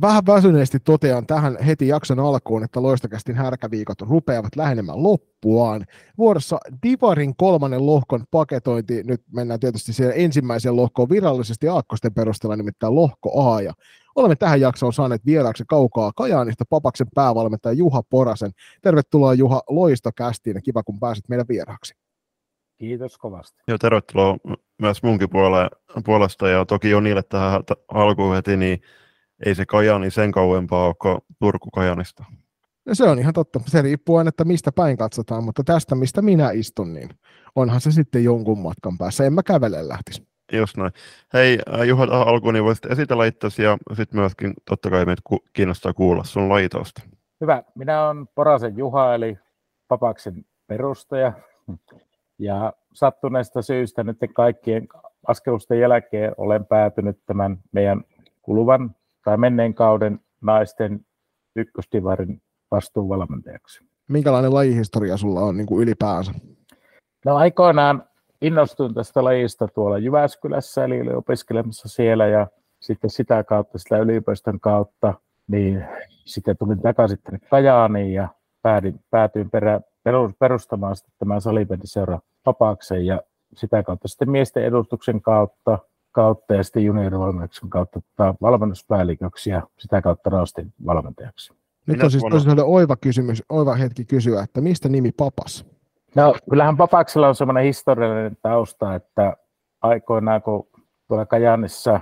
Vähän 0.00 0.26
väsyneesti 0.26 0.80
totean 0.80 1.26
tähän 1.26 1.62
heti 1.62 1.88
jakson 1.88 2.20
alkuun, 2.20 2.64
että 2.64 2.82
loistokästin 2.82 3.34
härkäviikot 3.34 4.00
rupeavat 4.00 4.56
lähenemään 4.56 5.02
loppuaan. 5.02 5.86
Vuorossa 6.18 6.58
Divarin 6.82 7.36
kolmannen 7.36 7.86
lohkon 7.86 8.24
paketointi. 8.30 9.02
Nyt 9.02 9.22
mennään 9.32 9.60
tietysti 9.60 9.92
siihen 9.92 10.12
ensimmäiseen 10.16 10.76
lohkoon 10.76 11.08
virallisesti 11.08 11.68
aakkosten 11.68 12.14
perusteella, 12.14 12.56
nimittäin 12.56 12.94
lohko 12.94 13.54
A. 13.54 13.62
Ja 13.62 13.72
olemme 14.16 14.36
tähän 14.36 14.60
jaksoon 14.60 14.92
saaneet 14.92 15.26
vieraaksi 15.26 15.64
kaukaa 15.68 16.12
Kajaanista 16.16 16.64
Papaksen 16.70 17.06
päävalmentaja 17.14 17.72
Juha 17.72 18.02
Porasen. 18.02 18.50
Tervetuloa 18.82 19.34
Juha 19.34 19.62
loistokästiin 19.68 20.54
ja 20.54 20.60
kiva 20.60 20.82
kun 20.82 21.00
pääsit 21.00 21.28
meidän 21.28 21.48
vieraaksi. 21.48 21.94
Kiitos 22.78 23.18
kovasti. 23.18 23.62
Joo, 23.68 23.78
tervetuloa 23.78 24.36
myös 24.82 25.02
munkin 25.02 25.28
puolesta 26.04 26.48
ja 26.48 26.64
toki 26.64 26.90
Jonille 26.90 27.22
tähän 27.22 27.62
alkuun 27.88 28.34
heti, 28.34 28.56
niin 28.56 28.80
ei 29.46 29.54
se 29.54 29.66
Kajani 29.66 30.10
sen 30.10 30.32
kauempaa 30.32 30.86
ole 30.86 30.94
kuin 31.02 31.18
Turku 31.38 31.70
Kajanista. 31.70 32.24
No 32.86 32.94
se 32.94 33.04
on 33.04 33.18
ihan 33.18 33.34
totta. 33.34 33.60
Se 33.66 33.82
riippuu 33.82 34.16
aina, 34.16 34.28
että 34.28 34.44
mistä 34.44 34.72
päin 34.72 34.96
katsotaan, 34.96 35.44
mutta 35.44 35.64
tästä, 35.64 35.94
mistä 35.94 36.22
minä 36.22 36.50
istun, 36.50 36.94
niin 36.94 37.08
onhan 37.54 37.80
se 37.80 37.90
sitten 37.90 38.24
jonkun 38.24 38.58
matkan 38.58 38.98
päässä. 38.98 39.24
En 39.24 39.32
mä 39.32 39.42
kävele 39.42 39.88
lähtisi. 39.88 40.26
Just 40.52 40.76
näin. 40.76 40.92
Hei 41.32 41.58
äh, 41.74 41.82
Juha, 41.82 42.06
tähän 42.06 42.28
alkuun 42.28 42.54
niin 42.54 42.64
voisit 42.64 42.86
esitellä 42.86 43.26
itsesi 43.26 43.62
ja 43.62 43.78
sitten 43.94 44.20
myöskin 44.20 44.54
totta 44.68 44.90
kai 44.90 45.04
meitä 45.04 45.22
kiinnostaa 45.52 45.92
kuulla 45.92 46.24
sun 46.24 46.48
lajitausta. 46.48 47.02
Hyvä. 47.40 47.62
Minä 47.74 48.08
olen 48.08 48.26
Porasen 48.34 48.76
Juha, 48.76 49.14
eli 49.14 49.38
Papaksen 49.88 50.44
perustaja. 50.66 51.32
Ja 52.38 52.72
sattuneesta 52.92 53.62
syystä 53.62 54.04
nyt 54.04 54.16
kaikkien 54.34 54.88
askelusten 55.26 55.80
jälkeen 55.80 56.32
olen 56.36 56.66
päätynyt 56.66 57.18
tämän 57.26 57.58
meidän 57.72 58.04
kuluvan 58.42 58.94
tai 59.26 59.36
menneen 59.36 59.74
kauden 59.74 60.20
naisten 60.40 61.06
ykköstivarin 61.56 62.42
vastuuvalmentajaksi. 62.70 63.84
Minkälainen 64.08 64.54
lajihistoria 64.54 65.16
sulla 65.16 65.40
on 65.40 65.56
niin 65.56 65.66
kuin 65.66 65.82
ylipäänsä? 65.82 66.32
No 67.24 67.36
aikoinaan 67.36 68.04
innostuin 68.40 68.94
tästä 68.94 69.24
lajista 69.24 69.68
tuolla 69.68 69.98
Jyväskylässä, 69.98 70.84
eli 70.84 71.00
olin 71.00 71.16
opiskelemassa 71.16 71.88
siellä 71.88 72.26
ja 72.26 72.46
sitten 72.80 73.10
sitä 73.10 73.44
kautta, 73.44 73.78
sitä 73.78 73.98
yliopiston 73.98 74.60
kautta, 74.60 75.14
niin 75.48 75.84
sitten 76.24 76.56
tulin 76.56 76.82
takaisin 76.82 77.18
tänne 77.24 77.38
Kajaaniin 77.50 78.12
ja 78.12 78.28
päädyin, 78.62 79.00
päätyin 79.10 79.50
perä, 79.50 79.80
perustamaan 80.38 80.96
sitten 80.96 81.14
tämän 81.18 81.40
salibändiseura 81.40 82.18
vapaakseen 82.46 83.06
ja 83.06 83.20
sitä 83.54 83.82
kautta 83.82 84.08
sitten 84.08 84.30
miesten 84.30 84.64
edustuksen 84.64 85.20
kautta 85.20 85.78
kautta 86.16 86.54
ja 86.54 86.62
sitten 86.62 86.84
juniorivalmennuksen 86.84 87.70
kautta 87.70 88.00
tota 88.00 88.34
valmennuspäälliköksi 88.42 89.50
ja 89.50 89.62
sitä 89.78 90.02
kautta 90.02 90.30
raastin 90.30 90.72
valmentajaksi. 90.86 91.52
Nyt 91.86 92.02
on 92.02 92.10
siis 92.10 92.24
tosiaan 92.30 92.58
oiva 92.64 92.96
kysymys, 92.96 93.42
oiva 93.48 93.74
hetki 93.74 94.04
kysyä, 94.04 94.42
että 94.42 94.60
mistä 94.60 94.88
nimi 94.88 95.12
Papas? 95.12 95.66
No 96.14 96.34
kyllähän 96.50 96.76
Papaksella 96.76 97.28
on 97.28 97.34
semmoinen 97.34 97.64
historiallinen 97.64 98.36
tausta, 98.42 98.94
että 98.94 99.36
aikoinaan 99.82 100.42
kun 100.42 100.68
tuolla 101.08 101.26
Kajanissa, 101.26 102.00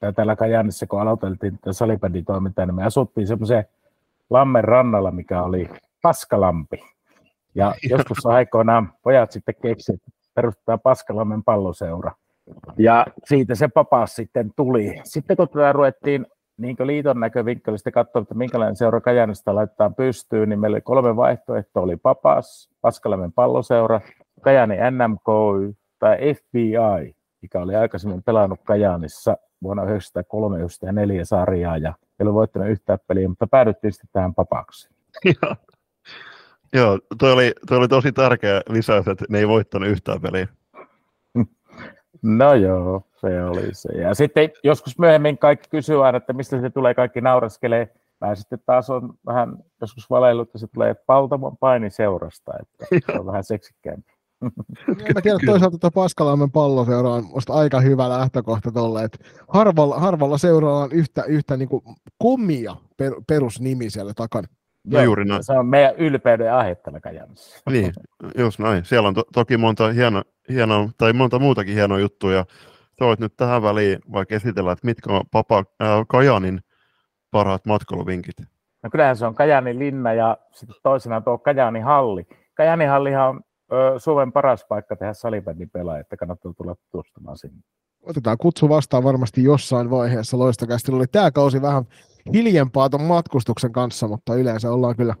tai 0.00 0.12
täällä 0.12 0.36
Kajanissa 0.36 0.86
kun 0.86 1.00
aloiteltiin 1.00 1.58
tätä 1.58 1.72
salibändin 1.72 2.24
toimintaa, 2.24 2.66
niin 2.66 2.74
me 2.74 2.84
asuttiin 2.84 3.26
semmoisen 3.26 3.64
lammen 4.30 4.64
rannalla, 4.64 5.10
mikä 5.10 5.42
oli 5.42 5.70
Paskalampi. 6.02 6.82
Ja 7.54 7.74
joskus 7.90 8.26
aikoinaan 8.26 8.92
pojat 9.02 9.32
sitten 9.32 9.54
keksivät, 9.62 10.00
että 10.08 10.30
perustetaan 10.34 10.80
Paskalammen 10.80 11.44
palloseura. 11.44 12.12
Ja 12.78 13.06
siitä 13.24 13.54
se 13.54 13.68
papas 13.68 14.14
sitten 14.14 14.50
tuli. 14.56 15.00
Sitten 15.04 15.36
kun 15.36 15.48
tätä 15.48 15.72
ruvettiin 15.72 16.26
niin 16.56 16.76
liiton 16.80 17.20
näkövinkkelistä 17.20 17.90
katsoa, 17.90 18.22
että 18.22 18.34
minkälainen 18.34 18.76
seura 18.76 19.00
Kajanista 19.00 19.54
laitetaan 19.54 19.94
pystyyn, 19.94 20.48
niin 20.48 20.60
meillä 20.60 20.74
oli 20.74 20.80
kolme 20.80 21.16
vaihtoehtoa. 21.16 21.82
Oli 21.82 21.96
Papas, 21.96 22.70
Paskalamen 22.80 23.32
palloseura, 23.32 24.00
Kajani 24.40 24.76
NMK 24.90 25.26
tai 25.98 26.18
FBI, 26.34 27.16
mikä 27.42 27.60
oli 27.60 27.76
aikaisemmin 27.76 28.22
pelannut 28.22 28.60
Kajanissa 28.64 29.36
vuonna 29.62 29.84
1903-1904 29.84 29.88
sarjaa 31.22 31.76
ja 31.76 31.94
ei 31.98 32.24
ollut 32.24 32.34
voittanut 32.34 32.68
yhtään 32.68 32.98
peliä, 33.06 33.28
mutta 33.28 33.46
päädyttiin 33.46 33.92
sitten 33.92 34.10
tähän 34.12 34.34
Papaksi. 34.34 34.90
Joo 36.72 36.98
toi, 37.18 37.32
oli, 37.32 37.52
toi 37.68 37.78
oli 37.78 37.88
tosi 37.88 38.12
tärkeä 38.12 38.60
lisäys, 38.68 39.08
että 39.08 39.24
ne 39.28 39.38
ei 39.38 39.48
voittanut 39.48 39.88
yhtään 39.88 40.20
peliä. 40.20 40.48
No 42.22 42.54
joo, 42.54 43.02
se 43.20 43.44
oli 43.44 43.74
se. 43.74 43.92
Ja 43.92 44.14
sitten 44.14 44.50
joskus 44.64 44.98
myöhemmin 44.98 45.38
kaikki 45.38 45.68
kysyy 45.70 46.06
aina, 46.06 46.18
että 46.18 46.32
mistä 46.32 46.60
se 46.60 46.70
tulee, 46.70 46.94
kaikki 46.94 47.20
nauraskelee. 47.20 47.92
Mä 48.20 48.34
sitten 48.34 48.58
taas 48.66 48.90
on 48.90 49.14
vähän 49.26 49.56
joskus 49.80 50.10
valeillut, 50.10 50.48
että 50.48 50.58
se 50.58 50.66
tulee 50.66 50.94
Paltamon 50.94 51.56
painiseurasta, 51.56 52.52
että 52.60 52.86
se 53.12 53.18
on 53.18 53.26
vähän 53.26 53.44
seksikkäämpi. 53.44 54.12
Mä 55.14 55.20
tiedän, 55.22 55.40
toisaalta 55.46 55.78
tuo 55.78 55.90
Paskalaimen 55.90 56.50
palloseura 56.50 57.10
on 57.10 57.24
musta 57.24 57.52
aika 57.52 57.80
hyvä 57.80 58.08
lähtökohta 58.08 58.72
tolle, 58.72 59.04
että 59.04 59.18
harvalla, 59.48 59.98
harvalla 59.98 60.38
seuralla 60.38 60.82
on 60.82 60.92
yhtä, 60.92 61.22
yhtä 61.22 61.56
niin 61.56 61.68
kuin 61.68 61.82
komia 62.18 62.76
per, 62.96 63.12
perusnimi 63.28 63.90
siellä 63.90 64.12
takana. 64.14 64.48
No 64.84 64.98
Joo, 64.98 65.04
juuri 65.04 65.24
näin. 65.24 65.44
Se 65.44 65.52
on 65.52 65.66
meidän 65.66 65.94
ylpeyden 65.96 66.54
aihe 66.54 66.74
täällä 66.74 67.00
Kajanissa. 67.00 67.60
Niin, 67.70 67.92
just 68.38 68.58
näin. 68.58 68.84
Siellä 68.84 69.08
on 69.08 69.14
to- 69.14 69.24
toki 69.32 69.56
monta 69.56 69.92
hienoa, 69.92 70.22
hienoa, 70.48 70.88
tai 70.98 71.12
monta 71.12 71.38
muutakin 71.38 71.74
hienoa 71.74 71.98
juttuja. 71.98 72.44
Sä 72.98 73.04
nyt 73.18 73.36
tähän 73.36 73.62
väliin 73.62 73.98
vaikka 74.12 74.34
esitellä, 74.34 74.72
että 74.72 74.86
mitkä 74.86 75.12
on 75.12 75.22
Papa 75.32 75.58
äh, 75.58 75.88
Kajanin 76.08 76.60
parhaat 77.30 77.66
matkailuvinkit. 77.66 78.36
No 78.82 78.90
kyllähän 78.90 79.16
se 79.16 79.26
on 79.26 79.34
Kajanin 79.34 79.78
linna 79.78 80.12
ja 80.12 80.36
sitten 80.52 80.76
toisena 80.82 81.20
tuo 81.20 81.38
Kajanin 81.38 81.84
halli. 81.84 82.26
Kajanin 82.54 82.88
hallihan 82.88 83.28
on 83.28 83.40
ö, 83.72 83.98
Suomen 83.98 84.32
paras 84.32 84.64
paikka 84.68 84.96
tehdä 84.96 85.12
salibändin 85.12 85.70
pelaaja, 85.70 86.00
että 86.00 86.16
kannattaa 86.16 86.52
tulla 86.56 86.74
tutustumaan 86.74 87.38
sinne. 87.38 87.62
Otetaan 88.02 88.38
kutsu 88.38 88.68
vastaan 88.68 89.04
varmasti 89.04 89.44
jossain 89.44 89.90
vaiheessa 89.90 90.38
loistokästi. 90.38 90.92
Oli 90.92 91.06
tämä 91.06 91.30
kausi 91.30 91.62
vähän 91.62 91.84
hiljempaa 92.34 92.90
tuon 92.90 93.02
matkustuksen 93.02 93.72
kanssa, 93.72 94.08
mutta 94.08 94.34
yleensä 94.34 94.70
ollaan 94.70 94.96
kyllä 94.96 95.14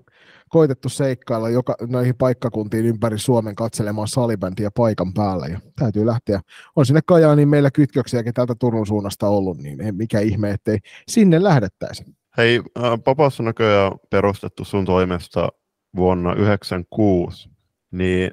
koitettu 0.48 0.88
seikkailla 0.88 1.48
joka, 1.48 1.74
noihin 1.88 2.14
paikkakuntiin 2.18 2.84
ympäri 2.84 3.18
Suomen 3.18 3.54
katselemaan 3.54 4.08
salibändiä 4.08 4.70
paikan 4.76 5.14
päällä. 5.14 5.46
Ja 5.46 5.60
täytyy 5.78 6.06
lähteä. 6.06 6.40
On 6.76 6.86
sinne 6.86 7.00
Kajaaniin 7.06 7.48
meillä 7.48 7.70
kytköksiäkin 7.70 8.34
täältä 8.34 8.54
Turun 8.54 8.86
suunnasta 8.86 9.28
ollut, 9.28 9.58
niin 9.58 9.78
mikä 9.96 10.20
ihme, 10.20 10.50
ettei 10.50 10.78
sinne 11.08 11.42
lähdettäisi. 11.42 12.04
Hei, 12.36 12.60
äh, 12.78 12.98
Papas 13.04 13.40
on 13.40 13.46
näköjään 13.46 13.92
perustettu 14.10 14.64
sun 14.64 14.84
toimesta 14.84 15.48
vuonna 15.96 16.30
1996, 16.30 17.50
niin 17.90 18.30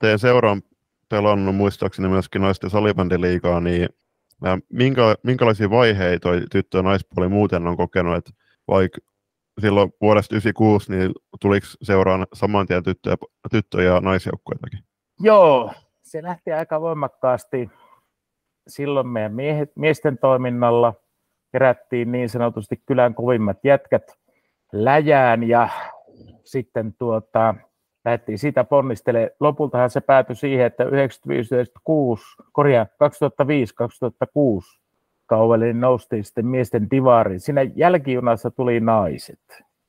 teidän 0.00 0.18
seuraan 0.18 0.62
pelannut 1.08 1.56
muistaakseni 1.56 2.08
myöskin 2.08 2.42
naisten 2.42 2.70
salibändiliigaa, 2.70 3.60
niin 3.60 3.88
minkä, 4.72 5.02
minkälaisia 5.22 5.70
vaiheita 5.70 6.28
toi 6.28 6.40
tyttö- 6.50 6.78
ja 6.78 6.82
naispuoli 6.82 7.28
muuten 7.28 7.66
on 7.66 7.76
kokenut, 7.76 8.16
että 8.16 8.30
vaikka 8.68 8.98
silloin 9.60 9.92
vuodesta 10.00 10.28
1996, 10.28 10.92
niin 10.92 11.12
tuliko 11.40 11.66
seuraan 11.82 12.26
saman 12.32 12.66
tien 12.66 12.82
tyttö- 12.82 13.10
ja, 13.10 13.16
tyttö- 13.50 13.82
ja 13.82 14.00
naisjoukkueitakin? 14.00 14.80
Joo, 15.20 15.72
se 16.02 16.22
lähti 16.22 16.52
aika 16.52 16.80
voimakkaasti 16.80 17.70
silloin 18.68 19.06
meidän 19.06 19.34
miehet, 19.34 19.72
miesten 19.76 20.18
toiminnalla. 20.18 20.94
Kerättiin 21.52 22.12
niin 22.12 22.28
sanotusti 22.28 22.82
kylän 22.86 23.14
kovimmat 23.14 23.58
jätkät 23.64 24.02
läjään 24.72 25.48
ja 25.48 25.68
sitten 26.44 26.94
tuota, 26.98 27.54
lähdettiin 28.04 28.38
siitä 28.38 28.64
ponnistelemaan. 28.64 29.30
Lopultahan 29.40 29.90
se 29.90 30.00
päätyi 30.00 30.36
siihen, 30.36 30.66
että 30.66 30.84
95 30.84 31.54
korjaa 32.52 32.84
2005-2006 32.84 34.80
kaudelle 35.26 35.64
niin 35.64 35.80
noustiin 35.80 36.24
sitten 36.24 36.46
miesten 36.46 36.90
divariin. 36.90 37.40
Siinä 37.40 37.62
jälkijunassa 37.62 38.50
tuli 38.50 38.80
naiset. 38.80 39.40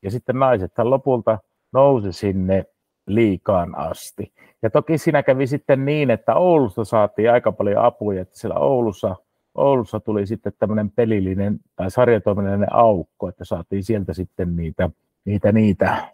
Ja 0.02 0.12
sitten 0.12 0.40
naisethan 0.40 0.90
lopulta 0.90 1.40
nousi 1.72 2.14
sinne 2.14 2.66
liikaan 3.08 3.78
asti. 3.78 4.34
Ja 4.62 4.70
toki 4.70 4.98
siinä 4.98 5.24
kävi 5.24 5.48
sitten 5.48 5.86
niin, 5.86 6.12
että 6.12 6.36
Oulusta 6.36 6.86
saatiin 6.86 7.32
aika 7.32 7.52
paljon 7.52 7.86
apuja, 7.86 8.22
että 8.22 8.40
siellä 8.40 8.56
Oulussa, 8.56 9.16
Oulussa 9.56 10.00
tuli 10.00 10.28
sitten 10.28 10.54
tämmöinen 10.60 10.92
pelillinen 10.92 11.60
tai 11.76 11.92
sarjatoiminnallinen 11.92 12.74
aukko, 12.74 13.30
että 13.30 13.46
saatiin 13.46 13.84
sieltä 13.84 14.14
sitten 14.14 14.56
niitä, 14.56 14.90
niitä, 15.26 15.52
niitä 15.52 16.08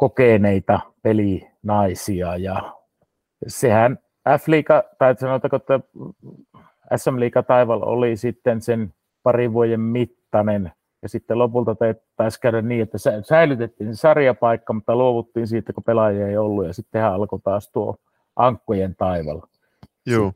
kokeneita 0.00 0.80
pelinaisia 1.02 2.36
ja 2.36 2.74
sehän 3.46 3.98
F-liiga, 4.38 4.82
tai 4.98 5.16
sanotaanko, 5.16 5.56
että 5.56 5.80
SM 6.96 7.20
Liiga 7.20 7.42
taival 7.42 7.82
oli 7.82 8.16
sitten 8.16 8.62
sen 8.62 8.94
parin 9.22 9.52
vuoden 9.52 9.80
mittainen 9.80 10.72
Ja 11.02 11.08
sitten 11.08 11.38
lopulta 11.38 11.76
taisi 12.16 12.40
käydä 12.40 12.62
niin, 12.62 12.82
että 12.82 12.98
säilytettiin 13.28 13.96
sarjapaikka, 13.96 14.72
mutta 14.72 14.96
luovuttiin 14.96 15.46
siitä, 15.46 15.72
kun 15.72 15.84
pelaajia 15.84 16.28
ei 16.28 16.36
ollut. 16.36 16.66
Ja 16.66 16.72
sitten 16.72 17.04
alkoi 17.04 17.40
taas 17.44 17.70
tuo 17.70 17.96
ankkojen 18.36 18.96
taival. 18.96 19.40
Joo. 20.06 20.32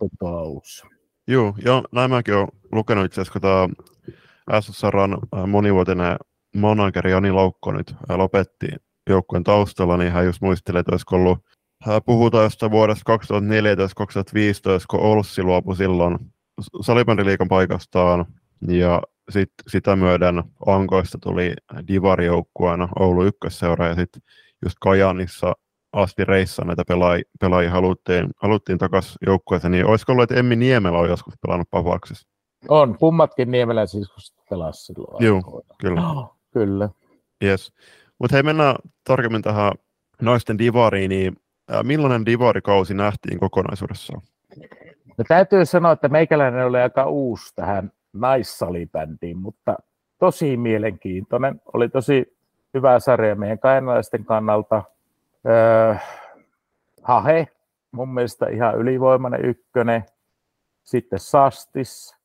Joo, 1.28 1.54
joo, 1.64 1.82
näin 1.92 2.10
mäkin 2.10 2.34
olen 2.34 2.48
lukenut 2.72 3.04
itse 3.04 3.20
asiassa, 3.20 3.40
kun 3.40 3.42
tämä 3.42 4.60
SSRn 4.60 5.18
monivuotinen 5.46 6.16
manageri 6.56 7.10
Jani 7.10 7.32
Laukko 7.32 7.72
nyt 7.72 7.94
lopetti 8.08 8.68
joukkueen 9.10 9.44
taustalla, 9.44 9.96
niin 9.96 10.12
hän 10.12 10.26
just 10.26 10.40
muistelee, 10.40 10.80
että 10.80 10.92
olisiko 10.92 11.16
ollut 11.16 11.38
puhutaan 12.06 12.44
jostain 12.44 12.72
vuodesta 12.72 13.16
2014-2015, 13.16 14.84
kun 14.90 15.00
Olssi 15.00 15.42
luopui 15.42 15.76
silloin 15.76 16.18
salibändiliikan 16.80 17.48
paikastaan, 17.48 18.26
ja 18.68 19.02
sit, 19.30 19.50
sitä 19.68 19.96
myöden 19.96 20.42
Ankoista 20.66 21.18
tuli 21.22 21.54
Divari-joukkueena 21.88 22.88
Oulu 22.98 23.24
ykkösseura, 23.24 23.86
ja 23.86 23.94
sitten 23.94 24.22
just 24.64 24.76
Kajanissa 24.80 25.52
asti 25.92 26.24
reissa 26.24 26.64
näitä 26.64 26.82
pelaajia, 26.88 27.24
pelaajia 27.40 27.70
haluttiin, 27.70 28.30
haluttiin 28.36 28.78
takaisin 28.78 29.16
joukkueeseen, 29.26 29.70
niin 29.70 29.86
olisiko 29.86 30.12
ollut, 30.12 30.22
että 30.22 30.34
Emmi 30.34 30.56
Niemelä 30.56 30.98
on 30.98 31.08
joskus 31.08 31.34
pelannut 31.42 31.70
Papaksissa? 31.70 32.28
On, 32.68 32.98
kummatkin 32.98 33.50
Niemelä 33.50 33.86
siis 33.86 34.34
pelasi 34.50 34.84
silloin. 34.84 35.24
Joo, 35.24 35.62
kyllä. 35.78 36.10
Oh, 36.10 36.36
kyllä. 36.52 36.88
Yes. 37.44 37.72
Mutta 38.18 38.36
hei, 38.36 38.42
mennään 38.42 38.76
tarkemmin 39.04 39.42
tähän 39.42 39.72
naisten 40.22 40.58
divariin, 40.58 41.08
niin 41.08 41.36
millainen 41.82 42.26
divarikausi 42.26 42.94
nähtiin 42.94 43.40
kokonaisuudessaan? 43.40 44.22
No, 45.18 45.24
täytyy 45.28 45.64
sanoa, 45.64 45.92
että 45.92 46.08
meikäläinen 46.08 46.66
oli 46.66 46.78
aika 46.78 47.06
uusi 47.06 47.54
tähän 47.54 47.92
naissalibändiin, 48.12 49.38
mutta 49.38 49.76
tosi 50.18 50.56
mielenkiintoinen. 50.56 51.60
Oli 51.72 51.88
tosi 51.88 52.36
hyvä 52.74 53.00
sarja 53.00 53.34
meidän 53.34 53.58
kainalaisten 53.58 54.24
kannalta. 54.24 54.82
Öö, 55.46 55.94
Hahe, 57.02 57.48
mun 57.92 58.14
mielestä 58.14 58.46
ihan 58.46 58.78
ylivoimainen 58.78 59.44
ykkönen. 59.44 60.04
Sitten 60.84 61.18
Sastis, 61.18 62.16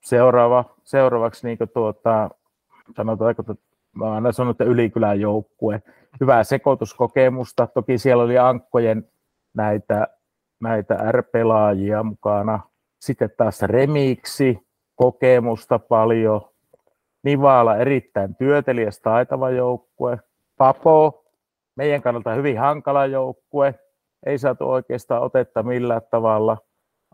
seuraava, 0.00 0.64
seuraavaksi 0.84 1.46
niin 1.46 1.58
tuota, 1.74 2.30
sanotaanko, 2.96 3.42
mä 3.96 4.14
aina 4.14 4.32
sanon, 4.32 4.50
että 4.50 4.64
ylikylän 4.64 5.20
joukkue. 5.20 5.82
Hyvää 6.20 6.44
sekoituskokemusta. 6.44 7.66
Toki 7.66 7.98
siellä 7.98 8.22
oli 8.22 8.38
ankkojen 8.38 9.08
näitä, 9.54 10.08
näitä 10.60 10.94
R-pelaajia 11.12 12.02
mukana. 12.02 12.60
Sitten 13.00 13.30
taas 13.36 13.62
remiksi, 13.62 14.58
kokemusta 14.94 15.78
paljon. 15.78 16.40
Nivaala 17.22 17.76
erittäin 17.76 18.34
työtelijäs 18.36 19.00
taitava 19.00 19.50
joukkue. 19.50 20.18
Papo, 20.56 21.24
meidän 21.76 22.02
kannalta 22.02 22.34
hyvin 22.34 22.58
hankala 22.58 23.06
joukkue. 23.06 23.74
Ei 24.26 24.38
saatu 24.38 24.70
oikeastaan 24.70 25.22
otetta 25.22 25.62
millään 25.62 26.02
tavalla. 26.10 26.58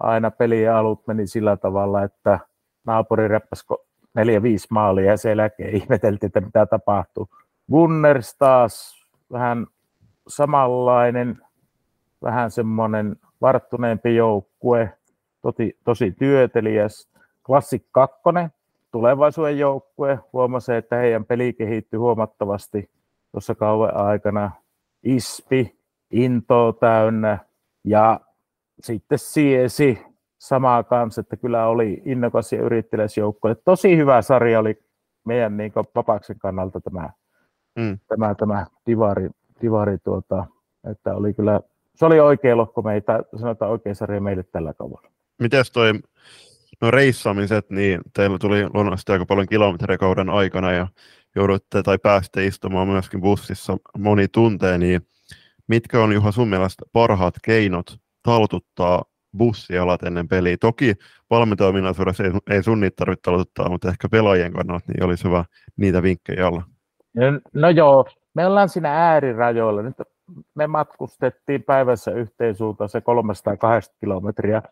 Aina 0.01 0.31
pelien 0.31 0.75
alut 0.75 1.07
meni 1.07 1.27
sillä 1.27 1.57
tavalla, 1.57 2.03
että 2.03 2.39
naapuri 2.87 3.29
reppasko 3.29 3.87
neljä, 4.15 4.43
viisi 4.43 4.67
maalia 4.71 5.11
ja 5.11 5.17
sen 5.17 5.39
jälkeen 5.39 5.77
ihmeteltiin, 5.83 6.29
että 6.29 6.41
mitä 6.41 6.67
tapahtuu. 6.67 7.29
Gunners 7.71 8.37
taas 8.37 9.07
vähän 9.33 9.67
samanlainen, 10.29 11.39
vähän 12.23 12.51
semmoinen 12.51 13.17
varttuneempi 13.41 14.17
joukkue, 14.17 14.93
tosi, 15.43 15.79
tosi 15.85 16.11
työteliäs. 16.11 17.09
Klassik 17.47 17.83
2, 17.91 18.21
tulevaisuuden 18.93 19.59
joukkue, 19.59 20.19
huomasi, 20.33 20.73
että 20.73 20.97
heidän 20.97 21.25
peli 21.25 21.53
kehittyi 21.53 21.99
huomattavasti 21.99 22.91
tuossa 23.33 23.55
kauan 23.55 23.97
aikana. 23.97 24.51
Ispi, 25.03 25.77
into 26.11 26.73
täynnä 26.73 27.39
ja 27.85 28.21
sitten 28.81 29.19
Siesi, 29.19 30.12
samaa 30.43 30.83
kanssa, 30.83 31.21
että 31.21 31.37
kyllä 31.37 31.67
oli 31.67 32.03
innokas 32.05 32.53
ja 32.53 32.63
yrittelijäsjoukko. 32.63 33.55
Tosi 33.55 33.97
hyvä 33.97 34.23
sarja 34.23 34.61
oli 34.61 34.83
meidän 35.25 35.57
niin 35.57 35.73
Vapaksen 35.95 36.39
kannalta 36.39 36.81
tämä, 36.81 37.11
mm. 37.79 37.99
tämä, 38.09 38.35
tämä 38.35 38.67
divari, 38.87 39.31
divari 39.63 39.99
tuota, 39.99 40.47
että 40.91 41.15
oli 41.15 41.35
kyllä, 41.35 41.61
se 41.95 42.07
oli 42.07 42.21
oikea 42.21 42.57
lohko 42.57 42.83
meitä, 42.83 43.23
sanotaan 43.41 43.71
oikea 43.71 43.95
sarja 43.95 44.21
meille 44.21 44.43
tällä 44.43 44.75
kaudella. 44.75 45.11
Miten 45.41 45.65
toi 45.73 45.93
no 46.81 46.91
reissaamiset, 46.91 47.71
niin 47.71 48.01
teillä 48.17 48.39
tuli 48.39 48.65
luonnollisesti 48.75 49.13
aika 49.13 49.27
paljon 49.27 49.47
kilometriä 49.47 49.99
kauden 49.99 50.31
aikana 50.31 50.73
ja 50.73 50.89
joudutte 51.37 51.83
tai 51.83 51.99
pääsitte 51.99 52.47
istumaan 52.47 52.89
myöskin 52.89 53.21
bussissa 53.21 53.77
moni 53.99 54.29
tuntee, 54.29 54.79
niin 54.79 55.07
mitkä 55.69 56.03
on 56.03 56.13
Juha 56.13 56.33
sun 56.33 56.49
mielestä 56.49 56.85
parhaat 56.93 57.35
keinot 57.43 57.99
taltuttaa 58.23 59.12
bussialat 59.39 60.03
ennen 60.03 60.29
peliä. 60.29 60.57
Toki 60.57 60.95
valmentoiminnaisuudessa 61.31 62.25
ei, 62.25 62.31
ei 62.51 62.63
sun 62.63 62.81
niitä 62.81 62.97
tarvitse 62.97 63.31
aloittaa, 63.31 63.69
mutta 63.69 63.89
ehkä 63.89 64.09
pelaajien 64.09 64.53
kannalta 64.53 64.93
niin 64.93 65.05
olisi 65.05 65.25
hyvä 65.25 65.45
niitä 65.77 66.03
vinkkejä 66.03 66.49
olla. 66.49 66.63
No, 67.15 67.41
no 67.53 67.71
joo, 67.71 68.07
me 68.35 68.47
ollaan 68.47 68.69
siinä 68.69 68.95
äärirajoilla. 68.95 69.83
Nyt 69.83 69.97
me 70.55 70.67
matkustettiin 70.67 71.63
päivässä 71.63 72.11
yhteen 72.11 72.55
suuntaan 72.55 72.91
se 72.91 73.01
380 73.01 74.01
kilometriä. 74.01 74.63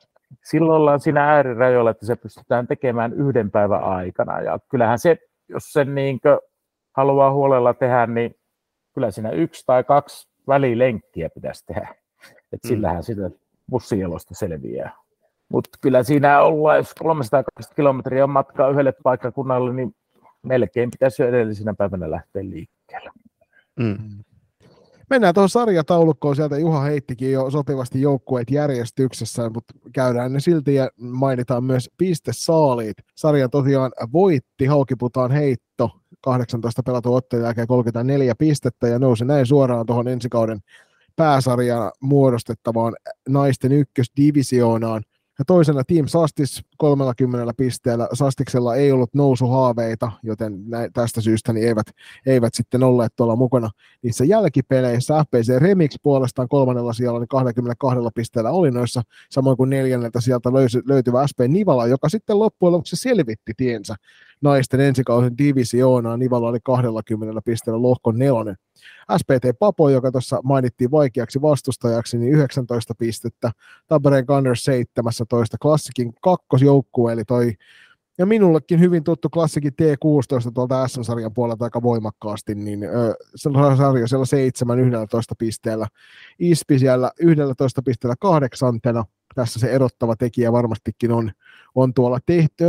Silloin 0.44 0.80
ollaan 0.80 1.00
siinä 1.00 1.30
äärirajoilla, 1.30 1.90
että 1.90 2.06
se 2.06 2.16
pystytään 2.16 2.66
tekemään 2.66 3.12
yhden 3.12 3.50
päivän 3.50 3.82
aikana. 3.82 4.40
Ja 4.40 4.58
kyllähän 4.68 4.98
se, 4.98 5.18
jos 5.48 5.72
sen 5.72 5.94
niin 5.94 6.20
haluaa 6.96 7.32
huolella 7.32 7.74
tehdä, 7.74 8.06
niin 8.06 8.34
kyllä 8.94 9.10
siinä 9.10 9.30
yksi 9.30 9.66
tai 9.66 9.84
kaksi 9.84 10.28
välilenkkiä 10.48 11.30
pitäisi 11.30 11.66
tehdä. 11.66 11.94
Et 12.52 12.64
mm. 12.64 12.68
sillähän 12.68 13.02
sitä 13.02 13.30
bussielosta 13.70 14.34
selviää. 14.34 14.96
Mutta 15.48 15.78
kyllä 15.80 16.02
siinä 16.02 16.42
ollaan, 16.42 16.76
jos 16.76 16.94
320 16.94 17.76
kilometriä 17.76 18.24
on 18.24 18.30
matkaa 18.30 18.70
yhdelle 18.70 18.92
paikkakunnalle, 19.02 19.72
niin 19.72 19.94
melkein 20.42 20.90
pitäisi 20.90 21.22
jo 21.22 21.28
edellisenä 21.28 21.74
päivänä 21.74 22.10
lähteä 22.10 22.42
liikkeelle. 22.42 23.10
Mm. 23.80 24.24
Mennään 25.10 25.34
tuohon 25.34 25.48
sarjataulukkoon, 25.48 26.36
sieltä 26.36 26.58
Juha 26.58 26.80
heittikin 26.80 27.32
jo 27.32 27.50
sopivasti 27.50 28.00
joukkueet 28.00 28.50
järjestyksessä, 28.50 29.50
mutta 29.50 29.74
käydään 29.92 30.32
ne 30.32 30.40
silti 30.40 30.74
ja 30.74 30.90
mainitaan 30.96 31.64
myös 31.64 31.90
pistesaaliit. 31.98 32.96
Sarja 33.14 33.48
tosiaan 33.48 33.92
voitti 34.12 34.66
Haukiputaan 34.66 35.30
heitto 35.30 35.90
18 36.24 36.82
pelatun 36.82 37.16
ottelun 37.16 37.44
jälkeen 37.44 37.66
34 37.66 38.34
pistettä 38.38 38.88
ja 38.88 38.98
nousi 38.98 39.24
näin 39.24 39.46
suoraan 39.46 39.86
tuohon 39.86 40.08
ensi 40.08 40.28
kauden 40.28 40.58
pääsarjana 41.16 41.90
muodostettavaan 42.00 42.94
naisten 43.28 43.72
ykkösdivisioonaan. 43.72 45.02
Ja 45.38 45.44
toisena 45.44 45.82
Team 45.84 46.06
Sastis 46.08 46.62
30 46.78 47.52
pisteellä. 47.56 48.08
Sastiksella 48.12 48.76
ei 48.76 48.92
ollut 48.92 49.14
nousuhaaveita, 49.14 50.12
joten 50.22 50.64
tästä 50.92 51.20
syystä 51.20 51.52
niin 51.52 51.68
eivät, 51.68 51.86
eivät 52.26 52.54
sitten 52.54 52.82
olleet 52.82 53.12
tuolla 53.16 53.36
mukana 53.36 53.70
niissä 54.02 54.24
jälkipeleissä. 54.24 55.24
FPC 55.24 55.58
Remix 55.58 55.94
puolestaan 56.02 56.48
kolmannella 56.48 56.92
sijalla 56.92 57.18
niin 57.18 57.28
22 57.28 57.98
pisteellä 58.14 58.50
oli 58.50 58.70
noissa, 58.70 59.02
samoin 59.30 59.56
kuin 59.56 59.70
neljänneltä 59.70 60.20
sieltä 60.20 60.52
löysi, 60.52 60.78
löytyvä 60.86 61.26
SP 61.30 61.38
Nivala, 61.48 61.86
joka 61.86 62.08
sitten 62.08 62.38
loppujen 62.38 62.72
lopuksi 62.72 62.96
selvitti 62.96 63.52
tiensä 63.56 63.96
naisten 64.42 64.80
ensikauden 64.80 65.38
divisioonaan. 65.38 66.18
Nivala 66.18 66.48
oli 66.48 66.58
20 66.64 67.42
pisteellä 67.44 67.82
lohkon 67.82 68.18
nelonen. 68.18 68.56
SPT 69.18 69.58
Papo, 69.58 69.90
joka 69.90 70.12
tuossa 70.12 70.40
mainittiin 70.44 70.90
vaikeaksi 70.90 71.42
vastustajaksi, 71.42 72.18
niin 72.18 72.32
19 72.32 72.94
pistettä, 72.94 73.50
Tampereen 73.88 74.24
Gunners 74.24 74.64
17, 74.64 75.56
klassikin 75.62 76.12
kakkosjoukkue, 76.20 77.12
eli 77.12 77.24
toi 77.24 77.52
ja 78.20 78.26
minullekin 78.26 78.80
hyvin 78.80 79.04
tuttu 79.04 79.28
klassikin 79.28 79.72
T16 79.72 80.52
tuolta 80.54 80.88
S-sarjan 80.88 81.34
puolelta 81.34 81.64
aika 81.64 81.82
voimakkaasti, 81.82 82.54
niin 82.54 82.84
ö, 82.84 83.14
sarja 83.76 84.06
siellä 84.06 84.26
7 84.26 84.78
11 84.78 85.34
pisteellä. 85.38 85.86
Ispi 86.38 86.78
siellä 86.78 87.10
11 87.20 87.82
pisteellä 87.82 88.14
kahdeksantena. 88.20 89.04
Tässä 89.34 89.60
se 89.60 89.66
erottava 89.70 90.16
tekijä 90.16 90.52
varmastikin 90.52 91.12
on, 91.12 91.30
on 91.74 91.94
tuolla 91.94 92.18
tehty 92.26 92.64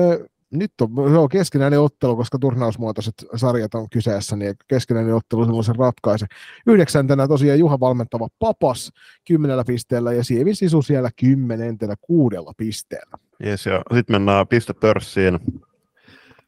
nyt 0.52 0.72
on 0.82 1.14
joo, 1.14 1.28
keskinäinen 1.28 1.80
ottelu, 1.80 2.16
koska 2.16 2.40
turnausmuotoiset 2.40 3.14
sarjat 3.36 3.76
on 3.76 3.90
kyseessä, 3.90 4.36
niin 4.36 4.56
keskinäinen 4.68 5.16
ottelu 5.16 5.46
sellaisen 5.46 5.76
ratkaise. 5.76 6.26
Yhdeksäntenä 6.68 7.28
tosiaan 7.28 7.60
Juha 7.60 7.80
valmentava 7.80 8.28
Papas 8.40 8.92
kymmenellä 9.28 9.64
pisteellä 9.64 10.14
ja 10.14 10.24
Sievi 10.24 10.56
Sisu 10.56 10.82
siellä 10.82 11.10
kymmenentenä 11.20 11.96
kuudella 12.02 12.54
pisteellä. 12.58 13.18
Yes, 13.46 13.66
ja 13.66 13.82
sitten 13.94 14.14
mennään 14.14 14.48
pistepörssiin. 14.48 15.40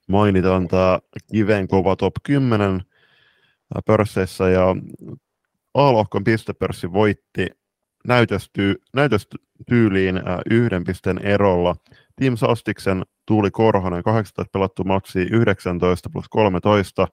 Mainitaan 0.07 0.67
tämä 0.67 1.00
Kiven 1.31 1.67
kova 1.67 1.95
top 1.95 2.13
10 2.24 2.81
pörsseissä 3.86 4.50
ja 4.50 4.75
A-lohkon 5.74 6.24
pistepörssi 6.24 6.93
voitti 6.93 7.48
näytösty, 8.07 8.81
näytöstyyliin 8.93 10.22
yhden 10.50 10.83
pisteen 10.83 11.17
erolla 11.17 11.75
Team 12.15 12.38
Sastiksen 12.38 13.03
Tuuli 13.27 13.51
Korhonen, 13.51 14.03
18 14.03 14.51
pelattu 14.53 14.84
matsi 14.84 15.20
19 15.20 16.10
plus 16.10 16.25
13. 16.29 17.08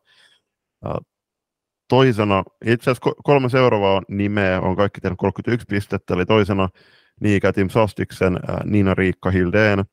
Toisena, 1.89 2.43
itse 2.65 2.91
asiassa 2.91 3.13
kolme 3.25 3.49
seuraavaa 3.49 4.03
nimeä 4.09 4.61
on 4.61 4.77
kaikki 4.77 5.01
tehnyt 5.01 5.19
31 5.19 5.67
pistettä, 5.67 6.15
eli 6.15 6.27
toisena 6.27 6.69
Niikä 7.21 7.53
Team 7.53 7.69
Sastiksen 7.69 8.41
Niina-Riikka 8.65 9.31
Hildeen, 9.31 9.85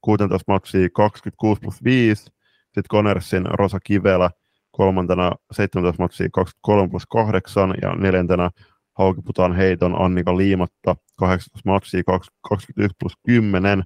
16 0.00 0.52
matsia 0.52 0.88
26 0.94 1.60
plus 1.60 1.84
5, 1.84 2.22
sitten 2.22 2.82
Konersin 2.88 3.46
Rosa 3.46 3.80
Kivelä, 3.80 4.30
kolmantena 4.70 5.32
17 5.52 6.02
matsia 6.02 6.28
23 6.32 6.88
plus 6.90 7.06
8 7.06 7.74
ja 7.82 7.94
neljäntenä 7.94 8.50
Haukiputaan 8.98 9.56
heiton 9.56 10.02
Annika 10.02 10.36
Liimatta 10.36 10.96
18 11.16 11.70
matsia 11.70 12.02
21 12.04 12.96
plus 12.98 13.12
10. 13.26 13.82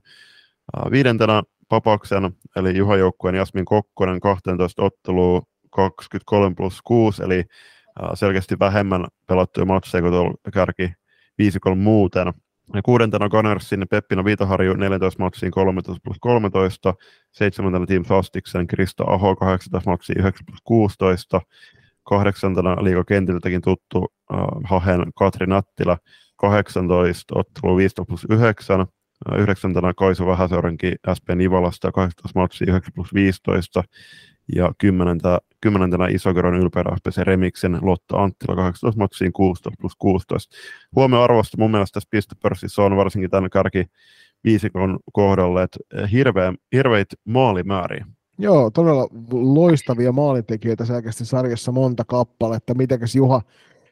Viidentenä 0.90 1.42
Papaksen 1.68 2.30
eli 2.56 2.76
Juha 2.76 2.96
Joukkueen 2.96 3.34
Jasmin 3.34 3.64
Kokkonen 3.64 4.20
12 4.20 4.82
ottelua 4.82 5.42
23 5.70 6.54
plus 6.54 6.82
6 6.82 7.22
eli 7.22 7.44
selkeästi 8.14 8.58
vähemmän 8.58 9.06
pelattuja 9.26 9.66
matseja 9.66 10.02
kuin 10.02 10.12
tuolla 10.12 10.34
kärki 10.52 10.92
viisikolla 11.38 11.76
muuten. 11.76 12.32
Ja 12.74 12.82
kuudentena 12.82 13.28
Gunnersin 13.28 13.86
Peppina 13.90 14.24
Viitaharju 14.24 14.74
14 14.74 15.22
matsiin 15.22 15.52
13 15.52 16.00
plus 16.04 16.16
13, 16.20 16.94
seitsemäntänä 17.32 17.86
Team 17.86 18.04
Fastiksen 18.04 18.66
Krista 18.66 19.04
Aho 19.04 19.36
18 19.36 19.90
matsiin 19.90 20.18
9 20.18 20.46
plus 20.46 20.60
16, 20.64 21.40
kahdeksantena 22.02 22.84
liigakentiltäkin 22.84 23.62
tuttu 23.62 23.98
uh, 23.98 24.08
Hahen 24.64 25.02
Katri 25.18 25.46
Nattila 25.46 25.98
18 26.36 27.38
ottelu 27.38 27.76
15 27.76 28.04
plus 28.04 28.26
9, 28.30 28.86
yhdeksäntänä 29.36 29.92
Kaisu 29.96 30.26
Vähäseurankin 30.26 30.94
SP 31.16 31.26
Nivalasta 31.34 31.92
18 31.92 32.38
matsia 32.40 32.66
9 32.70 32.92
plus 32.94 33.14
15 33.14 33.84
ja 34.54 34.72
kymmenentä, 34.78 35.38
kymmenentenä 35.60 36.06
Isokeron 36.08 36.54
ylpeänä 36.54 36.96
FPC 36.96 37.16
Remixin 37.16 37.78
Lotta 37.82 38.16
Anttila 38.16 38.56
18 38.56 39.00
matsiin 39.00 39.32
16 39.32 39.76
plus 39.80 39.92
16. 39.98 40.56
Huomio 40.96 41.22
arvosta 41.22 41.56
mun 41.58 41.70
mielestä 41.70 41.94
tässä 41.94 42.08
pistepörssissä 42.10 42.82
on 42.82 42.96
varsinkin 42.96 43.30
tämän 43.30 43.50
kärki 43.50 43.84
viisikon 44.44 44.98
kohdalle, 45.12 45.62
että 45.62 46.06
hirveä, 46.12 46.52
hirveitä 46.72 47.16
maalimääriä. 47.24 48.06
Joo, 48.38 48.70
todella 48.70 49.08
loistavia 49.32 50.12
maalintekijöitä 50.12 50.84
selkeästi 50.84 51.24
sarjassa 51.24 51.72
monta 51.72 52.04
kappaletta. 52.04 52.74
Mitenkäs 52.74 53.14
Juha, 53.14 53.42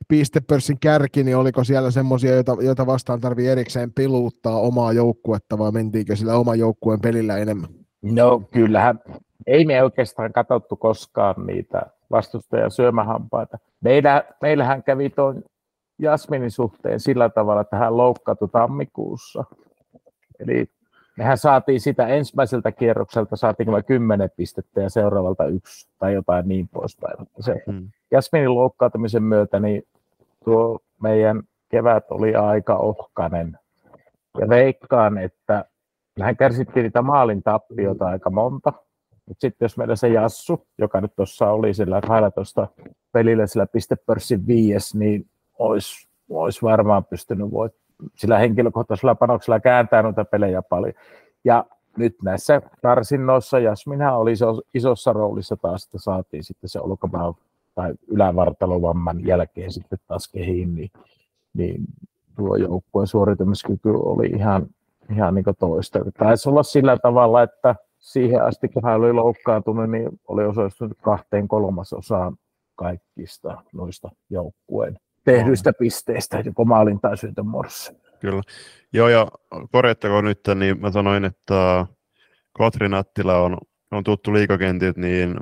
pistepörssin 0.09 0.77
kärki, 0.81 1.25
niin 1.25 1.37
oliko 1.37 1.65
siellä 1.65 1.91
semmoisia, 1.91 2.35
joita, 2.35 2.57
joita 2.61 2.87
vastaan 2.87 3.21
tarvii 3.21 3.49
erikseen 3.49 3.93
piluuttaa 3.93 4.61
omaa 4.61 4.93
joukkuetta 4.93 5.59
vai 5.59 5.73
mentiinkö 5.73 6.17
sillä 6.17 6.37
oman 6.37 6.59
joukkueen 6.59 7.01
pelillä 7.01 7.37
enemmän? 7.37 7.71
No 8.03 8.43
kyllähän 8.53 9.01
ei 9.47 9.65
me 9.65 9.83
oikeastaan 9.83 10.33
katsottu 10.33 10.77
koskaan 10.77 11.47
niitä 11.47 11.83
vastustajan 12.11 12.71
syömähampaita. 12.71 13.59
Meillä, 13.81 14.25
meillähän 14.43 14.83
kävi 14.83 15.11
tuon 15.11 15.43
Jasminin 15.99 16.51
suhteen 16.51 17.01
sillä 17.01 17.29
tavalla, 17.29 17.61
että 17.61 17.77
hän 17.77 17.97
loukkautui 17.97 18.49
tammikuussa. 18.49 19.45
Eli 20.39 20.67
mehän 21.17 21.39
saatiin 21.39 21.81
sitä 21.81 22.07
ensimmäiseltä 22.07 22.73
kierrokselta 22.73 23.37
saatiin 23.37 23.73
vain 23.73 23.85
kymmenen 23.85 24.31
pistettä 24.37 24.81
ja 24.81 24.91
seuraavalta 24.91 25.45
yksi 25.45 25.89
tai 25.99 26.15
jotain 26.15 26.49
niin 26.49 26.69
poispäin. 26.69 27.17
Se 27.41 27.63
hmm. 27.71 27.89
Jasminin 28.11 28.55
loukkaantumisen 28.55 29.23
myötä 29.23 29.61
niin 29.61 29.83
tuo 30.45 30.79
meidän 31.03 31.43
kevät 31.69 32.05
oli 32.11 32.35
aika 32.35 32.77
ohkanen. 32.77 33.59
Ja 34.41 34.49
veikkaan, 34.49 35.19
että 35.19 35.65
mehän 36.19 36.37
kärsittiin 36.37 36.83
niitä 36.83 37.03
maalin 37.03 37.43
tappioita 37.43 38.07
aika 38.07 38.31
monta. 38.31 38.73
Mutta 39.27 39.41
sitten 39.41 39.65
jos 39.65 39.77
meillä 39.77 39.97
se 39.97 40.09
Jassu, 40.09 40.67
joka 40.79 41.01
nyt 41.01 41.17
tuossa 41.17 41.51
oli 41.51 41.75
sillä 41.75 42.01
12 42.01 42.69
pelillä 43.13 43.47
sillä 43.47 43.67
pistepörssin 43.67 44.47
viies, 44.47 44.95
niin 44.95 45.27
olisi, 45.59 46.09
olisi 46.31 46.63
varmaan 46.63 47.05
pystynyt 47.05 47.51
voit, 47.51 47.75
sillä 48.15 48.39
henkilökohtaisella 48.39 49.15
panoksella 49.15 49.61
kääntää 49.61 50.03
noita 50.03 50.25
pelejä 50.25 50.63
paljon. 50.63 50.95
Ja 51.45 51.65
nyt 51.97 52.17
näissä 52.23 52.63
karsinnoissa 52.83 53.59
Jasminhan 53.59 54.17
oli 54.17 54.33
isossa 54.75 55.13
roolissa 55.13 55.57
taas, 55.57 55.85
että 55.85 55.99
saatiin 55.99 56.45
sitten 56.45 56.71
se 56.71 56.81
olkapää 56.81 57.33
tai 57.75 57.95
ylävartalovamman 58.07 59.27
jälkeen 59.27 59.73
sitten 59.73 59.99
taas 60.07 60.29
kehiin, 60.29 60.75
niin, 60.75 60.91
niin 61.55 61.85
tuo 62.37 62.57
joukkueen 62.57 63.07
suoriutumiskyky 63.07 63.91
oli 63.91 64.27
ihan, 64.27 64.67
ihan 65.11 65.35
niin 65.35 65.45
toista. 65.59 65.99
Taisi 66.19 66.49
olla 66.49 66.63
sillä 66.63 66.99
tavalla, 66.99 67.43
että 67.43 67.75
siihen 67.99 68.45
asti, 68.45 68.69
kun 68.69 68.83
hän 68.85 68.97
oli 68.97 69.13
loukkaantunut, 69.13 69.91
niin 69.91 70.09
oli 70.29 70.45
osoittanut 70.45 70.99
kahteen 71.03 71.49
kolmasosaan 71.49 72.37
kaikista 72.77 73.63
noista 73.73 74.11
joukkueen 74.31 74.99
tehdyistä 75.27 75.73
pisteistä, 75.73 76.43
joko 76.45 76.65
maalin 76.65 77.01
tai 77.01 77.17
syötön 77.17 77.47
muodossa. 77.47 77.93
Kyllä. 78.21 78.43
Joo, 78.93 79.09
ja 79.09 79.29
korjattako 79.73 80.21
nyt, 80.21 80.41
niin 80.55 80.81
mä 80.81 80.91
sanoin, 80.91 81.25
että 81.25 81.87
Katri 82.59 82.89
Nattila 82.89 83.39
on, 83.43 83.59
on 83.91 84.05
tuttu 84.05 84.33
liikakentit, 84.33 84.97
niin 84.97 85.37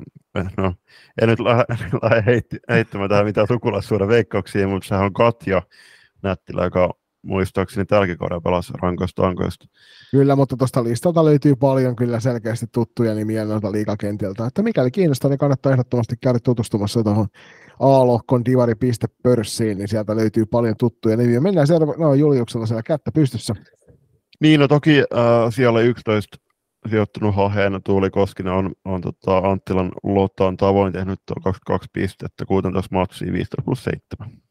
no, 0.57 0.73
en 1.21 1.29
nyt 1.29 1.39
lähde, 1.49 1.65
lähde 2.01 2.41
heittämään 2.69 3.09
tähän 3.09 3.25
mitään 3.25 3.47
sukulaisuuden 3.47 4.07
veikkauksia, 4.07 4.67
mutta 4.67 4.87
sehän 4.87 5.05
on 5.05 5.13
Katja 5.13 5.61
Nättilä, 6.23 6.63
joka 6.63 6.93
muistaakseni 7.21 7.85
tälläkin 7.85 8.17
kaudella 8.17 8.41
pelasi 8.41 8.73
rankoista 8.81 9.27
ankoista. 9.27 9.65
Kyllä, 10.11 10.35
mutta 10.35 10.57
tuosta 10.57 10.83
listalta 10.83 11.25
löytyy 11.25 11.55
paljon 11.55 11.95
kyllä 11.95 12.19
selkeästi 12.19 12.65
tuttuja 12.71 13.13
nimiä 13.13 13.45
noilta 13.45 13.71
liikakentiltä. 13.71 14.45
Että 14.45 14.63
mikäli 14.63 14.91
kiinnostaa, 14.91 15.29
niin 15.29 15.37
kannattaa 15.37 15.71
ehdottomasti 15.71 16.15
käydä 16.21 16.39
tutustumassa 16.43 17.03
tuohon 17.03 17.27
A-lohkon 17.79 18.45
divari.pörssiin, 18.45 19.77
niin 19.77 19.87
sieltä 19.87 20.15
löytyy 20.15 20.45
paljon 20.45 20.75
tuttuja 20.79 21.17
nimiä. 21.17 21.39
Mennään 21.39 21.67
seuraava, 21.67 21.93
no 21.97 22.13
Juliuksella 22.13 22.65
siellä 22.65 22.83
kättä 22.83 23.11
pystyssä. 23.11 23.55
Niin, 24.41 24.59
no 24.59 24.67
toki 24.67 24.99
äh, 24.99 25.53
siellä 25.53 25.81
11 25.81 26.37
sijoittunut 26.89 27.35
Haheen 27.35 27.81
Tuuli 27.85 28.09
Koskinen 28.09 28.53
on, 28.53 28.73
on 28.85 29.01
tota, 29.01 29.37
Anttilan 29.37 29.91
Lottaan 30.03 30.57
tavoin 30.57 30.93
tehnyt 30.93 31.19
22 31.43 31.89
pistettä, 31.93 32.45
16 32.45 32.95
matsia, 32.95 33.33
15 33.33 33.61
plus 33.65 33.83
7 33.83 34.45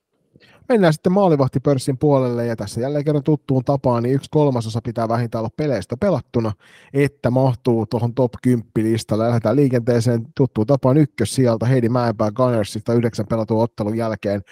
mennään 0.68 0.92
sitten 0.92 1.12
maalivahtipörssin 1.12 1.98
puolelle 1.98 2.46
ja 2.46 2.56
tässä 2.56 2.80
jälleen 2.80 3.04
kerran 3.04 3.22
tuttuun 3.22 3.64
tapaan, 3.64 4.02
niin 4.02 4.14
yksi 4.14 4.30
kolmasosa 4.30 4.80
pitää 4.84 5.08
vähintään 5.08 5.40
olla 5.40 5.50
peleistä 5.56 5.96
pelattuna, 6.00 6.52
että 6.92 7.30
mahtuu 7.30 7.86
tuohon 7.86 8.14
top 8.14 8.32
10 8.42 8.70
listalle. 8.76 9.26
Lähdetään 9.26 9.56
liikenteeseen 9.56 10.26
tuttuun 10.36 10.66
tapaan 10.66 10.96
ykkös 10.96 11.34
sieltä 11.34 11.66
Heidi 11.66 11.88
Mäenpää 11.88 12.30
Gunnersista 12.30 12.94
yhdeksän 12.94 13.26
pelatun 13.26 13.62
ottelun 13.62 13.96
jälkeen. 13.96 14.42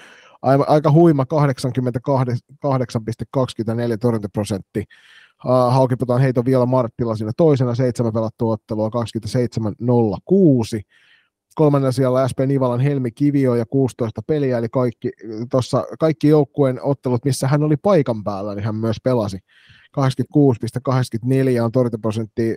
Aika 0.66 0.92
huima 0.92 1.24
88,24 1.24 1.28
torjuntaprosentti. 4.00 4.84
Haukiputaan 5.70 6.20
heiton 6.20 6.44
vielä 6.44 6.66
Marttila 6.66 7.16
siinä 7.16 7.32
toisena, 7.36 7.74
seitsemän 7.74 8.12
pelattua 8.12 8.52
ottelua 8.52 8.88
27.06 8.88 8.92
kolmannella 11.54 11.92
siellä 11.92 12.28
SP 12.30 12.38
Nivalan 12.46 12.80
Helmi 12.80 13.10
Kivio 13.10 13.54
ja 13.54 13.66
16 13.66 14.22
peliä, 14.22 14.58
eli 14.58 14.68
kaikki, 14.68 15.10
tossa, 15.50 15.84
kaikki 15.98 16.28
joukkueen 16.28 16.82
ottelut, 16.82 17.24
missä 17.24 17.48
hän 17.48 17.62
oli 17.62 17.76
paikan 17.76 18.24
päällä, 18.24 18.54
niin 18.54 18.64
hän 18.64 18.74
myös 18.74 18.96
pelasi. 19.04 19.38
86,84 19.96 21.62
on 21.62 21.72
torjuntaprosentti 21.72 22.56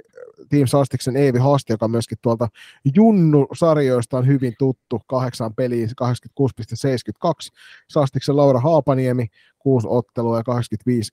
Team 0.50 0.68
Sastiksen 0.68 1.18
Eevi 1.18 1.40
Hasti, 1.40 1.74
joka 1.74 1.88
myöskin 1.88 2.18
tuolta 2.22 2.48
Junnu-sarjoista 2.96 4.18
on 4.18 4.28
hyvin 4.28 4.54
tuttu, 4.60 5.02
kahdeksan 5.08 5.54
peliä 5.54 5.88
86,72. 5.88 5.92
Sastiksen 7.90 8.38
Laura 8.38 8.60
Haapaniemi, 8.60 9.28
kuusi 9.60 9.88
ottelua 9.90 10.38
ja 10.38 10.44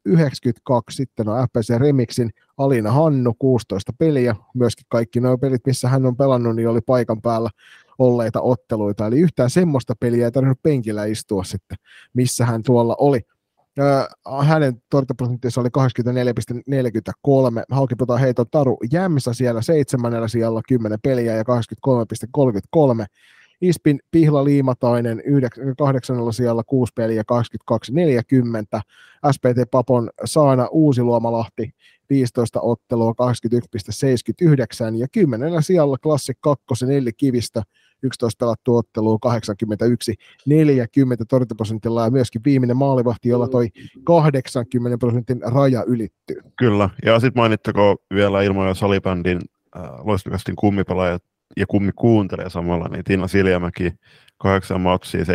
85-92. 0.09 0.81
Sitten 0.91 1.29
on 1.29 1.49
FPC 1.49 1.79
Remixin 1.79 2.31
Alina 2.59 2.93
Hannu, 2.93 3.35
16 3.39 3.93
peliä. 3.99 4.37
Myöskin 4.55 4.87
kaikki 4.89 5.21
nuo 5.21 5.39
pelit, 5.39 5.67
missä 5.67 5.89
hän 5.89 6.07
on 6.07 6.17
pelannut, 6.17 6.57
niin 6.57 6.69
oli 6.69 6.81
paikan 6.81 7.23
päällä 7.23 7.51
olleita 7.99 8.41
otteluita. 8.41 9.07
Eli 9.07 9.21
yhtään 9.21 9.51
semmoista 9.51 9.95
peliä 10.01 10.25
ei 10.25 10.33
tarvinnut 10.33 10.63
penkillä 10.63 11.05
istua 11.05 11.45
sitten, 11.45 11.79
missä 12.15 12.47
hän 12.47 12.63
tuolla 12.63 12.97
oli. 12.99 13.21
Hänen 14.45 14.83
torjuntaprosenttinsa 14.91 15.61
oli 15.61 15.69
84,43. 15.79 17.65
Haukiputaan 17.71 18.21
heiton 18.21 18.47
Taru 18.51 18.79
Jämsä 18.93 19.33
siellä 19.33 19.63
seitsemännellä 19.63 20.29
sijalla 20.29 20.61
10 20.69 20.99
peliä 21.03 21.35
ja 21.37 21.43
83,33. 21.43 23.07
Ispin 23.61 24.01
Pihla 24.11 24.45
Liimatainen 24.45 25.23
8. 25.79 26.17
sijalla 26.33 26.65
6 26.65 26.93
peliä 26.97 27.23
22-40. 27.73 28.81
SPT 29.33 29.71
Papon 29.71 30.11
Saana 30.25 30.67
Uusi 30.71 31.03
Luomalahti 31.03 31.71
15 32.11 32.61
ottelua 32.61 33.13
21,79 33.13 34.97
ja 34.97 35.07
10. 35.13 35.63
sijalla 35.63 35.99
Klassik 35.99 36.39
2 36.41 36.65
Nelli 36.87 37.13
Kivistä 37.13 37.63
11 38.03 38.45
pelattu 38.45 38.77
ottelua, 38.77 39.19
81, 39.21 40.15
40 40.47 41.25
torjuntaprosentilla 41.25 42.05
ja 42.05 42.11
myöskin 42.11 42.45
viimeinen 42.45 42.77
maalivahti, 42.77 43.29
jolla 43.29 43.49
toi 43.49 43.69
80 44.05 44.99
prosentin 44.99 45.41
raja 45.43 45.85
ylittyy. 45.87 46.43
Kyllä, 46.59 46.91
ja 47.05 47.21
sitten 47.21 47.41
mainittako 47.41 47.97
vielä 48.15 48.43
ilman 48.43 48.69
ja 48.69 48.75
salibändin 48.75 49.41
äh, 49.77 49.83
loistokastin 50.05 50.57
kummipelaajat 50.57 51.23
ja 51.57 51.67
kummi 51.67 51.93
kuuntelee 51.93 52.51
samalla, 52.51 52.89
niin 52.89 53.05
Tiina 53.05 53.29
Siljamäki 53.29 53.93
8 54.39 54.81
matsia 54.81 55.21
77,05. 55.21 55.27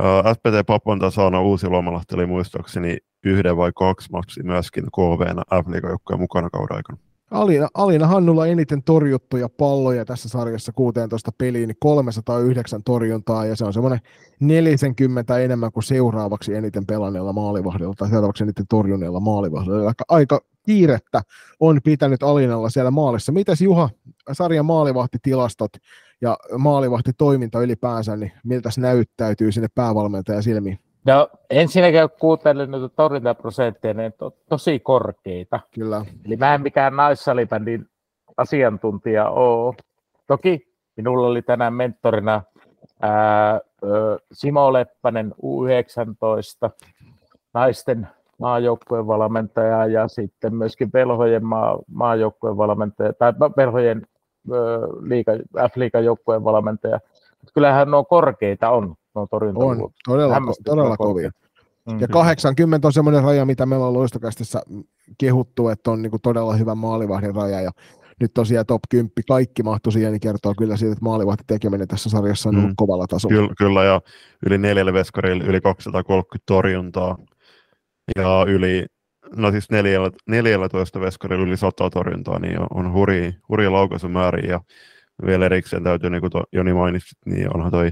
Uh, 0.00 0.32
SPT 0.34 0.66
Papon 0.66 0.98
tasana 0.98 1.40
Uusi 1.42 1.66
Lomalahti 1.66 2.14
oli 2.14 2.26
muistaakseni 2.26 2.98
yhden 3.24 3.56
vai 3.56 3.72
kaksi 3.76 4.10
matsia 4.12 4.44
myöskin 4.44 4.84
KVn 4.84 5.42
f 5.64 6.18
mukana 6.18 6.50
kauden 6.50 6.76
aikana. 6.76 6.98
Alina, 7.30 7.68
Alina 7.74 8.06
Hannulla 8.06 8.46
eniten 8.46 8.82
torjuttuja 8.82 9.48
palloja 9.48 10.04
tässä 10.04 10.28
sarjassa 10.28 10.72
16 10.72 11.30
peliin, 11.38 11.68
niin 11.68 11.76
309 11.80 12.82
torjuntaa, 12.84 13.46
ja 13.46 13.56
se 13.56 13.64
on 13.64 13.72
semmoinen 13.72 14.00
40 14.40 15.38
enemmän 15.38 15.72
kuin 15.72 15.84
seuraavaksi 15.84 16.54
eniten 16.54 16.86
pelanneella 16.86 17.32
maalivahdilla, 17.32 17.94
tai 17.98 18.08
seuraavaksi 18.08 18.44
eniten 18.44 18.66
torjuneella 18.68 19.20
maalivahdilla. 19.20 19.88
Aika, 19.88 20.04
aika 20.08 20.40
kiirettä 20.66 21.22
on 21.60 21.80
pitänyt 21.84 22.22
Alinalla 22.22 22.70
siellä 22.70 22.90
maalissa. 22.90 23.32
Mitäs 23.32 23.60
Juha, 23.60 23.90
sarjan 24.32 24.66
maalivahtitilastot 24.66 25.72
ja 26.20 26.38
maalivahtitoiminta 26.58 27.60
ylipäänsä, 27.60 28.16
niin 28.16 28.32
miltä 28.44 28.70
se 28.70 28.80
näyttäytyy 28.80 29.52
sinne 29.52 29.68
päävalmentajan 29.74 30.42
silmiin? 30.42 30.78
No 31.06 31.28
ensinnäkin 31.50 32.00
kun 32.00 32.18
kuuntelin 32.20 32.70
noita 32.70 32.88
torjuntaprosentteja, 32.88 33.94
ne 33.94 34.12
on 34.20 34.32
tosi 34.48 34.80
korkeita. 34.80 35.60
Kyllä. 35.74 36.04
Eli 36.26 36.36
mä 36.36 36.54
en 36.54 36.62
mikään 36.62 36.96
naissalibändin 36.96 37.86
asiantuntija 38.36 39.30
ole. 39.30 39.74
Toki 40.26 40.70
minulla 40.96 41.26
oli 41.26 41.42
tänään 41.42 41.74
mentorina 41.74 42.42
ää, 43.00 43.60
Simo 44.32 44.72
Leppänen 44.72 45.34
U19, 45.42 46.70
naisten 47.54 48.08
maajoukkueen 48.38 49.06
valmentaja 49.06 49.86
ja 49.86 50.08
sitten 50.08 50.54
myöskin 50.54 50.90
velhojen 50.94 51.44
maa, 51.44 51.78
maajoukkueen 51.92 52.56
valmentaja, 52.56 53.12
tai 53.12 53.32
velhojen 53.56 54.06
liiga, 55.02 55.32
F-liigan 55.68 56.04
joukkueen 56.04 56.44
valmentaja. 56.44 57.00
Kyllähän 57.54 57.90
nuo 57.90 58.04
korkeita 58.04 58.70
on, 58.70 58.94
nuo 59.14 59.26
torjunta 59.30 59.64
On, 59.64 59.90
todella, 60.04 60.36
todella 60.64 60.96
kovia. 60.96 61.30
Mm-hmm. 61.86 62.00
Ja 62.00 62.08
80 62.08 62.88
on 62.88 62.92
semmoinen 62.92 63.22
raja, 63.22 63.46
mitä 63.46 63.66
meillä 63.66 63.86
on 63.86 63.92
loistokästissä 63.92 64.62
kehuttu, 65.18 65.68
että 65.68 65.90
on 65.90 66.02
niin 66.02 66.10
kuin 66.10 66.22
todella 66.22 66.54
hyvä 66.54 66.74
maalivahdin 66.74 67.34
raja. 67.34 67.60
Ja 67.60 67.70
nyt 68.20 68.34
tosiaan 68.34 68.66
top 68.66 68.82
10 68.88 69.10
kaikki 69.28 69.62
mahtui 69.62 69.92
siihen, 69.92 70.12
niin 70.12 70.20
kertoo 70.20 70.54
kyllä 70.58 70.76
siitä, 70.76 70.92
että 70.92 71.04
maalivahti 71.04 71.44
tekeminen 71.46 71.88
tässä 71.88 72.10
sarjassa 72.10 72.48
on 72.48 72.56
ollut 72.56 72.70
mm. 72.70 72.76
kovalla 72.76 73.06
tasolla. 73.06 73.36
Kyllä, 73.36 73.54
kyllä, 73.58 73.84
ja 73.84 74.00
yli 74.46 74.58
neljälle 74.58 74.92
veskarille 74.92 75.44
yli 75.44 75.60
230 75.60 76.42
torjuntaa 76.46 77.18
ja 78.16 78.44
yli, 78.48 78.86
no 79.36 79.50
siis 79.50 79.68
14 80.26 81.00
veskarilla 81.00 81.46
yli 81.46 81.56
100 81.56 81.90
torjuntaa, 81.90 82.38
niin 82.38 82.58
on 82.74 82.92
hurja, 82.92 83.32
hurja 83.48 83.72
laukaisumäärä 83.72 84.38
ja 84.48 84.60
vielä 85.26 85.46
erikseen 85.46 85.84
täytyy, 85.84 86.10
niin 86.10 86.20
kuin 86.20 86.30
to, 86.30 86.42
Joni 86.52 86.72
mainitsit, 86.72 87.18
niin 87.26 87.56
onhan 87.56 87.70
toi 87.70 87.90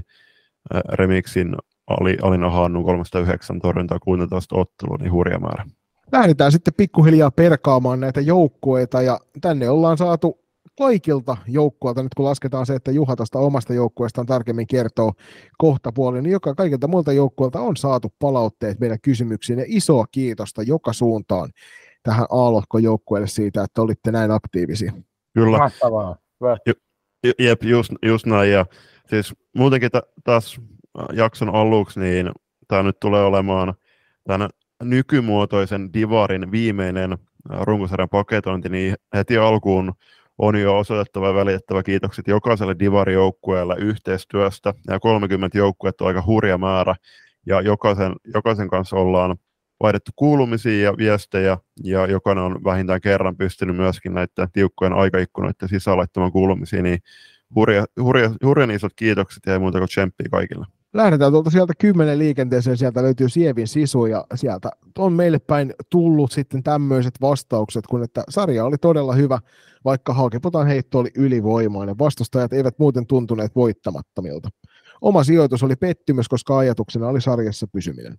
Remixin 0.89 1.55
Ali, 1.87 2.17
Alina 2.21 2.49
Hannu 2.49 2.83
309 2.83 3.59
torjuntaa 3.59 3.99
16 3.99 4.55
ottelua, 4.55 4.97
niin 4.99 5.11
hurja 5.11 5.39
määrä. 5.39 5.65
Lähdetään 6.11 6.51
sitten 6.51 6.73
pikkuhiljaa 6.77 7.31
perkaamaan 7.31 7.99
näitä 7.99 8.21
joukkueita 8.21 9.01
ja 9.01 9.19
tänne 9.41 9.69
ollaan 9.69 9.97
saatu 9.97 10.39
kaikilta 10.77 11.37
joukkueilta, 11.47 12.03
nyt 12.03 12.13
kun 12.13 12.25
lasketaan 12.25 12.65
se, 12.65 12.75
että 12.75 12.91
Juha 12.91 13.15
tästä 13.15 13.39
omasta 13.39 13.73
joukkueestaan 13.73 14.27
tarkemmin 14.27 14.67
kertoo 14.67 15.13
kohta 15.57 15.91
puoli, 15.91 16.21
niin 16.21 16.31
joka 16.31 16.55
kaikilta 16.55 16.87
muilta 16.87 17.13
joukkueilta 17.13 17.59
on 17.59 17.77
saatu 17.77 18.13
palautteet 18.19 18.79
meidän 18.79 19.01
kysymyksiin 19.01 19.59
ja 19.59 19.65
isoa 19.67 20.05
kiitosta 20.11 20.63
joka 20.63 20.93
suuntaan 20.93 21.49
tähän 22.03 22.25
A-lohkojoukkueelle 22.29 23.27
siitä, 23.27 23.63
että 23.63 23.81
olitte 23.81 24.11
näin 24.11 24.31
aktiivisia. 24.31 24.93
Kyllä. 25.33 25.57
Mahtavaa. 25.57 26.15
Jep, 27.39 27.63
just, 27.63 27.91
just 28.05 28.25
näin. 28.25 28.51
Ja 28.51 28.65
siis 29.09 29.33
muutenkin 29.55 29.89
t- 29.91 30.23
taas 30.23 30.61
jakson 31.13 31.55
aluksi, 31.55 31.99
niin 31.99 32.31
tämä 32.67 32.83
nyt 32.83 32.99
tulee 32.99 33.23
olemaan 33.23 33.73
tämän 34.27 34.49
nykymuotoisen 34.83 35.93
Divarin 35.93 36.51
viimeinen 36.51 37.17
runkosarjan 37.49 38.09
paketointi, 38.09 38.69
niin 38.69 38.95
heti 39.15 39.37
alkuun 39.37 39.93
on 40.37 40.61
jo 40.61 40.77
osoitettava 40.77 41.27
ja 41.27 41.33
välitettävä 41.33 41.83
kiitokset 41.83 42.27
jokaiselle 42.27 42.75
Divari-joukkueelle 42.79 43.75
yhteistyöstä, 43.79 44.73
ja 44.87 44.99
30 44.99 45.57
joukkuetta 45.57 46.03
on 46.03 46.07
aika 46.07 46.23
hurja 46.25 46.57
määrä, 46.57 46.95
ja 47.45 47.61
jokaisen, 47.61 48.13
jokaisen 48.33 48.69
kanssa 48.69 48.95
ollaan 48.95 49.37
vaihdettu 49.83 50.11
kuulumisia 50.15 50.83
ja 50.83 50.97
viestejä, 50.97 51.57
ja 51.83 52.07
jokainen 52.07 52.43
on 52.43 52.63
vähintään 52.63 53.01
kerran 53.01 53.37
pystynyt 53.37 53.75
myöskin 53.75 54.13
näiden 54.13 54.51
tiukkojen 54.53 54.93
aikaikkunoiden 54.93 55.69
sisään 55.69 55.97
laittamaan 55.97 56.31
kuulumisia, 56.31 56.81
niin 56.81 56.99
hurja, 57.55 57.85
hurja, 58.01 58.31
hurjan 58.43 58.71
isot 58.71 58.93
kiitokset 58.95 59.43
ja 59.45 59.59
muuta 59.59 59.77
kuin 59.77 59.89
tsemppiä 59.89 60.27
kaikille. 60.31 60.65
Lähdetään 60.93 61.31
tuolta 61.31 61.49
sieltä 61.49 61.73
kymmenen 61.79 62.19
liikenteeseen, 62.19 62.77
sieltä 62.77 63.03
löytyy 63.03 63.29
Sievin 63.29 63.67
sisu 63.67 64.05
ja 64.05 64.25
sieltä 64.35 64.69
on 64.97 65.13
meille 65.13 65.39
päin 65.39 65.73
tullut 65.89 66.31
sitten 66.31 66.63
tämmöiset 66.63 67.13
vastaukset, 67.21 67.87
kun 67.87 68.03
että 68.03 68.23
sarja 68.29 68.65
oli 68.65 68.77
todella 68.77 69.13
hyvä, 69.13 69.39
vaikka 69.85 70.13
Haakepotan 70.13 70.67
heitto 70.67 70.99
oli 70.99 71.09
ylivoimainen. 71.15 71.99
Vastustajat 71.99 72.53
eivät 72.53 72.79
muuten 72.79 73.07
tuntuneet 73.07 73.55
voittamattomilta. 73.55 74.49
Oma 75.01 75.23
sijoitus 75.23 75.63
oli 75.63 75.75
pettymys, 75.75 76.27
koska 76.29 76.57
ajatuksena 76.57 77.07
oli 77.07 77.21
sarjassa 77.21 77.67
pysyminen. 77.67 78.17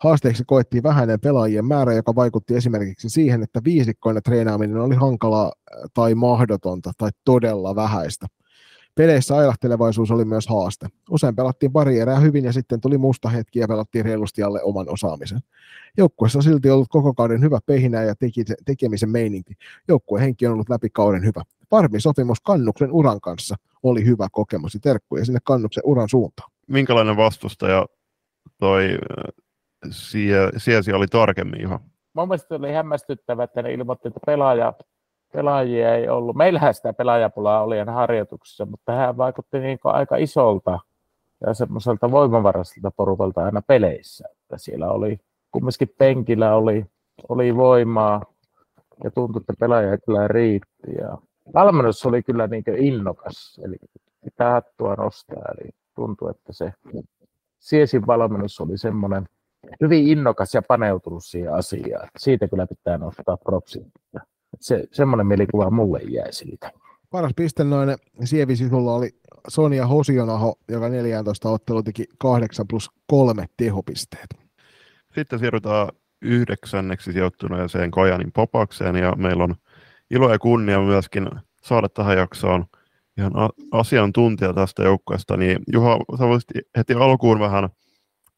Haasteeksi 0.00 0.44
koettiin 0.46 0.82
vähäinen 0.82 1.20
pelaajien 1.20 1.64
määrä, 1.64 1.94
joka 1.94 2.14
vaikutti 2.14 2.54
esimerkiksi 2.54 3.08
siihen, 3.08 3.42
että 3.42 3.60
viisikkoina 3.64 4.20
treenaaminen 4.20 4.76
oli 4.76 4.94
hankalaa 4.94 5.52
tai 5.94 6.14
mahdotonta 6.14 6.92
tai 6.98 7.10
todella 7.24 7.76
vähäistä. 7.76 8.26
Peleissä 9.00 9.36
ailahtelevaisuus 9.36 10.10
oli 10.10 10.24
myös 10.24 10.48
haaste. 10.48 10.86
Usein 11.10 11.36
pelattiin 11.36 11.72
pari 11.72 11.98
erää 11.98 12.18
hyvin 12.18 12.44
ja 12.44 12.52
sitten 12.52 12.80
tuli 12.80 12.98
musta 12.98 13.28
hetki 13.28 13.58
ja 13.58 13.68
pelattiin 13.68 14.04
reilusti 14.04 14.42
alle 14.42 14.62
oman 14.62 14.86
osaamisen. 14.88 15.40
Joukkueessa 15.98 16.38
on 16.38 16.42
silti 16.42 16.70
ollut 16.70 16.88
koko 16.90 17.14
kauden 17.14 17.40
hyvä 17.40 17.58
pehinä 17.66 18.02
ja 18.02 18.14
teki, 18.14 18.44
tekemisen 18.64 19.10
meininki. 19.10 19.54
Joukkueen 19.88 20.24
henki 20.24 20.46
on 20.46 20.52
ollut 20.52 20.68
läpi 20.68 20.90
kauden 20.90 21.24
hyvä. 21.24 21.42
Varmin 21.70 22.00
sopimus 22.00 22.40
Kannuksen 22.40 22.92
uran 22.92 23.20
kanssa 23.20 23.56
oli 23.82 24.04
hyvä 24.04 24.28
kokemus 24.32 24.74
ja 24.74 24.80
terkkuja 24.80 25.24
sinne 25.24 25.40
Kannuksen 25.44 25.82
uran 25.86 26.08
suuntaan. 26.08 26.50
Minkälainen 26.66 27.16
vastustaja 27.16 27.86
toi 28.58 28.84
äh, 28.84 29.90
siesi 30.56 30.92
oli 30.92 31.06
tarkemmin 31.06 31.60
ihan? 31.60 31.80
Mun 32.14 32.28
mielestä 32.28 32.54
oli 32.54 32.72
hämmästyttävä, 32.72 33.44
että 33.44 33.62
ne 33.62 33.72
ilmoitti, 33.72 34.08
että 34.08 34.20
pelaaja 34.26 34.74
pelaajia 35.32 35.94
ei 35.94 36.08
ollut. 36.08 36.36
Meillähän 36.36 36.74
sitä 36.74 36.92
pelaajapulaa 36.92 37.62
oli 37.62 37.78
aina 37.78 37.92
harjoituksessa, 37.92 38.66
mutta 38.66 38.92
hän 38.92 39.16
vaikutti 39.16 39.58
niin 39.58 39.78
aika 39.84 40.16
isolta 40.16 40.78
ja 41.46 41.54
semmoiselta 41.54 42.10
voimavaraiselta 42.10 42.90
porukalta 42.90 43.44
aina 43.44 43.62
peleissä. 43.62 44.28
Että 44.32 44.58
siellä 44.58 44.90
oli, 44.90 45.20
kumminkin 45.52 45.94
penkillä 45.98 46.54
oli, 46.54 46.86
oli 47.28 47.56
voimaa 47.56 48.22
ja 49.04 49.10
tuntui, 49.10 49.40
että 49.40 49.54
pelaaja 49.60 49.98
kyllä 49.98 50.28
riitti. 50.28 50.92
Ja 50.98 51.18
valmennus 51.54 52.06
oli 52.06 52.22
kyllä 52.22 52.46
niin 52.46 52.64
innokas, 52.76 53.60
eli 53.64 53.76
pitää 54.24 54.50
hattua 54.50 54.94
nostaa. 54.94 55.42
Eli 55.58 55.70
tuntui, 55.94 56.30
että 56.30 56.52
se 56.52 56.72
Siesin 57.60 58.06
valmennus 58.06 58.60
oli 58.60 58.78
semmoinen 58.78 59.26
hyvin 59.80 60.08
innokas 60.08 60.54
ja 60.54 60.62
paneutunut 60.62 61.24
siihen 61.24 61.54
asiaan. 61.54 62.08
Siitä 62.18 62.48
kyllä 62.48 62.66
pitää 62.66 62.98
nostaa 62.98 63.36
propsia 63.36 63.84
se, 64.60 64.84
semmoinen 64.92 65.26
mielikuva 65.26 65.70
mulle 65.70 66.00
jäi 66.02 66.32
siitä. 66.32 66.72
Paras 67.10 67.32
pistennoinen 67.36 67.98
Sievisisulla 68.24 68.94
oli 68.94 69.10
Sonia 69.48 69.86
Hosionaho, 69.86 70.54
joka 70.68 70.88
14 70.88 71.50
ottelu 71.50 71.82
teki 71.82 72.04
8 72.18 72.66
plus 72.68 72.90
3 73.06 73.46
tehopisteet. 73.56 74.26
Sitten 75.14 75.38
siirrytään 75.38 75.88
yhdeksänneksi 76.22 77.12
sijoittuneeseen 77.12 77.90
Kojanin 77.90 78.32
popakseen 78.32 78.96
ja 78.96 79.16
meillä 79.16 79.44
on 79.44 79.54
ilo 80.10 80.32
ja 80.32 80.38
kunnia 80.38 80.80
myöskin 80.80 81.30
saada 81.62 81.88
tähän 81.88 82.18
jaksoon 82.18 82.64
ihan 83.18 83.32
asiantuntija 83.72 84.52
tästä 84.52 84.82
joukkueesta, 84.82 85.36
niin 85.36 85.58
Juha, 85.72 85.98
sä 86.18 86.26
voisit 86.26 86.50
heti 86.76 86.94
alkuun 86.94 87.40
vähän 87.40 87.68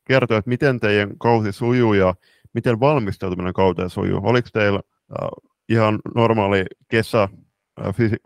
kertoa, 0.04 0.38
että 0.38 0.48
miten 0.48 0.80
teidän 0.80 1.18
kausi 1.18 1.52
sujuu 1.52 1.92
ja 1.92 2.14
miten 2.54 2.80
valmistautuminen 2.80 3.52
kauteen 3.52 3.90
sujuu. 3.90 4.20
Oliko 4.22 4.48
teillä 4.52 4.80
ihan 5.68 5.98
normaali 6.14 6.64
kesä 6.88 7.28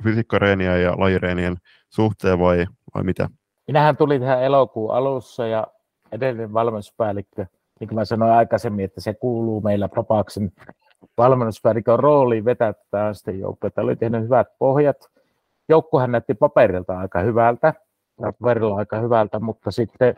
fysiikkareenien 0.02 0.82
ja 0.82 0.94
lajireenien 0.98 1.56
suhteen 1.88 2.38
vai, 2.38 2.66
vai 2.94 3.02
mitä? 3.02 3.28
Minähän 3.66 3.96
tulin 3.96 4.20
tähän 4.20 4.42
elokuun 4.42 4.94
alussa 4.94 5.46
ja 5.46 5.66
edellinen 6.12 6.52
valmennuspäällikkö, 6.52 7.46
niin 7.80 7.88
kuin 7.88 7.94
mä 7.94 8.04
sanoin 8.04 8.32
aikaisemmin, 8.32 8.84
että 8.84 9.00
se 9.00 9.14
kuuluu 9.14 9.60
meillä 9.60 9.88
Papaksen 9.88 10.52
valmennuspäällikön 11.18 11.98
rooliin 11.98 12.44
vetää 12.44 12.72
tätä 12.72 13.14
sitten 13.14 13.38
joukkoa. 13.38 13.70
Oli 13.76 13.96
tehnyt 13.96 14.22
hyvät 14.22 14.48
pohjat 14.58 14.96
joukkuehan 15.68 16.12
näytti 16.12 16.34
paperilta 16.34 16.98
aika 16.98 17.20
hyvältä, 17.20 17.74
paperilla 18.20 18.76
aika 18.76 18.98
hyvältä, 18.98 19.40
mutta 19.40 19.70
sitten 19.70 20.16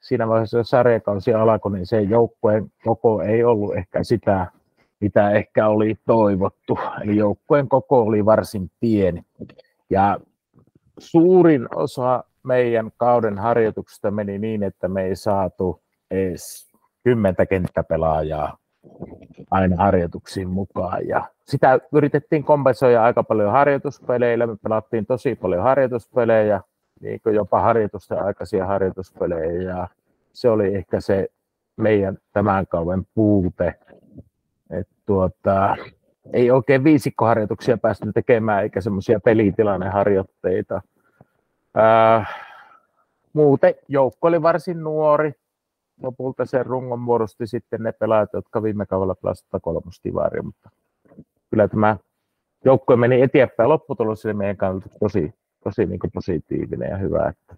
siinä 0.00 0.28
vaiheessa, 0.28 0.58
jos 0.58 0.70
sarjakausi 0.70 1.34
alkoi, 1.34 1.72
niin 1.72 1.86
se 1.86 2.00
joukkueen 2.00 2.72
koko 2.84 3.22
ei 3.22 3.44
ollut 3.44 3.76
ehkä 3.76 4.04
sitä, 4.04 4.46
mitä 5.02 5.30
ehkä 5.30 5.68
oli 5.68 5.94
toivottu. 6.06 6.78
Eli 7.02 7.16
joukkueen 7.16 7.68
koko 7.68 8.02
oli 8.02 8.24
varsin 8.24 8.70
pieni. 8.80 9.22
Ja 9.90 10.20
suurin 10.98 11.68
osa 11.74 12.24
meidän 12.42 12.90
kauden 12.96 13.38
harjoituksista 13.38 14.10
meni 14.10 14.38
niin, 14.38 14.62
että 14.62 14.88
me 14.88 15.02
ei 15.04 15.16
saatu 15.16 15.82
edes 16.10 16.72
kymmentä 17.04 17.46
kenttäpelaajaa 17.46 18.56
aina 19.50 19.76
harjoituksiin 19.76 20.50
mukaan. 20.50 21.08
Ja 21.08 21.24
sitä 21.46 21.80
yritettiin 21.92 22.44
kompensoida 22.44 23.04
aika 23.04 23.24
paljon 23.24 23.52
harjoituspeleillä. 23.52 24.46
Me 24.46 24.56
pelattiin 24.62 25.06
tosi 25.06 25.34
paljon 25.34 25.62
harjoituspelejä, 25.62 26.60
niin 27.00 27.20
jopa 27.34 27.60
harjoitusten 27.60 28.24
aikaisia 28.24 28.66
harjoituspelejä. 28.66 29.62
Ja 29.62 29.88
se 30.32 30.48
oli 30.48 30.74
ehkä 30.74 31.00
se 31.00 31.28
meidän 31.76 32.18
tämän 32.32 32.66
kauden 32.66 33.06
puute. 33.14 33.74
Et 34.72 34.88
tuota, 35.06 35.76
ei 36.32 36.50
oikein 36.50 36.84
viisikkoharjoituksia 36.84 37.78
päästy 37.78 38.12
tekemään, 38.12 38.62
eikä 38.62 38.80
semmoisia 38.80 39.20
pelitilanneharjoitteita. 39.20 40.82
Ää, 41.74 42.26
muuten 43.32 43.74
joukko 43.88 44.28
oli 44.28 44.42
varsin 44.42 44.82
nuori. 44.82 45.32
Lopulta 46.02 46.44
sen 46.44 46.66
rungon 46.66 47.00
muodosti 47.00 47.46
sitten 47.46 47.82
ne 47.82 47.92
pelaajat, 47.92 48.32
jotka 48.32 48.62
viime 48.62 48.86
kaudella 48.86 49.14
pelasivat 49.14 49.62
kolmostivaria, 49.62 50.42
mutta 50.42 50.70
kyllä 51.50 51.68
tämä 51.68 51.96
joukkue 52.64 52.96
meni 52.96 53.22
eteenpäin. 53.22 53.68
Lopputulos 53.68 54.26
oli 54.26 54.34
meidän 54.34 54.56
kannalta 54.56 54.88
tosi, 55.00 55.34
tosi 55.64 55.86
niin 55.86 56.00
positiivinen 56.14 56.90
ja 56.90 56.96
hyvä, 56.96 57.28
että 57.28 57.56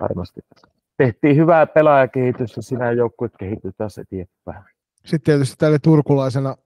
varmasti 0.00 0.40
tehtiin 0.96 1.36
hyvää 1.36 1.66
pelaajakehitystä, 1.66 2.62
sinä 2.62 2.92
joukkue 2.92 3.28
kehittyi 3.38 3.72
taas 3.78 3.98
eteenpäin. 3.98 4.75
Sitten 5.06 5.20
tietysti 5.24 5.54
tälle 5.58 5.78
turkulaisena 5.78 6.56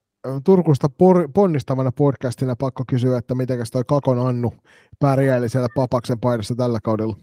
Turkusta 0.44 0.88
por, 0.98 1.29
ponnistavana 1.35 1.92
podcastina 1.92 2.57
pakko 2.57 2.85
kysyä, 2.88 3.18
että 3.18 3.35
miten 3.35 3.59
toi 3.72 3.83
Kakon 3.87 4.26
Annu 4.26 4.55
pärjäili 4.98 5.48
siellä 5.48 5.68
Papaksen 5.74 6.20
paidassa 6.20 6.55
tällä 6.55 6.79
kaudella? 6.83 7.16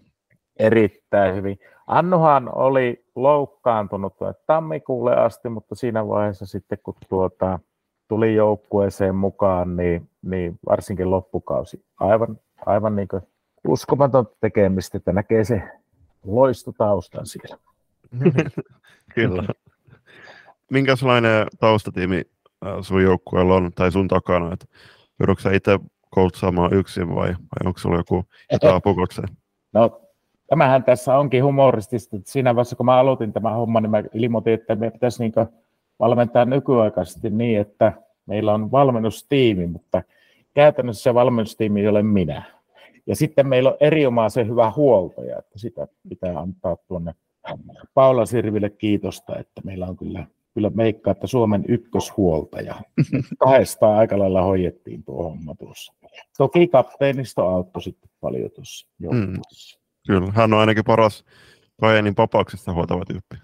Erittäin 0.59 1.35
hyvin. 1.35 1.59
Annuhan 1.87 2.55
oli 2.55 3.05
loukkaantunut 3.15 4.13
tammikuulle 4.47 5.15
asti, 5.15 5.49
mutta 5.49 5.75
siinä 5.75 6.07
vaiheessa 6.07 6.45
sitten 6.45 6.77
kun 6.83 6.93
tuota, 7.09 7.59
tuli 8.07 8.35
joukkueeseen 8.35 9.15
mukaan, 9.15 9.77
niin, 9.77 10.09
niin 10.21 10.59
varsinkin 10.69 11.11
loppukausi 11.11 11.85
aivan, 11.99 12.39
aivan 12.65 12.95
niin 12.95 13.07
uskomaton 13.67 14.27
tekemistä, 14.41 14.97
että 14.97 15.13
näkee 15.13 15.43
se 15.43 15.63
loistotaustan 16.23 17.25
siellä. 17.25 17.57
Kyllä. 19.15 19.43
Minkälainen 20.71 21.47
taustatiimi 21.59 22.21
sun 22.81 23.03
joukkueella 23.03 23.55
on 23.55 23.71
tai 23.75 23.91
sun 23.91 24.07
takana? 24.07 24.53
Että 24.53 24.65
joudutko 25.19 25.41
sä 25.41 25.51
itse 25.51 25.79
koulutsaamaan 26.09 26.73
yksin 26.73 27.15
vai, 27.15 27.27
vai 27.27 27.65
onko 27.65 27.79
sulla 27.79 27.97
joku 27.97 28.25
apukokseen? 28.75 29.27
No 29.73 30.01
tämähän 30.47 30.83
tässä 30.83 31.17
onkin 31.17 31.43
humoristista. 31.43 32.15
Että 32.15 32.31
siinä 32.31 32.55
vaiheessa, 32.55 32.75
kun 32.75 32.85
mä 32.85 32.97
aloitin 32.97 33.33
tämän 33.33 33.55
homman, 33.55 33.83
niin 33.83 33.91
mä 33.91 34.03
ilmoitin, 34.13 34.53
että 34.53 34.75
me 34.75 34.91
pitäisi 34.91 35.23
niin 35.23 35.33
valmentaa 35.99 36.45
nykyaikaisesti 36.45 37.29
niin, 37.29 37.59
että 37.61 37.93
meillä 38.25 38.53
on 38.53 38.71
valmennustiimi, 38.71 39.67
mutta 39.67 40.01
käytännössä 40.53 41.03
se 41.03 41.13
valmennustiimi 41.13 41.81
ei 41.81 41.87
ole 41.87 42.03
minä. 42.03 42.43
Ja 43.07 43.15
sitten 43.15 43.47
meillä 43.47 43.69
on 43.69 43.77
erinomaisen 43.79 44.47
hyvä 44.47 44.71
huoltaja, 44.75 45.39
että 45.39 45.59
sitä 45.59 45.87
pitää 46.09 46.39
antaa 46.39 46.77
tuonne 46.87 47.13
Paula 47.93 48.25
Sirville 48.25 48.69
kiitosta, 48.69 49.39
että 49.39 49.61
meillä 49.63 49.85
on 49.87 49.97
kyllä, 49.97 50.25
kyllä 50.57 50.69
meikka, 50.69 51.11
että 51.11 51.27
Suomen 51.27 51.65
ykköshuoltaja. 51.67 52.75
Kahdestaan 53.39 53.97
aika 53.97 54.19
lailla 54.19 54.41
hoidettiin 54.41 55.03
tuo 55.03 55.23
homma 55.23 55.55
tuossa. 55.55 55.93
Toki 56.37 56.67
kapteenisto 56.67 57.47
auttoi 57.47 57.81
sitten 57.81 58.09
paljon 58.19 58.51
tuossa 58.55 58.87
mm. 58.99 59.41
Kyllä, 60.07 60.31
hän 60.31 60.53
on 60.53 60.59
ainakin 60.59 60.83
paras 60.83 61.25
Kajenin 61.81 62.15
papauksesta 62.15 62.73
huoltava 62.73 63.05
tyyppi. 63.05 63.35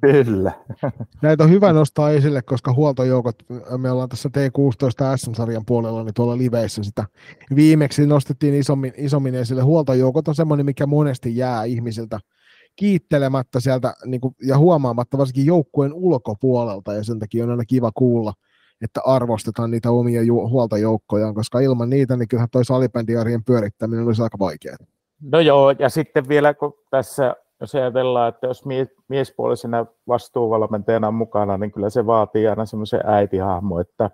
Kyllä. 0.00 0.52
Näitä 1.22 1.44
on 1.44 1.50
hyvä 1.50 1.72
nostaa 1.72 2.10
esille, 2.10 2.42
koska 2.42 2.72
huoltojoukot, 2.72 3.36
me 3.76 3.90
ollaan 3.90 4.08
tässä 4.08 4.28
T16 4.28 5.16
SM-sarjan 5.16 5.66
puolella, 5.66 6.04
niin 6.04 6.14
tuolla 6.14 6.38
liveissä 6.38 6.82
sitä 6.82 7.04
viimeksi 7.54 8.06
nostettiin 8.06 8.54
isommin, 8.54 8.92
isommin 8.96 9.34
esille. 9.34 9.62
Huoltojoukot 9.62 10.28
on 10.28 10.34
semmoinen, 10.34 10.66
mikä 10.66 10.86
monesti 10.86 11.36
jää 11.36 11.64
ihmisiltä 11.64 12.20
kiittelemättä 12.76 13.60
sieltä 13.60 13.94
niin 14.04 14.20
kuin, 14.20 14.34
ja 14.46 14.58
huomaamatta 14.58 15.18
varsinkin 15.18 15.46
joukkueen 15.46 15.92
ulkopuolelta, 15.94 16.94
ja 16.94 17.04
sen 17.04 17.18
takia 17.18 17.44
on 17.44 17.50
aina 17.50 17.64
kiva 17.64 17.90
kuulla, 17.94 18.32
että 18.82 19.00
arvostetaan 19.04 19.70
niitä 19.70 19.90
omia 19.90 20.22
ju- 20.22 20.48
huoltojoukkojaan, 20.48 21.34
koska 21.34 21.60
ilman 21.60 21.90
niitä, 21.90 22.16
niin 22.16 22.28
kyllähän 22.28 22.50
toi 22.50 22.64
salibändiarjen 22.64 23.44
pyörittäminen 23.44 24.06
olisi 24.06 24.22
aika 24.22 24.38
vaikeaa. 24.38 24.76
No 25.32 25.40
joo, 25.40 25.70
ja 25.70 25.88
sitten 25.88 26.28
vielä 26.28 26.54
kun 26.54 26.74
tässä 26.90 27.36
jos 27.62 27.74
ajatellaan, 27.74 28.28
että 28.28 28.46
jos 28.46 28.64
miespuolisena 29.08 29.86
vastuuvalmentajana 30.08 31.08
on 31.08 31.14
mukana, 31.14 31.58
niin 31.58 31.72
kyllä 31.72 31.90
se 31.90 32.06
vaatii 32.06 32.48
aina 32.48 32.66
semmoisen 32.66 33.00
äitihahmo, 33.04 33.80
että 33.80 34.10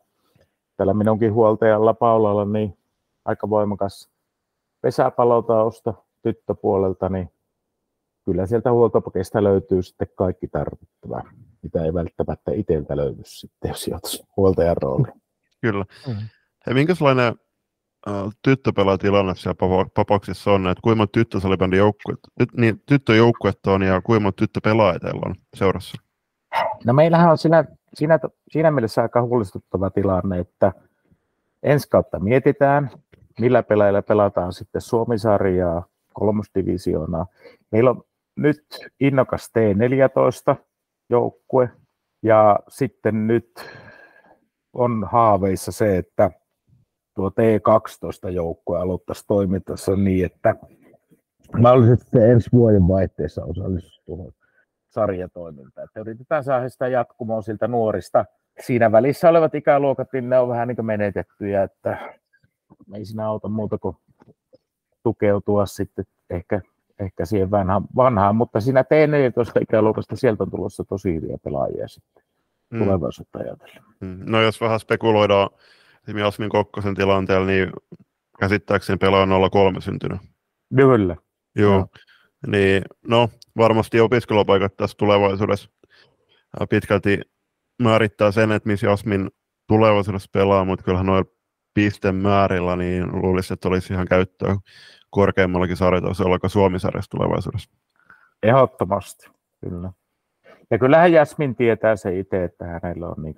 tällä 0.76 0.94
minunkin 0.94 1.32
huoltajalla 1.32 1.94
Paulalla 1.94 2.44
niin 2.44 2.78
aika 3.24 3.50
voimakas 3.50 4.10
pesäpalotausta 4.80 5.94
tyttöpuolelta, 6.22 7.08
niin 7.08 7.30
kyllä 8.28 8.46
sieltä 8.46 8.72
huoltopakesta 8.72 9.44
löytyy 9.44 9.82
sitten 9.82 10.08
kaikki 10.14 10.48
tarvittava, 10.48 11.22
mitä 11.62 11.84
ei 11.84 11.94
välttämättä 11.94 12.50
itseltä 12.54 12.96
löydy 12.96 13.22
sitten, 13.24 13.68
jos 13.68 13.88
joutuisi 13.88 14.24
huoltajan 14.36 14.76
rooliin. 14.76 15.22
Kyllä. 15.60 15.84
Mm. 16.06 16.14
Hei, 16.66 16.74
minkälainen 16.74 17.34
tyttöpelaatilanne 18.42 19.34
siellä 19.34 19.88
Papaksissa 19.94 20.52
on, 20.52 20.66
että 20.66 20.82
kuinka 20.82 20.96
monta 20.96 21.12
tyttösalibändin 21.12 21.78
joukkuet, 21.78 22.18
niin 22.56 22.82
tyttöjoukkuetta 22.86 23.72
on 23.72 23.82
ja 23.82 24.02
kuinka 24.02 24.32
tyttöpelaajia 24.32 25.12
on 25.26 25.34
seurassa? 25.56 26.02
No 26.84 26.92
meillähän 26.92 27.30
on 27.30 27.38
siinä, 27.38 27.64
siinä, 27.94 28.18
siinä 28.48 28.70
mielessä 28.70 29.02
aika 29.02 29.22
huolestuttava 29.22 29.90
tilanne, 29.90 30.38
että 30.38 30.72
ensi 31.62 31.88
kautta 31.88 32.18
mietitään, 32.18 32.90
millä 33.40 33.62
pelaajilla 33.62 34.02
pelataan 34.02 34.52
sitten 34.52 34.80
Suomisarjaa, 34.80 35.84
kolmosdivisioonaa. 36.12 37.26
Meillä 37.72 37.90
on 37.90 38.02
nyt 38.38 38.64
innokas 39.00 39.52
T14 39.58 40.56
joukkue 41.10 41.70
ja 42.22 42.58
sitten 42.68 43.26
nyt 43.26 43.50
on 44.72 45.08
haaveissa 45.12 45.72
se, 45.72 45.96
että 45.96 46.30
tuo 47.14 47.28
T12-joukkue 47.28 48.78
aloittaisi 48.78 49.24
toimintassa 49.26 49.96
niin, 49.96 50.26
että 50.26 50.54
mahdollisesti 51.60 52.18
ensi 52.18 52.50
vuoden 52.52 52.88
vaihteessa 52.88 53.44
osallistuisi 53.44 54.04
tuohon 54.06 54.32
sarjatoimintaan. 54.88 55.84
Että 55.84 56.00
yritetään 56.00 56.44
saada 56.44 56.68
sitä 56.68 56.88
jatkumoa 56.88 57.42
siltä 57.42 57.68
nuorista. 57.68 58.24
Siinä 58.60 58.92
välissä 58.92 59.28
olevat 59.28 59.54
ikäluokat, 59.54 60.08
niin 60.12 60.28
ne 60.28 60.38
on 60.38 60.48
vähän 60.48 60.68
niin 60.68 60.86
menetettyjä, 60.86 61.62
että 61.62 62.16
ei 62.94 63.04
siinä 63.04 63.26
auta 63.26 63.48
muuta 63.48 63.78
kuin 63.78 63.96
tukeutua 65.02 65.66
sitten 65.66 66.04
ehkä, 66.30 66.60
ehkä 67.00 67.24
siihen 67.24 67.50
vanhaan, 67.50 67.84
vanhaan, 67.96 68.36
mutta 68.36 68.60
siinä 68.60 68.82
T14-ikäluokasta 68.82 70.16
sieltä 70.16 70.42
on 70.42 70.50
tulossa 70.50 70.84
tosi 70.84 71.14
hyviä 71.14 71.38
pelaajia 71.44 71.88
sitten 71.88 72.24
mm. 72.70 72.78
tulevaisuutta 72.78 73.38
ajatellen. 73.38 73.82
Mm. 74.00 74.22
No 74.26 74.42
jos 74.42 74.60
vähän 74.60 74.80
spekuloidaan 74.80 75.50
Jasmin 76.18 76.50
Kokkosen 76.50 76.94
tilanteella, 76.94 77.46
niin 77.46 77.72
käsittääkseni 78.38 78.96
pelaa 78.96 79.50
03 79.50 79.80
syntynyt. 79.80 80.20
Kyllä. 80.76 81.16
Joo. 81.56 81.78
No. 81.78 81.86
Niin, 82.46 82.82
no, 83.06 83.28
varmasti 83.56 84.00
opiskelupaikat 84.00 84.76
tässä 84.76 84.96
tulevaisuudessa 84.98 85.70
pitkälti 86.70 87.20
määrittää 87.82 88.30
sen, 88.30 88.52
että 88.52 88.68
missä 88.68 88.86
Jasmin 88.86 89.30
tulevaisuudessa 89.68 90.30
pelaa, 90.32 90.64
mutta 90.64 90.84
kyllähän 90.84 91.06
noilla 91.06 91.30
pistemäärillä 91.74 92.76
niin 92.76 93.22
luulisin, 93.22 93.54
että 93.54 93.68
olisi 93.68 93.92
ihan 93.92 94.06
käyttöä 94.06 94.56
korkeammallakin 95.10 95.76
sarjatasolla 95.76 96.38
kuin 96.38 96.50
Suomi-sarjassa 96.50 97.10
tulevaisuudessa. 97.10 97.70
Ehdottomasti, 98.42 99.30
kyllä. 99.60 99.92
Ja 100.70 100.78
kyllähän 100.78 101.12
Jasmin 101.12 101.56
tietää 101.56 101.96
se 101.96 102.18
itse, 102.18 102.44
että 102.44 102.64
hänellä 102.64 103.08
on 103.08 103.22
niin 103.22 103.34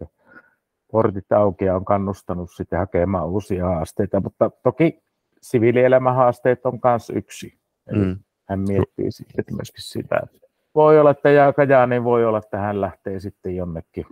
portit 0.92 1.32
auki 1.32 1.64
ja 1.64 1.76
on 1.76 1.84
kannustanut 1.84 2.50
sitten 2.50 2.78
hakemaan 2.78 3.28
uusia 3.28 3.66
haasteita, 3.66 4.20
mutta 4.20 4.50
toki 4.62 5.02
siviilielämän 5.42 6.14
haasteet 6.14 6.66
on 6.66 6.78
myös 6.84 7.10
yksi. 7.10 7.60
Eli 7.86 8.04
mm. 8.04 8.18
hän 8.48 8.60
miettii 8.60 9.12
sitten 9.12 9.44
myöskin 9.50 9.82
sitä, 9.82 10.20
että 10.24 10.48
voi 10.74 11.00
olla, 11.00 11.10
että 11.10 11.52
kajaa, 11.56 11.86
niin 11.86 12.04
voi 12.04 12.24
olla, 12.24 12.38
että 12.38 12.58
hän 12.58 12.80
lähtee 12.80 13.20
sitten 13.20 13.56
jonnekin 13.56 14.06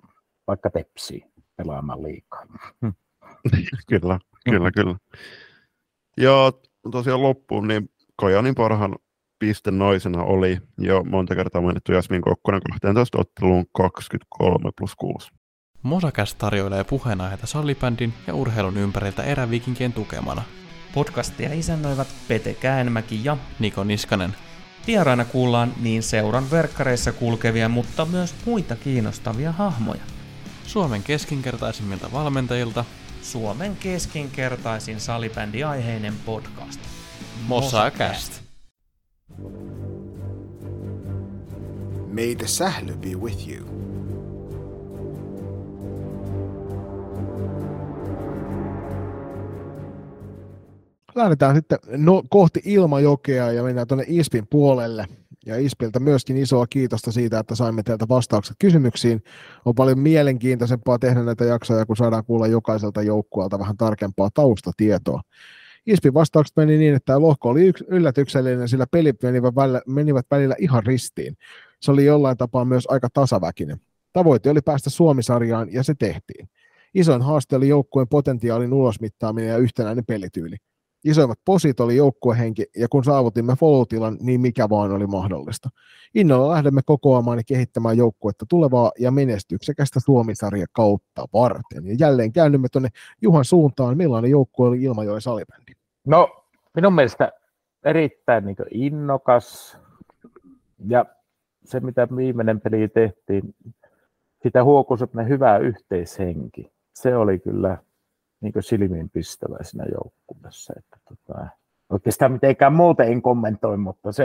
vaikka 0.47 0.71
tepsiin 0.71 1.33
pelaamaan 1.57 2.03
liikaa. 2.03 2.47
kyllä, 3.91 4.19
kyllä, 4.45 4.71
kyllä. 4.71 4.97
Ja 6.17 6.53
tosiaan 6.91 7.23
loppuun, 7.23 7.69
niin 7.69 7.91
Kajanin 8.17 8.55
parhaan 8.55 8.97
piste 9.39 9.71
naisena 9.71 10.23
oli 10.23 10.59
jo 10.79 11.05
monta 11.05 11.35
kertaa 11.35 11.63
mainittu 11.63 11.93
Jasmin 11.93 12.23
Kokkonen 12.23 12.61
12 12.81 13.19
otteluun 13.19 13.67
23 13.73 14.71
plus 14.79 14.95
6. 14.95 15.31
Mosakäs 15.83 16.35
tarjoilee 16.35 16.85
puheenaiheita 16.85 17.47
sallibändin 17.47 18.15
ja 18.27 18.35
urheilun 18.35 18.77
ympäriltä 18.77 19.23
erävikinkien 19.23 19.93
tukemana. 19.93 20.43
Podcastia 20.95 21.53
isännöivät 21.53 22.09
Pete 22.29 22.55
Käänmäki 22.55 23.21
ja 23.25 23.37
Niko 23.59 23.85
Niskanen. 23.85 24.35
Vieraina 24.87 25.25
kuullaan 25.25 25.73
niin 25.83 26.03
seuran 26.03 26.51
verkkareissa 26.51 27.13
kulkevia, 27.13 27.69
mutta 27.69 28.05
myös 28.05 28.35
muita 28.47 28.77
kiinnostavia 28.77 29.53
hahmoja. 29.53 30.03
Suomen 30.67 31.03
keskinkertaisimmilta 31.03 32.13
valmentajilta 32.13 32.85
Suomen 33.33 33.77
keskinkertaisin 33.77 35.01
salibändiaiheinen 35.01 36.15
podcast. 36.27 36.81
Mosakäst. 37.47 38.33
May 42.13 42.35
the 42.35 42.47
sähly 42.47 42.97
be 42.97 43.09
with 43.09 43.49
you. 43.49 43.67
Lähdetään 51.15 51.57
sitten 51.57 51.79
no, 51.89 52.23
kohti 52.31 52.61
Ilmajokea 52.65 53.53
ja 53.53 53.63
mennään 53.63 53.87
tuonne 53.87 54.05
Ispin 54.09 54.47
puolelle. 54.47 55.07
Ja 55.49 55.57
Ispiltä 55.59 56.01
myöskin 56.01 56.37
isoa 56.37 56.67
kiitosta 56.67 57.13
siitä, 57.13 57.39
että 57.39 57.55
saimme 57.55 57.83
teiltä 57.83 58.09
vastaukset 58.09 58.57
kysymyksiin. 58.59 59.23
On 59.65 59.75
paljon 59.75 59.99
mielenkiintoisempaa 59.99 60.99
tehdä 60.99 61.23
näitä 61.23 61.45
jaksoja, 61.45 61.87
kun 61.87 61.97
saadaan 61.97 62.25
kuulla 62.25 62.47
jokaiselta 62.47 63.03
joukkueelta 63.03 63.59
vähän 63.59 63.77
tarkempaa 63.77 64.31
taustatietoa. 64.35 65.21
Ispin 65.87 66.15
vastaukset 66.15 66.57
meni 66.57 66.79
niin, 66.79 66.95
että 66.95 67.21
lohko 67.21 67.49
oli 67.49 67.67
yks, 67.67 67.85
yllätyksellinen, 67.89 68.69
sillä 68.69 68.87
pelit 68.91 69.23
menivät 69.23 69.55
välillä, 69.55 69.83
menivät 69.87 70.27
välillä 70.31 70.55
ihan 70.59 70.87
ristiin. 70.87 71.37
Se 71.81 71.91
oli 71.91 72.05
jollain 72.05 72.37
tapaa 72.37 72.65
myös 72.65 72.87
aika 72.91 73.09
tasaväkinen. 73.15 73.81
Tavoite 74.13 74.51
oli 74.51 74.61
päästä 74.61 74.91
Suomisarjaan 74.91 75.73
ja 75.73 75.83
se 75.83 75.95
tehtiin. 75.95 76.49
Isoin 76.95 77.23
haaste 77.23 77.57
oli 77.57 77.69
joukkueen 77.69 78.09
potentiaalin 78.09 78.73
ulosmittaaminen 78.73 79.49
ja 79.49 79.57
yhtenäinen 79.59 80.05
pelityyli. 80.05 80.57
Isoimmat 81.05 81.39
posit 81.45 81.81
oli 81.81 81.97
joukkuehenki, 81.97 82.67
ja 82.77 82.89
kun 82.89 83.05
saavutimme 83.05 83.55
follow 83.55 84.17
niin 84.21 84.41
mikä 84.41 84.69
vaan 84.69 84.93
oli 84.93 85.07
mahdollista. 85.07 85.69
Innolla 86.15 86.53
lähdemme 86.53 86.81
kokoamaan 86.87 87.39
ja 87.39 87.45
kehittämään 87.47 87.97
joukkuetta 87.97 88.47
tulevaa 88.49 88.93
ja 88.99 89.11
menestyksekästä 89.11 90.01
Suomisarja 90.01 90.67
kautta 90.73 91.27
varten. 91.33 91.87
Ja 91.87 91.97
jälleen 91.99 92.33
käännymme 92.33 92.69
tuonne 92.73 92.89
Juhan 93.23 93.45
suuntaan, 93.45 93.97
millainen 93.97 94.31
joukkue 94.31 94.69
oli 94.69 94.83
Ilmajoen 94.83 95.21
salibändi? 95.21 95.73
No, 96.07 96.45
minun 96.75 96.93
mielestä 96.93 97.33
erittäin 97.85 98.45
niin 98.45 98.57
innokas, 98.71 99.79
ja 100.89 101.05
se 101.65 101.81
mitä 101.81 102.09
viimeinen 102.17 102.61
peli 102.61 102.89
tehtiin, 102.89 103.55
sitä 104.43 104.65
huokui 104.65 104.99
hyvä 105.29 105.59
yhteishenki. 105.59 106.73
Se 106.95 107.17
oli 107.17 107.39
kyllä 107.39 107.79
niin 108.41 108.53
silmiinpistävä 108.61 109.57
siinä 109.63 109.85
joukkueessa. 109.93 110.73
Että 110.77 110.97
tota, 111.09 111.47
oikeastaan 111.91 112.33
mitenkään 112.33 112.73
muuten 112.73 113.13
en 113.13 113.23
kommentoi, 113.23 113.77
mutta 113.77 114.13
se, 114.13 114.25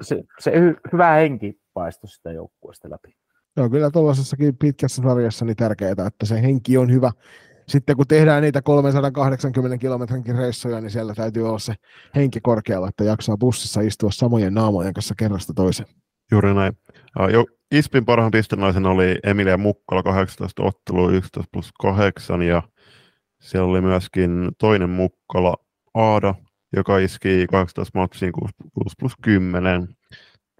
se, 0.00 0.24
se 0.38 0.60
hy, 0.60 0.76
hyvä 0.92 1.12
henki 1.12 1.60
paistoi 1.74 2.08
sitä 2.08 2.32
joukkueesta 2.32 2.90
läpi. 2.90 3.16
Joo, 3.56 3.70
kyllä 3.70 3.90
tuollaisessakin 3.90 4.56
pitkässä 4.56 5.02
sarjassa 5.02 5.44
niin 5.44 5.56
tärkeää, 5.56 6.06
että 6.06 6.26
se 6.26 6.42
henki 6.42 6.78
on 6.78 6.92
hyvä. 6.92 7.10
Sitten 7.68 7.96
kun 7.96 8.06
tehdään 8.06 8.42
niitä 8.42 8.62
380 8.62 9.78
kilometrin 9.78 10.36
reissuja, 10.36 10.80
niin 10.80 10.90
siellä 10.90 11.14
täytyy 11.14 11.48
olla 11.48 11.58
se 11.58 11.74
henki 12.14 12.40
korkealla, 12.40 12.88
että 12.88 13.04
jaksaa 13.04 13.36
bussissa 13.36 13.80
istua 13.80 14.10
samojen 14.10 14.54
naamojen 14.54 14.94
kanssa 14.94 15.14
kerrasta 15.18 15.54
toiseen. 15.54 15.88
Juuri 16.32 16.54
näin. 16.54 16.72
Jo, 17.32 17.44
Ispin 17.70 18.04
parhaan 18.04 18.30
pistenaisen 18.30 18.86
oli 18.86 19.18
Emilia 19.24 19.56
Mukkala 19.56 20.02
18 20.02 20.62
ottelua 20.62 21.10
11 21.10 21.50
plus 21.52 21.70
8 21.80 22.42
ja 22.42 22.62
siellä 23.40 23.70
oli 23.70 23.80
myöskin 23.80 24.48
toinen 24.58 24.90
Mukkala 24.90 25.56
Aada, 25.94 26.34
joka 26.76 26.98
iski 26.98 27.46
18 27.50 27.98
matsiin 27.98 28.32
6, 28.32 28.54
6 28.74 28.96
plus 28.98 29.12
10 29.22 29.88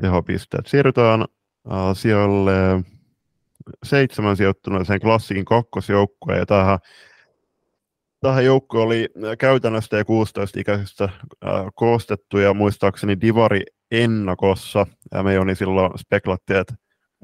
tehopisteet. 0.01 0.67
Siirrytään 0.67 1.21
äh, 1.21 1.79
siellä 1.95 2.83
seitsemän 3.85 4.37
sijoittuneeseen 4.37 5.01
klassikin 5.01 5.45
kakkosjoukkueen 5.45 6.39
ja 6.39 6.47
tähän, 6.47 6.79
tähän 8.21 8.45
joukko 8.45 8.83
oli 8.83 9.09
käytännössä 9.39 9.97
ja 9.97 10.03
16-ikäisistä 10.03 11.05
äh, 11.05 11.67
koostettu 11.75 12.39
ja 12.39 12.55
muistaakseni 12.55 13.21
Divari 13.21 13.63
ennakossa 13.91 14.87
ja 15.15 15.23
me 15.23 15.35
Joni 15.35 15.55
silloin 15.55 15.99
speklattiin, 15.99 16.59
että 16.59 16.75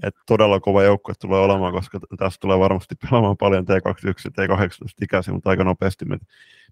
että 0.03 0.21
todella 0.27 0.61
kova 0.61 0.83
joukkue 0.83 1.15
tulee 1.21 1.41
olemaan, 1.41 1.73
koska 1.73 2.01
tässä 2.19 2.41
tulee 2.41 2.59
varmasti 2.59 2.95
pelaamaan 2.95 3.37
paljon 3.37 3.65
T21 3.65 4.31
ja 4.39 4.47
T18 4.47 4.95
ikäisiä, 5.03 5.35
mutta 5.35 5.51
aika 5.51 5.65
nopeasti 5.65 6.05
me, 6.05 6.19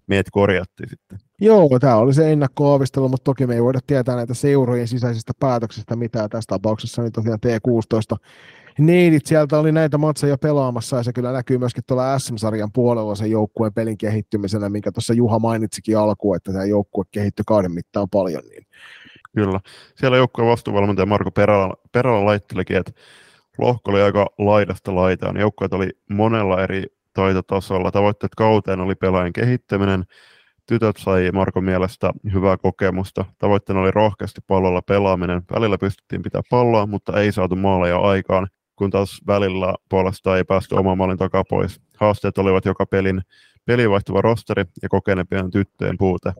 meitä 0.07 0.29
korjattiin 0.33 0.89
sitten. 0.89 1.17
Joo, 1.41 1.79
tämä 1.79 1.95
oli 1.95 2.13
se 2.13 2.31
ennakkoavistelu, 2.31 3.09
mutta 3.09 3.23
toki 3.23 3.47
me 3.47 3.55
ei 3.55 3.63
voida 3.63 3.79
tietää 3.87 4.15
näitä 4.15 4.33
seurojen 4.33 4.87
sisäisistä 4.87 5.33
päätöksistä 5.39 5.95
mitään 5.95 6.29
tässä 6.29 6.47
tapauksessa, 6.47 7.01
niin 7.01 7.11
tosiaan 7.11 7.39
T16 7.45 8.17
neidit 8.79 9.25
sieltä 9.25 9.59
oli 9.59 9.71
näitä 9.71 9.97
matseja 9.97 10.37
pelaamassa 10.37 10.97
ja 10.97 11.03
se 11.03 11.13
kyllä 11.13 11.31
näkyy 11.31 11.57
myöskin 11.57 11.83
tuolla 11.87 12.19
SM-sarjan 12.19 12.71
puolella 12.73 13.15
sen 13.15 13.31
joukkueen 13.31 13.73
pelin 13.73 13.97
kehittymisenä, 13.97 14.69
minkä 14.69 14.91
tuossa 14.91 15.13
Juha 15.13 15.39
mainitsikin 15.39 15.97
alkuun, 15.97 16.35
että 16.35 16.51
tämä 16.51 16.65
joukkue 16.65 17.03
kehittyi 17.11 17.43
kauden 17.47 17.71
mittaan 17.71 18.09
paljon, 18.09 18.43
niin 18.49 18.67
Kyllä. 19.35 19.59
Siellä 19.95 20.17
joukkueen 20.17 20.49
vastuuvalmentaja 20.49 21.05
Marko 21.05 21.31
Peräla, 21.31 21.73
Peräla 21.91 22.25
laittelikin, 22.25 22.77
että 22.77 22.91
lohko 23.57 23.91
oli 23.91 24.01
aika 24.01 24.27
laidasta 24.37 24.95
laitaan. 24.95 25.37
Joukkueet 25.37 25.73
oli 25.73 25.89
monella 26.09 26.63
eri 26.63 26.83
taitotasolla. 27.13 27.91
Tavoitteet 27.91 28.35
kauteen 28.35 28.79
oli 28.79 28.95
pelaajan 28.95 29.33
kehittäminen. 29.33 30.03
Tytöt 30.65 30.97
sai 30.97 31.31
Marko 31.33 31.61
mielestä 31.61 32.11
hyvää 32.33 32.57
kokemusta. 32.57 33.25
Tavoitteena 33.37 33.81
oli 33.81 33.91
rohkeasti 33.91 34.41
pallolla 34.47 34.81
pelaaminen. 34.81 35.41
Välillä 35.55 35.77
pystyttiin 35.77 36.21
pitää 36.21 36.41
palloa, 36.49 36.87
mutta 36.87 37.19
ei 37.21 37.31
saatu 37.31 37.55
maaleja 37.55 37.97
aikaan, 37.97 38.47
kun 38.75 38.89
taas 38.89 39.21
välillä 39.27 39.75
puolesta 39.89 40.37
ei 40.37 40.43
päästy 40.43 40.75
oman 40.75 40.97
maalin 40.97 41.17
takapois. 41.17 41.81
Haasteet 41.97 42.37
olivat 42.37 42.65
joka 42.65 42.85
pelin 42.85 43.21
pelivaihtuva 43.65 44.21
rosteri 44.21 44.63
ja 44.81 44.89
kokeneempien 44.89 45.51
tyttöjen 45.51 45.97
puute 45.97 46.33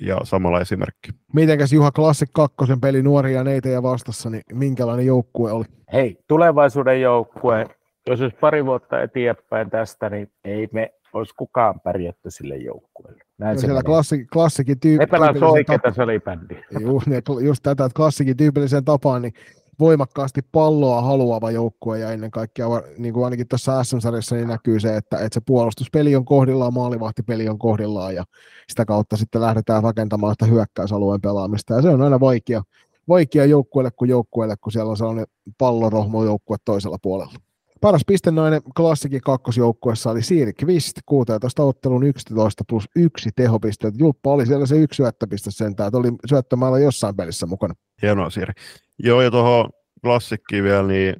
ja 0.00 0.20
samalla 0.22 0.60
esimerkki. 0.60 1.10
Mitenkäs 1.34 1.72
Juha 1.72 1.92
Classic 1.92 2.30
2 2.32 2.56
peli 2.80 3.02
nuoria 3.02 3.44
neitä 3.44 3.68
ja 3.68 3.82
vastassa, 3.82 4.30
niin 4.30 4.42
minkälainen 4.52 5.06
joukkue 5.06 5.52
oli? 5.52 5.64
Hei, 5.92 6.18
tulevaisuuden 6.28 7.00
joukkue, 7.00 7.66
jos 8.06 8.20
olisi 8.20 8.36
pari 8.40 8.64
vuotta 8.64 9.02
eteenpäin 9.02 9.70
tästä, 9.70 10.10
niin 10.10 10.32
ei 10.44 10.68
me 10.72 10.94
olisi 11.12 11.34
kukaan 11.36 11.80
pärjätty 11.80 12.30
sille 12.30 12.56
joukkueelle. 12.56 13.24
Näin 13.38 13.54
no 13.54 13.60
siellä 13.60 13.82
klassi, 13.82 14.26
klassikin 14.32 14.80
tyyppi. 14.80 15.04
Ne 15.04 15.06
pelaa 15.06 15.50
oikeita 15.50 15.92
salibändiä. 15.94 16.64
Just, 16.80 17.06
just 17.44 17.62
tätä, 17.62 17.84
että 17.84 17.96
klassikin 17.96 18.36
tyypilliseen 18.36 18.84
tapaan, 18.84 19.22
niin 19.22 19.32
voimakkaasti 19.80 20.40
palloa 20.52 21.02
haluava 21.02 21.50
joukkue 21.50 21.98
ja 21.98 22.12
ennen 22.12 22.30
kaikkea 22.30 22.66
niin 22.98 23.14
kuin 23.14 23.24
ainakin 23.24 23.48
tuossa 23.48 23.84
SM-sarjassa 23.84 24.36
niin 24.36 24.48
näkyy 24.48 24.80
se, 24.80 24.96
että, 24.96 25.16
että 25.16 25.34
se 25.34 25.40
puolustuspeli 25.46 26.16
on 26.16 26.24
kohdillaan, 26.24 26.74
maalivahtipeli 26.74 27.48
on 27.48 27.58
kohdillaan 27.58 28.14
ja 28.14 28.24
sitä 28.68 28.84
kautta 28.84 29.16
sitten 29.16 29.40
lähdetään 29.40 29.82
rakentamaan 29.82 30.34
sitä 30.34 30.46
hyökkäysalueen 30.46 31.20
pelaamista 31.20 31.74
ja 31.74 31.82
se 31.82 31.88
on 31.88 32.02
aina 32.02 32.20
vaikea, 32.20 32.62
vaikea 33.08 33.44
joukkueelle 33.44 33.90
kuin 33.90 34.08
joukkueelle, 34.08 34.56
kun 34.60 34.72
siellä 34.72 34.90
on 34.90 34.96
sellainen 34.96 35.26
pallorohmo 35.58 36.24
joukkue 36.24 36.56
toisella 36.64 36.98
puolella. 37.02 37.34
Paras 37.80 38.02
pistenainen 38.06 38.62
klassikin 38.76 39.20
kakkosjoukkuessa 39.20 40.10
oli 40.10 40.22
Siiri 40.22 40.52
Kvist, 40.52 40.98
16 41.06 41.62
ottelun 41.62 42.04
11 42.04 42.64
plus 42.68 42.84
1 42.96 43.30
tehopisteet. 43.36 43.94
Julppa 43.98 44.32
oli 44.32 44.46
siellä 44.46 44.66
se 44.66 44.76
yksi 44.76 44.96
syöttöpiste 44.96 45.50
sentään, 45.50 45.86
että 45.86 45.98
oli 45.98 46.08
syöttömällä 46.28 46.78
jossain 46.78 47.16
pelissä 47.16 47.46
mukana. 47.46 47.74
Hienoa 48.02 48.30
Siiri. 48.30 48.52
Joo, 48.98 49.22
ja 49.22 49.30
tuohon 49.30 49.70
klassikkiin 50.02 50.64
vielä, 50.64 50.86
niin 50.86 51.14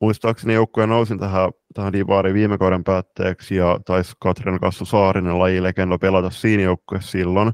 muistaakseni 0.00 0.54
joukkueen 0.54 0.88
nousin 0.88 1.18
tähän, 1.18 1.50
tähän 1.74 1.92
Divariin 1.92 2.34
viime 2.34 2.58
kauden 2.58 2.84
päätteeksi 2.84 3.56
ja 3.56 3.80
taisi 3.86 4.12
Katriina 4.20 4.58
Kassu 4.58 4.84
Saarinen 4.84 5.38
lajilegenda 5.38 5.98
pelata 5.98 6.30
siinä 6.30 6.62
joukkueessa 6.62 7.10
silloin, 7.10 7.52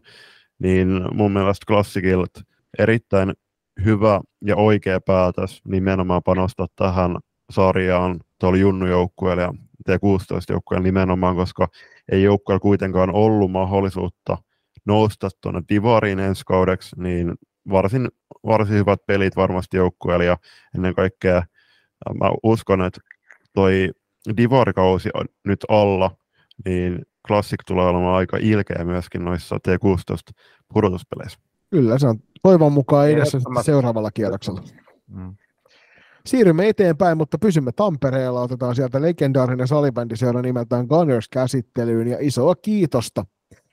niin 0.59 0.88
mun 1.12 1.33
mielestä 1.33 1.67
klassikilta 1.67 2.40
erittäin 2.79 3.33
hyvä 3.85 4.21
ja 4.45 4.57
oikea 4.57 5.01
päätös 5.01 5.61
nimenomaan 5.64 6.23
panostaa 6.23 6.67
tähän 6.77 7.17
sarjaan 7.50 8.20
tuolla 8.40 8.59
junnujoukkueelle 8.59 9.42
ja 9.42 9.52
T16-joukkueelle 9.90 10.85
nimenomaan, 10.85 11.37
koska 11.37 11.68
ei 12.12 12.22
joukkueella 12.22 12.61
kuitenkaan 12.61 13.14
ollut 13.14 13.50
mahdollisuutta 13.50 14.38
nousta 14.87 15.28
tuonne 15.40 15.62
Divariin 15.68 16.18
ensi 16.18 16.42
kaudeksi, 16.46 16.96
niin 17.00 17.35
varsin, 17.70 18.09
varsin 18.46 18.76
hyvät 18.76 19.00
pelit 19.07 19.37
varmasti 19.37 19.76
joukkueelle 19.76 20.24
ja 20.24 20.37
ennen 20.74 20.94
kaikkea 20.94 21.42
mä 22.20 22.30
uskon, 22.42 22.83
että 22.83 23.00
toi 23.52 23.90
Divarikausi 24.37 25.11
on 25.14 25.26
nyt 25.44 25.64
alla, 25.68 26.16
niin 26.64 27.02
Classic 27.26 27.59
tulee 27.66 27.87
olemaan 27.87 28.16
aika 28.16 28.37
ilkeä 28.40 28.85
myöskin 28.85 29.24
noissa 29.24 29.57
T16 29.57 30.35
pudotuspeleissä. 30.72 31.38
Kyllä, 31.70 31.98
se 31.98 32.07
on 32.07 32.18
toivon 32.42 32.72
mukaan 32.72 33.11
edessä 33.11 33.38
seuraavalla 33.62 34.11
kierroksella. 34.11 34.62
Mm. 35.07 35.35
Siirrymme 36.29 36.69
eteenpäin, 36.69 37.19
mutta 37.19 37.39
pysymme 37.39 37.73
Tampereella. 37.73 38.41
Otetaan 38.41 38.75
sieltä 38.75 39.03
legendaarinen 39.03 39.69
salibändiseura 39.69 40.43
nimeltään 40.43 40.87
Gunners 40.87 41.29
käsittelyyn 41.29 42.09
ja 42.09 42.17
isoa 42.21 42.55
kiitosta 42.55 43.25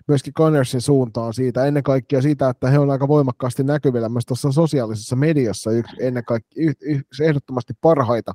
myöskin 0.07 0.33
Gunnersin 0.35 0.81
suuntaan 0.81 1.33
siitä, 1.33 1.65
ennen 1.65 1.83
kaikkea 1.83 2.21
siitä, 2.21 2.49
että 2.49 2.69
he 2.69 2.79
on 2.79 2.89
aika 2.89 3.07
voimakkaasti 3.07 3.63
näkyvillä 3.63 4.09
myös 4.09 4.25
tuossa 4.25 4.51
sosiaalisessa 4.51 5.15
mediassa 5.15 5.71
yksi, 5.71 5.95
ennen 5.99 6.25
kaikkea 6.25 6.73
yksi 6.81 7.25
ehdottomasti 7.25 7.73
parhaita, 7.81 8.33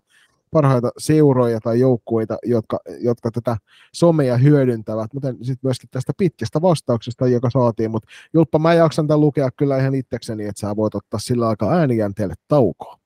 parhaita 0.51 0.91
seuroja 0.99 1.61
tai 1.61 1.81
joukkueita, 1.81 2.39
jotka, 2.43 2.79
jotka 3.01 3.31
tätä 3.31 3.57
somea 3.95 4.37
hyödyntävät, 4.37 5.15
mutta 5.15 5.29
sitten 5.29 5.59
myöskin 5.63 5.91
tästä 5.91 6.13
pitkästä 6.17 6.63
vastauksesta, 6.63 7.29
joka 7.29 7.51
saatiin, 7.51 7.91
mutta 7.91 8.09
Julppa, 8.35 8.59
mä 8.59 8.75
jaksan 8.75 9.07
tämän 9.07 9.21
lukea 9.21 9.51
kyllä 9.57 9.79
ihan 9.79 9.95
itsekseni, 9.95 10.47
että 10.47 10.61
sä 10.61 10.77
voit 10.77 10.95
ottaa 10.95 11.21
sillä 11.21 11.49
aika 11.49 11.73
äänijänteelle 11.73 12.35
taukoa. 12.49 13.06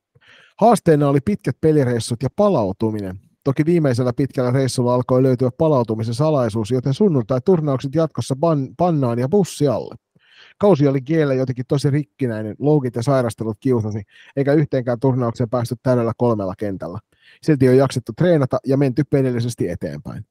Haasteena 0.61 1.09
oli 1.09 1.19
pitkät 1.25 1.57
pelireissut 1.61 2.23
ja 2.23 2.29
palautuminen. 2.35 3.19
Toki 3.43 3.65
viimeisellä 3.65 4.13
pitkällä 4.13 4.51
reissulla 4.51 4.93
alkoi 4.93 5.23
löytyä 5.23 5.49
palautumisen 5.57 6.13
salaisuus, 6.13 6.71
joten 6.71 6.93
sunnuntai-turnaukset 6.93 7.95
jatkossa 7.95 8.35
ban- 8.35 8.73
pannaan 8.77 9.19
ja 9.19 9.29
bussi 9.29 9.67
alle. 9.67 9.95
Kausi 10.57 10.87
oli 10.87 11.01
kielellä 11.01 11.33
jotenkin 11.33 11.65
tosi 11.67 11.89
rikkinäinen, 11.89 12.55
loukit 12.59 12.95
ja 12.95 13.03
sairastelut 13.03 13.57
kiusasi, 13.59 14.01
eikä 14.35 14.53
yhteenkään 14.53 14.99
turnaukseen 14.99 15.49
päästy 15.49 15.75
täydellä 15.83 16.11
kolmella 16.17 16.53
kentällä. 16.57 16.99
Silti 17.43 17.69
on 17.69 17.77
jaksettu 17.77 18.11
treenata 18.17 18.57
ja 18.65 18.77
menty 18.77 19.03
pelillisesti 19.09 19.69
eteenpäin. 19.69 20.25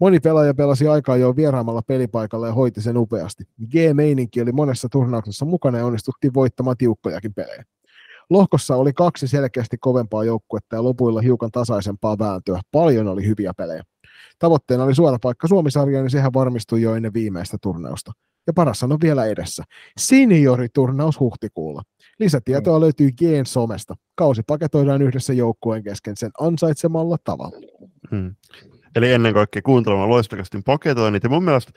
Moni 0.00 0.20
pelaaja 0.20 0.54
pelasi 0.54 0.88
aikaa 0.88 1.16
jo 1.16 1.36
vieraamalla 1.36 1.82
pelipaikalla 1.82 2.46
ja 2.46 2.52
hoiti 2.54 2.80
sen 2.80 2.96
upeasti. 2.96 3.44
G-meininki 3.70 4.40
oli 4.40 4.52
monessa 4.52 4.88
turnauksessa 4.88 5.44
mukana 5.44 5.78
ja 5.78 5.86
onnistuttiin 5.86 6.34
voittamaan 6.34 6.76
tiukkojakin 6.76 7.34
pelejä. 7.34 7.64
Lohkossa 8.30 8.76
oli 8.76 8.92
kaksi 8.92 9.28
selkeästi 9.28 9.78
kovempaa 9.78 10.24
joukkuetta 10.24 10.76
ja 10.76 10.84
lopuilla 10.84 11.20
hiukan 11.20 11.50
tasaisempaa 11.50 12.18
vääntöä. 12.18 12.60
Paljon 12.72 13.08
oli 13.08 13.26
hyviä 13.26 13.52
pelejä. 13.56 13.82
Tavoitteena 14.38 14.84
oli 14.84 14.94
suora 14.94 15.18
paikka 15.22 15.48
Suomisarjaan, 15.48 16.04
niin 16.04 16.10
sehän 16.10 16.32
varmistui 16.32 16.82
jo 16.82 16.94
ennen 16.94 17.14
viimeistä 17.14 17.56
turnausta. 17.62 18.12
Ja 18.46 18.52
paras 18.52 18.82
on 18.82 18.98
vielä 19.02 19.26
edessä. 19.26 19.64
Senioriturnaus 19.98 21.20
huhtikuulla. 21.20 21.82
Lisätietoa 22.18 22.78
mm. 22.78 22.82
löytyy 22.82 23.12
Geen 23.12 23.46
somesta. 23.46 23.94
Kausi 24.14 24.42
paketoidaan 24.46 25.02
yhdessä 25.02 25.32
joukkueen 25.32 25.82
kesken 25.82 26.16
sen 26.16 26.30
ansaitsemalla 26.40 27.16
tavalla. 27.24 27.56
Hmm. 28.10 28.34
Eli 28.96 29.12
ennen 29.12 29.34
kaikkea 29.34 29.62
kuuntelemaan 29.62 30.10
loistakastin 30.10 30.62
paketoinnit. 30.62 31.22
Ja 31.22 31.28
mun 31.28 31.44
mielestä 31.44 31.72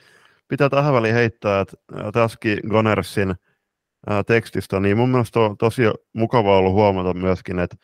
pitää 0.48 0.68
tähän 0.68 0.94
väliin 0.94 1.14
heittää, 1.14 1.60
että 1.60 1.76
tässäkin 2.12 2.58
Gonersin 2.68 3.34
ää, 4.06 4.24
tekstistä, 4.24 4.80
niin 4.80 4.96
mun 4.96 5.08
mielestä 5.08 5.40
on 5.40 5.56
tosi 5.56 5.82
mukava 6.12 6.58
ollut 6.58 6.72
huomata 6.72 7.14
myöskin, 7.14 7.58
että 7.58 7.76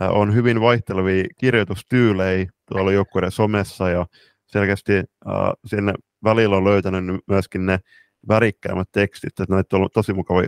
ää, 0.00 0.10
on 0.10 0.34
hyvin 0.34 0.60
vaihtelevia 0.60 1.24
kirjoitustyylejä 1.38 2.46
tuolla 2.72 2.92
joukkueiden 2.92 3.30
somessa 3.30 3.90
ja 3.90 4.06
selkeästi 4.46 4.92
ää, 4.92 5.52
sinne 5.66 5.94
välillä 6.24 6.56
on 6.56 6.64
löytänyt 6.64 7.20
myöskin 7.28 7.66
ne 7.66 7.78
värikkäimmät 8.28 8.88
tekstit, 8.92 9.40
että 9.40 9.54
näitä 9.54 9.76
on 9.76 9.78
ollut 9.78 9.92
tosi 9.92 10.12
mukava, 10.12 10.42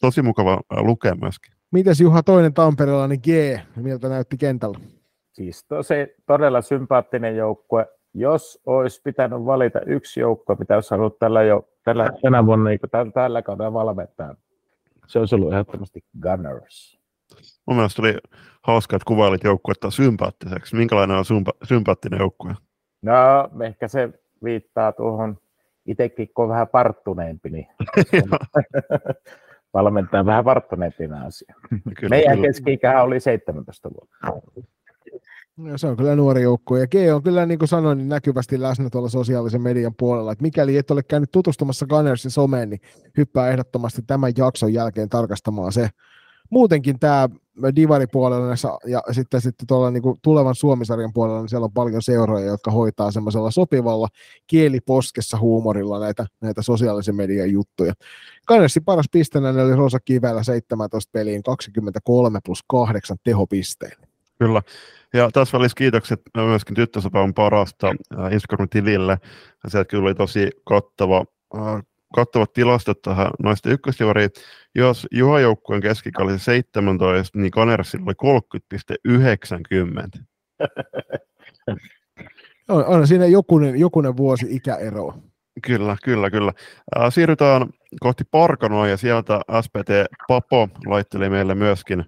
tosi 0.00 0.22
mukava 0.22 0.60
lukea 0.76 1.14
myöskin. 1.14 1.54
Mites 1.72 2.00
Juha 2.00 2.22
toinen 2.22 2.54
Tampereelainen 2.54 3.18
G, 3.18 3.58
miltä 3.76 4.08
näytti 4.08 4.36
kentällä? 4.36 4.78
Siis 5.32 5.64
tosi 5.64 5.94
todella 6.26 6.62
sympaattinen 6.62 7.36
joukkue. 7.36 7.86
Jos 8.14 8.60
olisi 8.66 9.00
pitänyt 9.04 9.44
valita 9.44 9.80
yksi 9.80 10.20
joukko, 10.20 10.54
mitä 10.54 10.74
olisi 10.74 10.90
halunnut 10.90 11.18
tällä 11.18 11.42
jo, 11.42 11.68
tällä, 11.84 12.10
tänä 12.22 12.46
vuonna 12.46 12.70
niin 12.70 12.80
tällä, 12.90 13.12
tällä 13.12 13.42
kaudella 13.42 13.72
valmentaa, 13.72 14.34
se 15.06 15.18
olisi 15.18 15.34
ollut 15.34 15.52
ehdottomasti 15.52 16.04
Gunners. 16.22 16.98
Mun 17.66 17.76
mielestä 17.76 18.02
oli 18.02 18.14
hauska, 18.62 18.96
että 18.96 19.06
kuvailit 19.06 19.44
joukkuetta 19.44 19.90
sympaattiseksi. 19.90 20.76
Minkälainen 20.76 21.16
on 21.16 21.24
sympa- 21.24 21.66
sympaattinen 21.66 22.18
joukkue? 22.18 22.54
No, 23.02 23.12
ehkä 23.64 23.88
se 23.88 24.08
viittaa 24.44 24.92
tuohon 24.92 25.38
itsekin, 25.86 26.28
kun 26.34 26.42
on 26.44 26.48
vähän 26.48 26.68
parttuneempi, 26.68 27.50
niin 27.50 27.66
valmentaa 29.74 30.26
vähän 30.26 30.44
varttuneempina 30.44 31.24
asia. 31.24 31.54
Kyllä, 31.68 32.08
Meidän 32.10 32.42
keski 32.42 32.78
oli 33.02 33.20
17 33.20 33.90
vuotta. 33.90 34.50
No, 35.56 35.78
se 35.78 35.86
on 35.86 35.96
kyllä 35.96 36.16
nuori 36.16 36.42
joukkue. 36.42 36.80
Ja 36.80 36.86
G 36.86 36.94
on 37.14 37.22
kyllä, 37.22 37.46
niin 37.46 37.58
kuin 37.58 37.68
sanoin, 37.68 37.98
niin 37.98 38.08
näkyvästi 38.08 38.60
läsnä 38.60 38.90
tuolla 38.90 39.08
sosiaalisen 39.08 39.62
median 39.62 39.94
puolella. 39.98 40.32
Että 40.32 40.42
mikäli 40.42 40.76
et 40.76 40.90
ole 40.90 41.02
käynyt 41.02 41.30
tutustumassa 41.30 41.86
Gunnersin 41.86 42.30
someen, 42.30 42.70
niin 42.70 42.80
hyppää 43.16 43.48
ehdottomasti 43.48 44.02
tämän 44.06 44.32
jakson 44.36 44.72
jälkeen 44.72 45.08
tarkastamaan 45.08 45.72
se. 45.72 45.88
Muutenkin 46.50 46.98
tämä 46.98 47.28
Divari-puolella 47.76 48.54
ja 48.86 49.02
sitten, 49.12 49.40
sitten 49.40 49.66
tuolla 49.66 49.90
niin 49.90 50.02
kuin 50.02 50.18
tulevan 50.22 50.54
Suomisarjan 50.54 51.12
puolella, 51.12 51.40
niin 51.40 51.48
siellä 51.48 51.64
on 51.64 51.72
paljon 51.72 52.02
seuroja, 52.02 52.46
jotka 52.46 52.70
hoitaa 52.70 53.10
semmoisella 53.10 53.50
sopivalla 53.50 54.08
kieliposkessa 54.46 55.38
huumorilla 55.38 56.00
näitä, 56.00 56.26
näitä 56.40 56.62
sosiaalisen 56.62 57.16
median 57.16 57.50
juttuja. 57.50 57.92
Gunnersin 58.48 58.84
paras 58.84 59.06
pistenä 59.12 59.48
oli 59.48 59.76
Rosa 59.76 60.00
Kivellä 60.00 60.42
17 60.42 61.10
peliin 61.12 61.42
23 61.42 62.38
plus 62.44 62.64
8 62.68 63.16
tehopisteen. 63.24 64.11
Kyllä. 64.38 64.62
Ja 65.14 65.30
tässä 65.32 65.58
välissä 65.58 65.76
kiitokset 65.76 66.20
myöskin 66.36 66.74
tyttösopan 66.74 67.34
parasta 67.34 67.88
äh, 67.88 68.32
Instagram-tilille. 68.32 69.18
Se 69.68 69.84
kyllä 69.84 70.04
oli 70.04 70.14
tosi 70.14 70.50
kattava, 70.64 71.24
äh, 71.56 71.82
kattavat 72.14 72.52
tilastot 72.52 73.02
tähän 73.02 73.30
naisten 73.42 73.72
ykkösjuvariin. 73.72 74.30
Jos 74.74 75.06
Juha 75.10 75.40
joukkueen 75.40 75.82
keskikä 75.82 76.22
oli 76.22 76.38
17, 76.38 77.38
niin 77.38 77.50
Kanersilla 77.50 78.04
oli 78.06 78.40
30,90. 79.08 80.22
on, 82.68 82.84
on 82.84 83.06
siinä 83.06 83.26
jokunen, 83.26 83.80
jokunen 83.80 84.16
vuosi 84.16 84.46
ikäero. 84.50 85.14
Kyllä, 85.66 85.96
kyllä, 86.04 86.30
kyllä. 86.30 86.52
Äh, 86.98 87.12
siirrytään 87.12 87.68
kohti 88.00 88.24
Parkanoa 88.30 88.88
ja 88.88 88.96
sieltä 88.96 89.40
SPT 89.62 89.88
Papo 90.28 90.68
laitteli 90.86 91.30
meille 91.30 91.54
myöskin 91.54 92.04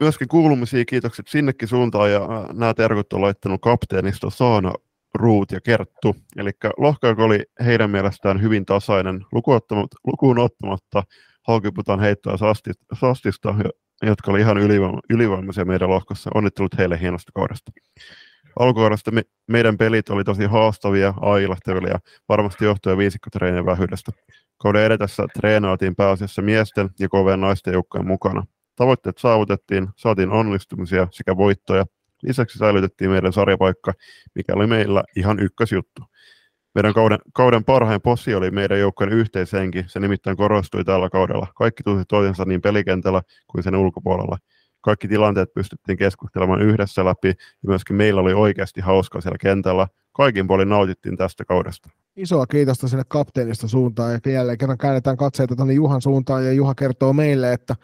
myöskin 0.00 0.28
kuulumisia 0.28 0.84
kiitokset 0.84 1.28
sinnekin 1.28 1.68
suuntaan 1.68 2.12
ja 2.12 2.20
nämä 2.52 2.74
terkut 2.74 3.12
on 3.12 3.22
laittanut 3.22 3.60
kapteenista 3.60 4.30
Saana 4.30 4.72
Ruut 5.14 5.52
ja 5.52 5.60
Kerttu. 5.60 6.16
Eli 6.36 6.50
lohkaako 6.76 7.24
oli 7.24 7.44
heidän 7.64 7.90
mielestään 7.90 8.42
hyvin 8.42 8.66
tasainen, 8.66 9.24
lukuun 10.06 10.38
ottamatta 10.38 11.02
Haukiputan 11.46 12.00
heittoa 12.00 12.36
Sastista, 12.94 13.54
jotka 14.02 14.30
oli 14.30 14.40
ihan 14.40 14.58
ylivoima, 14.58 15.00
ylivoimaisia 15.10 15.64
meidän 15.64 15.90
lohkossa. 15.90 16.30
Onnittelut 16.34 16.78
heille 16.78 17.00
hienosta 17.00 17.32
kaudesta. 17.34 17.72
Alkukaudesta 18.58 19.10
me, 19.10 19.22
meidän 19.46 19.78
pelit 19.78 20.08
oli 20.08 20.24
tosi 20.24 20.44
haastavia, 20.44 21.14
ailahtavia 21.20 21.88
ja 21.88 21.98
varmasti 22.28 22.64
johtuen 22.64 22.98
viisikkotreenien 22.98 23.66
vähyydestä. 23.66 24.12
Kauden 24.58 24.82
edetessä 24.82 25.22
treenaatiin 25.40 25.96
pääasiassa 25.96 26.42
miesten 26.42 26.90
ja 26.98 27.08
koveen 27.08 27.40
naisten 27.40 27.72
joukkojen 27.72 28.06
mukana. 28.06 28.46
Tavoitteet 28.76 29.18
saavutettiin, 29.18 29.88
saatiin 29.96 30.30
onnistumisia 30.30 31.08
sekä 31.10 31.36
voittoja. 31.36 31.84
Lisäksi 32.22 32.58
säilytettiin 32.58 33.10
meidän 33.10 33.32
sarjapaikka, 33.32 33.92
mikä 34.34 34.54
oli 34.54 34.66
meillä 34.66 35.04
ihan 35.16 35.40
ykkösjuttu. 35.40 36.02
Meidän 36.74 36.94
kauden, 36.94 37.18
kauden 37.34 37.64
parhain 37.64 38.00
possi 38.02 38.34
oli 38.34 38.50
meidän 38.50 38.78
joukkojen 38.78 39.12
yhteishenki, 39.12 39.84
se 39.86 40.00
nimittäin 40.00 40.36
korostui 40.36 40.84
tällä 40.84 41.10
kaudella. 41.10 41.46
Kaikki 41.54 41.82
tunsi 41.82 42.04
toisensa 42.08 42.44
niin 42.44 42.62
pelikentällä 42.62 43.22
kuin 43.46 43.62
sen 43.62 43.76
ulkopuolella. 43.76 44.38
Kaikki 44.80 45.08
tilanteet 45.08 45.54
pystyttiin 45.54 45.98
keskustelemaan 45.98 46.62
yhdessä 46.62 47.04
läpi 47.04 47.28
ja 47.28 47.34
myöskin 47.66 47.96
meillä 47.96 48.20
oli 48.20 48.32
oikeasti 48.32 48.80
hauskaa 48.80 49.20
siellä 49.20 49.38
kentällä. 49.38 49.88
Kaikin 50.12 50.46
puolin 50.46 50.68
nautittiin 50.68 51.16
tästä 51.16 51.44
kaudesta. 51.44 51.90
Isoa 52.16 52.46
kiitosta 52.46 52.88
sinne 52.88 53.04
kapteenista 53.08 53.68
suuntaan 53.68 54.20
ja 54.24 54.32
jälleen 54.32 54.58
kerran 54.58 54.78
käännetään 54.78 55.16
katseita 55.16 55.56
tuonne 55.56 55.74
Juhan 55.74 56.02
suuntaan 56.02 56.46
ja 56.46 56.52
Juha 56.52 56.74
kertoo 56.74 57.12
meille, 57.12 57.52
että 57.52 57.76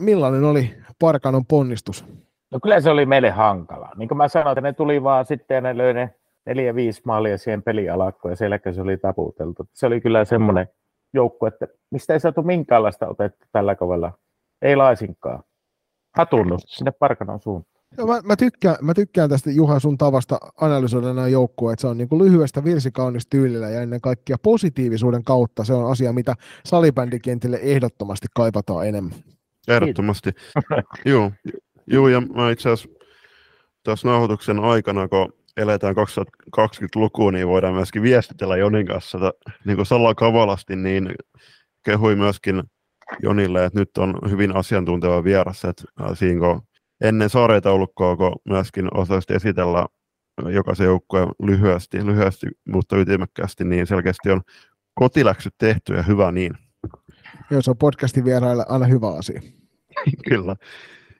Millainen 0.00 0.44
oli 0.44 0.74
Parkanon 1.00 1.46
ponnistus? 1.46 2.04
No 2.50 2.60
kyllä 2.62 2.80
se 2.80 2.90
oli 2.90 3.06
meille 3.06 3.30
hankala. 3.30 3.90
Niin 3.96 4.08
kuin 4.08 4.18
mä 4.18 4.28
sanoin, 4.28 4.52
että 4.58 4.68
ne 4.68 4.72
tuli 4.72 5.02
vaan 5.02 5.26
sitten 5.26 5.54
ja 5.54 5.60
ne 5.60 5.76
löi 5.76 5.94
ne 5.94 6.14
neljä, 6.46 6.74
viisi 6.74 7.02
maalia 7.04 7.38
siihen 7.38 7.62
pelialakkoon 7.62 8.32
ja 8.32 8.36
selkä 8.36 8.72
se 8.72 8.80
oli 8.80 8.96
taputeltu. 8.96 9.68
Se 9.74 9.86
oli 9.86 10.00
kyllä 10.00 10.24
semmoinen 10.24 10.68
joukko, 11.14 11.46
että 11.46 11.66
mistä 11.90 12.12
ei 12.12 12.20
saatu 12.20 12.42
minkäänlaista 12.42 13.08
otetta 13.08 13.46
tällä 13.52 13.74
kaudella. 13.74 14.12
Ei 14.62 14.76
laisinkaan. 14.76 15.42
Hatunnut 16.16 16.60
sinne 16.66 16.90
Parkanon 16.90 17.40
suuntaan. 17.40 17.84
Joo, 17.98 18.06
mä, 18.06 18.20
mä, 18.24 18.36
tykkään, 18.36 18.76
mä 18.82 18.94
tykkään 18.94 19.30
tästä 19.30 19.50
Juha 19.50 19.78
sun 19.78 19.98
tavasta 19.98 20.38
analysoida 20.60 21.06
nämä 21.06 21.28
joukkueet. 21.28 21.72
että 21.72 21.80
se 21.80 21.86
on 21.86 21.98
niin 21.98 22.08
kuin 22.08 22.24
lyhyestä 22.24 22.64
virsikaunis 22.64 23.26
tyylillä 23.26 23.70
ja 23.70 23.82
ennen 23.82 24.00
kaikkea 24.00 24.36
positiivisuuden 24.42 25.24
kautta 25.24 25.64
se 25.64 25.74
on 25.74 25.90
asia, 25.90 26.12
mitä 26.12 26.34
salibändikentille 26.64 27.58
ehdottomasti 27.62 28.26
kaipataan 28.34 28.88
enemmän. 28.88 29.18
Ehdottomasti. 29.68 30.30
Joo, 31.04 31.32
Joo, 31.90 32.08
ja 32.08 32.20
mä 32.20 32.50
itse 32.50 32.70
asiassa 32.70 32.98
tässä 33.82 34.08
nauhoituksen 34.08 34.60
aikana, 34.60 35.08
kun 35.08 35.32
eletään 35.56 35.94
2020-lukua, 35.96 37.32
niin 37.32 37.48
voidaan 37.48 37.74
myöskin 37.74 38.02
viestitellä 38.02 38.56
Jonin 38.56 38.86
kanssa 38.86 39.18
niin 39.64 39.76
kuin 39.76 39.86
salakavalasti, 39.86 40.76
niin 40.76 41.14
kehui 41.84 42.16
myöskin 42.16 42.62
Jonille, 43.22 43.64
että 43.64 43.78
nyt 43.78 43.98
on 43.98 44.18
hyvin 44.30 44.56
asiantunteva 44.56 45.24
vieras, 45.24 45.64
että 45.64 45.84
siinä 46.14 46.40
kun 46.40 46.62
ennen 47.00 47.30
sarjataulukkoa, 47.30 48.16
kun 48.16 48.36
myöskin 48.48 48.96
osaisi 48.96 49.34
esitellä 49.34 49.86
jokaisen 50.48 50.84
joukkueen 50.84 51.28
lyhyesti, 51.42 52.06
lyhyesti, 52.06 52.46
mutta 52.68 52.96
ytimekkäästi, 52.96 53.64
niin 53.64 53.86
selkeästi 53.86 54.30
on 54.30 54.40
kotiläksyt 54.94 55.54
tehty 55.58 55.94
ja 55.94 56.02
hyvä 56.02 56.32
niin. 56.32 56.67
Joo, 57.50 57.62
se 57.62 57.70
on 57.70 57.76
podcastin 57.76 58.24
vieraille 58.24 58.64
aina 58.68 58.86
hyvä 58.86 59.08
asia. 59.08 59.40
Kyllä. 60.28 60.56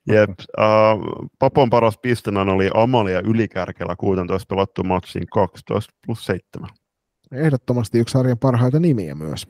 Jep. 0.07 0.31
Uh, 0.31 1.29
Papon 1.39 1.71
paras 1.71 1.99
pistenä 1.99 2.41
oli 2.41 2.71
Amalia 2.75 3.21
ylikärkellä 3.21 3.97
16 3.97 4.47
pelattu 4.55 4.85
matsiin 4.85 5.27
12 5.33 5.95
plus 6.07 6.27
7. 6.27 6.71
Ehdottomasti 7.33 7.99
yksi 7.99 8.13
sarjan 8.13 8.39
parhaita 8.39 8.81
nimiä 8.81 9.15
myös. 9.15 9.47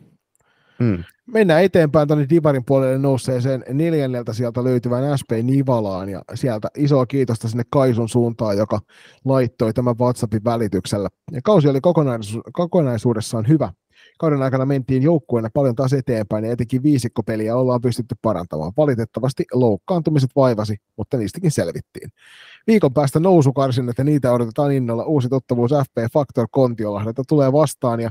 Hmm. 0.83 1.05
Mennään 1.27 1.63
eteenpäin 1.63 2.09
tuonne 2.09 2.27
Divarin 2.31 2.65
puolelle 2.65 2.99
nousseeseen 2.99 3.65
neljänneltä 3.69 4.33
sieltä 4.33 4.65
löytyvän 4.65 5.19
SP 5.21 5.31
Nivalaan 5.43 6.09
ja 6.09 6.23
sieltä 6.35 6.69
isoa 6.77 7.07
kiitosta 7.07 7.49
sinne 7.49 7.65
Kaisun 7.71 8.09
suuntaan, 8.09 8.57
joka 8.57 8.81
laittoi 9.25 9.73
tämän 9.73 9.99
WhatsAppin 9.99 10.45
välityksellä. 10.45 11.09
Ja 11.33 11.41
kausi 11.45 11.69
oli 11.69 11.81
kokonaisu- 11.81 12.43
kokonaisuudessaan 12.53 13.49
hyvä. 13.49 13.73
Kauden 14.19 14.43
aikana 14.43 14.67
mentiin 14.67 15.03
joukkueena 15.03 15.49
paljon 15.55 15.75
taas 15.75 15.93
eteenpäin 15.93 16.45
ja 16.45 16.53
etenkin 16.53 16.83
viisikkopeliä 16.83 17.57
ollaan 17.57 17.81
pystytty 17.81 18.15
parantamaan. 18.23 18.73
Valitettavasti 18.77 19.45
loukkaantumiset 19.53 20.31
vaivasi, 20.37 20.77
mutta 20.97 21.17
niistäkin 21.17 21.51
selvittiin. 21.51 22.11
Viikon 22.67 22.95
päästä 22.95 23.21
nousukarsin, 23.21 23.89
että 23.89 24.05
niitä 24.05 24.33
odotetaan 24.33 24.73
innolla. 24.73 25.05
Uusi 25.05 25.29
tuttavuus 25.29 25.71
FP 25.71 26.13
Factor 26.13 26.49
Kontiolahdelta 26.51 27.23
tulee 27.29 27.53
vastaan 27.53 28.01
ja 28.01 28.11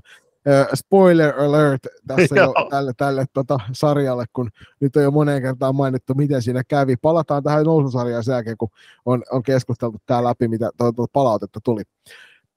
spoiler 0.76 1.39
alert 1.39 1.82
tässä 2.08 2.36
jo 2.36 2.54
tälle, 2.70 2.93
tälle 2.98 3.26
tota, 3.34 3.60
sarjalle, 3.72 4.26
kun 4.34 4.50
nyt 4.80 4.95
on 4.95 5.04
jo 5.04 5.12
moneen 5.12 5.41
kertaan 5.41 5.76
mainittu, 5.76 6.14
miten 6.14 6.41
siinä 6.41 6.64
kävi. 6.64 6.95
Palataan 6.95 7.43
tähän 7.43 7.66
noususarjaan 7.66 8.24
sen 8.24 8.34
jälkeen, 8.34 8.58
kun 8.58 8.70
on, 9.06 9.24
on 9.32 9.43
keskusteltu 9.43 9.98
tämä 10.06 10.24
läpi, 10.24 10.48
mitä 10.48 10.70
tuota, 10.78 11.06
palautetta 11.14 11.60
tuli. 11.64 11.82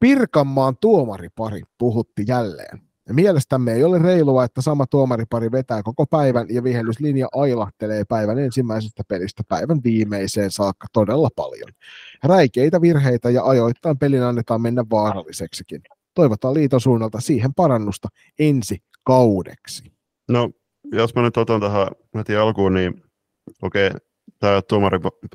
Pirkanmaan 0.00 0.76
tuomaripari 0.80 1.62
puhutti 1.78 2.24
jälleen. 2.28 2.80
Mielestämme 3.12 3.72
ei 3.72 3.84
ole 3.84 3.98
reilua, 3.98 4.44
että 4.44 4.62
sama 4.62 4.86
tuomaripari 4.86 5.52
vetää 5.52 5.82
koko 5.82 6.06
päivän 6.06 6.46
ja 6.50 6.64
vihellyslinja 6.64 7.28
ailahtelee 7.34 8.04
päivän 8.08 8.38
ensimmäisestä 8.38 9.02
pelistä 9.08 9.42
päivän 9.48 9.80
viimeiseen 9.84 10.50
saakka 10.50 10.86
todella 10.92 11.28
paljon. 11.36 11.70
Räikeitä 12.24 12.80
virheitä 12.80 13.30
ja 13.30 13.44
ajoittain 13.44 13.98
pelin 13.98 14.22
annetaan 14.22 14.60
mennä 14.60 14.84
vaaralliseksikin. 14.90 15.82
Toivotaan 16.20 16.54
liiton 16.54 16.80
suunnalta 16.80 17.20
siihen 17.20 17.54
parannusta 17.54 18.08
ensi 18.38 18.82
kaudeksi. 19.04 19.92
No, 20.28 20.50
jos 20.92 21.14
mä 21.14 21.22
nyt 21.22 21.36
otan 21.36 21.60
tähän 21.60 21.88
heti 22.14 22.36
alkuun, 22.36 22.74
niin 22.74 23.02
okei, 23.62 23.86
okay, 23.86 24.00
tämä 24.38 24.62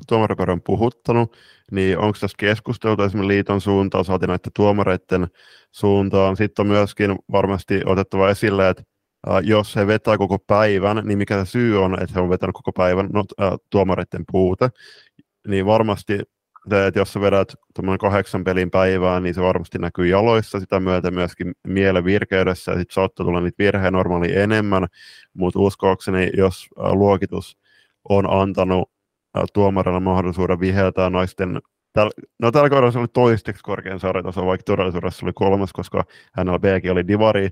tuomaripari 0.06 0.52
on 0.52 0.62
puhuttanut, 0.62 1.36
niin 1.72 1.98
onko 1.98 2.18
tässä 2.20 2.36
keskusteltu 2.38 3.02
esimerkiksi 3.02 3.28
liiton 3.28 3.60
suuntaan, 3.60 4.04
saatiin 4.04 4.28
näiden 4.28 4.52
tuomareiden 4.56 5.26
suuntaan. 5.70 6.36
Sitten 6.36 6.62
on 6.62 6.66
myöskin 6.66 7.16
varmasti 7.32 7.82
otettava 7.86 8.30
esille, 8.30 8.68
että 8.68 8.82
jos 9.42 9.76
he 9.76 9.86
vetää 9.86 10.18
koko 10.18 10.38
päivän, 10.38 11.02
niin 11.04 11.18
mikä 11.18 11.44
se 11.44 11.50
syy 11.50 11.84
on, 11.84 12.02
että 12.02 12.14
he 12.14 12.20
on 12.20 12.30
vetänyt 12.30 12.54
koko 12.54 12.72
päivän, 12.72 13.08
no, 13.12 13.24
tuomareiden 13.70 14.24
puute, 14.32 14.68
niin 15.48 15.66
varmasti 15.66 16.18
että 16.86 17.00
jos 17.00 17.12
sä 17.12 17.20
vedät 17.20 17.48
kahdeksan 18.00 18.44
pelin 18.44 18.70
päivään, 18.70 19.22
niin 19.22 19.34
se 19.34 19.42
varmasti 19.42 19.78
näkyy 19.78 20.06
jaloissa, 20.06 20.60
sitä 20.60 20.80
myötä 20.80 21.10
myöskin 21.10 21.52
mielen 21.68 22.04
virkeydessä, 22.04 22.72
ja 22.72 22.78
sitten 22.78 22.94
saattaa 22.94 23.26
tulla 23.26 23.40
niitä 23.40 23.64
virheen 23.64 23.92
normaali 23.92 24.36
enemmän, 24.36 24.86
mutta 25.34 25.60
uskoakseni, 25.60 26.30
jos 26.36 26.66
luokitus 26.76 27.58
on 28.08 28.30
antanut 28.30 28.90
tuomarilla 29.52 30.00
mahdollisuuden 30.00 30.60
viheltää 30.60 31.10
naisten 31.10 31.60
no 32.42 32.52
tällä 32.52 32.70
kaudella 32.70 32.90
se 32.90 32.98
oli 32.98 33.08
toisteksi 33.08 33.62
korkein 33.62 34.00
sarjataso, 34.00 34.46
vaikka 34.46 34.64
todellisuudessa 34.64 35.26
oli 35.26 35.32
kolmas, 35.32 35.72
koska 35.72 36.04
NLBkin 36.44 36.92
oli 36.92 37.08
divari, 37.08 37.48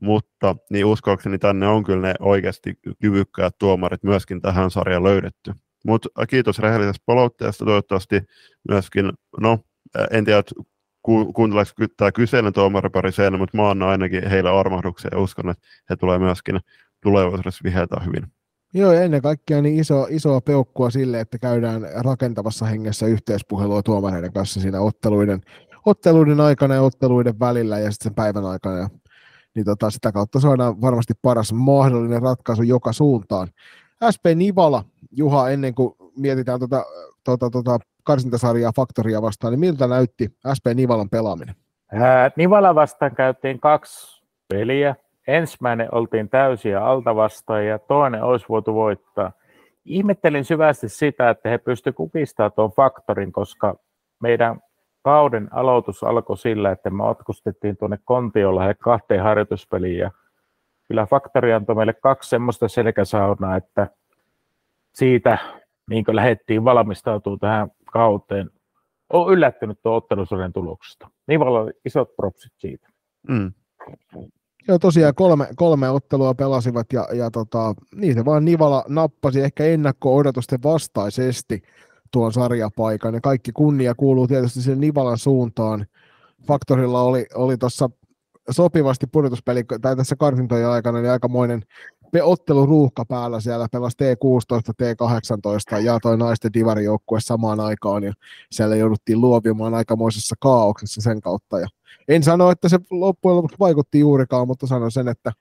mutta 0.00 0.56
niin 0.70 0.84
uskoakseni 0.84 1.38
tänne 1.38 1.66
on 1.68 1.84
kyllä 1.84 2.08
ne 2.08 2.14
oikeasti 2.20 2.78
kyvykkäät 3.00 3.54
tuomarit 3.58 4.02
myöskin 4.02 4.40
tähän 4.40 4.70
sarjaan 4.70 5.04
löydetty. 5.04 5.52
Mutta 5.84 6.08
kiitos 6.28 6.58
rehellisestä 6.58 7.02
palautteesta, 7.06 7.64
toivottavasti 7.64 8.22
myöskin, 8.68 9.12
no 9.40 9.58
en 10.10 10.24
tiedä, 10.24 10.42
ku, 11.02 11.32
tämä 11.96 12.12
kyseinen 12.12 12.52
tuomaripari 12.52 13.12
sen, 13.12 13.38
mutta 13.38 13.56
mä 13.56 13.70
annan 13.70 13.88
ainakin 13.88 14.28
heille 14.28 14.50
armahduksia 14.50 15.10
ja 15.12 15.18
uskon, 15.18 15.50
että 15.50 15.66
he 15.90 15.96
tulee 15.96 16.18
myöskin 16.18 16.60
tulevaisuudessa 17.02 17.64
viheltää 17.64 18.02
hyvin. 18.06 18.26
Joo, 18.74 18.92
ja 18.92 19.02
ennen 19.02 19.22
kaikkea 19.22 19.62
niin 19.62 19.80
iso, 19.80 20.06
isoa 20.10 20.40
peukkua 20.40 20.90
sille, 20.90 21.20
että 21.20 21.38
käydään 21.38 21.82
rakentavassa 22.04 22.66
hengessä 22.66 23.06
yhteispuhelua 23.06 23.82
tuomareiden 23.82 24.32
kanssa 24.32 24.60
siinä 24.60 24.80
otteluiden, 24.80 25.40
otteluiden 25.86 26.40
aikana 26.40 26.74
ja 26.74 26.82
otteluiden 26.82 27.40
välillä 27.40 27.78
ja 27.78 27.90
sitten 27.90 28.04
sen 28.04 28.14
päivän 28.14 28.44
aikana. 28.44 28.78
Ja, 28.78 28.88
niin 29.54 29.64
tota, 29.64 29.90
sitä 29.90 30.12
kautta 30.12 30.40
saadaan 30.40 30.80
varmasti 30.80 31.12
paras 31.22 31.52
mahdollinen 31.52 32.22
ratkaisu 32.22 32.62
joka 32.62 32.92
suuntaan. 32.92 33.48
SP 34.14 34.24
Nivala, 34.34 34.84
Juha, 35.16 35.50
ennen 35.50 35.74
kuin 35.74 35.94
mietitään 36.16 36.58
tuota, 36.58 36.84
tuota, 37.24 37.50
tuota 37.50 37.78
karsintasarjaa 38.04 38.72
Faktoria 38.76 39.22
vastaan, 39.22 39.52
niin 39.52 39.60
miltä 39.60 39.86
näytti 39.86 40.28
SP 40.56 40.64
Nivalan 40.74 41.10
pelaaminen? 41.10 41.54
Ää, 41.92 42.30
Nivala 42.36 42.74
vastaan 42.74 43.14
käytiin 43.14 43.60
kaksi 43.60 44.24
peliä 44.48 44.94
ensimmäinen 45.26 45.88
oltiin 45.92 46.28
täysiä 46.28 46.84
alta 46.84 47.16
vastaan 47.16 47.66
ja 47.66 47.78
toinen 47.78 48.22
olisi 48.22 48.46
voitu 48.48 48.74
voittaa. 48.74 49.32
Ihmettelin 49.84 50.44
syvästi 50.44 50.88
sitä, 50.88 51.30
että 51.30 51.48
he 51.48 51.58
pystyivät 51.58 51.96
kukistamaan 51.96 52.52
tuon 52.52 52.72
faktorin, 52.72 53.32
koska 53.32 53.76
meidän 54.20 54.60
kauden 55.02 55.48
aloitus 55.52 56.04
alkoi 56.04 56.36
sillä, 56.36 56.70
että 56.70 56.90
me 56.90 57.04
otkustettiin 57.04 57.76
tuonne 57.76 57.98
Kontiolla 58.04 58.74
kahteen 58.74 59.22
harjoituspeliin 59.22 59.98
ja 59.98 60.10
kyllä 60.88 61.06
faktori 61.06 61.52
antoi 61.52 61.74
meille 61.74 61.92
kaksi 61.92 62.30
semmoista 62.30 62.68
selkäsaunaa, 62.68 63.56
että 63.56 63.88
siitä 64.94 65.38
niin 65.90 66.04
kuin 66.04 66.16
lähdettiin 66.16 66.64
valmistautumaan 66.64 67.38
tähän 67.38 67.70
kauteen. 67.92 68.50
Olen 69.12 69.32
yllättynyt 69.32 69.78
tuon 69.82 69.96
ottelusurjan 69.96 70.52
tuloksesta. 70.52 71.10
Niin 71.28 71.40
paljon 71.40 71.72
isot 71.84 72.16
propsit 72.16 72.52
siitä. 72.58 72.88
Mm. 73.28 73.52
Joo, 74.68 74.78
tosiaan 74.78 75.14
kolme, 75.14 75.48
kolme 75.56 75.90
ottelua 75.90 76.34
pelasivat 76.34 76.92
ja, 76.92 77.08
ja 77.12 77.30
tota, 77.30 77.74
niitä 77.94 78.24
vaan 78.24 78.44
Nivala 78.44 78.84
nappasi 78.88 79.40
ehkä 79.40 79.64
ennakko-odotusten 79.64 80.62
vastaisesti 80.62 81.62
tuon 82.12 82.32
sarjapaikan 82.32 83.14
ja 83.14 83.20
kaikki 83.20 83.52
kunnia 83.52 83.94
kuuluu 83.94 84.26
tietysti 84.26 84.60
sen 84.60 84.80
Nivalan 84.80 85.18
suuntaan. 85.18 85.86
Faktorilla 86.46 87.02
oli, 87.02 87.26
oli 87.34 87.56
tuossa 87.56 87.90
sopivasti 88.50 89.06
pudotuspeli, 89.06 89.64
tai 89.82 89.96
tässä 89.96 90.16
karsintojen 90.16 90.68
aikana 90.68 91.00
niin 91.00 91.10
aikamoinen 91.10 91.62
otteluruuhka 92.22 93.04
päällä 93.04 93.40
siellä, 93.40 93.66
pelasi 93.72 93.96
T16, 94.02 94.72
T18 94.82 95.80
ja 95.80 95.98
toi 96.02 96.18
naisten 96.18 96.52
divarijoukkue 96.52 97.20
samaan 97.20 97.60
aikaan 97.60 98.04
ja 98.04 98.12
siellä 98.50 98.76
jouduttiin 98.76 99.20
luovimaan 99.20 99.74
aikamoisessa 99.74 100.36
kaauksessa 100.40 101.00
sen 101.00 101.20
kautta 101.20 101.60
ja 101.60 101.66
en 102.08 102.22
sano, 102.22 102.50
että 102.50 102.68
se 102.68 102.78
loppujen 102.90 103.36
lopuksi 103.36 103.56
vaikutti 103.60 103.98
juurikaan, 103.98 104.46
mutta 104.46 104.66
sanon 104.66 104.92
sen, 104.92 105.08
että, 105.08 105.32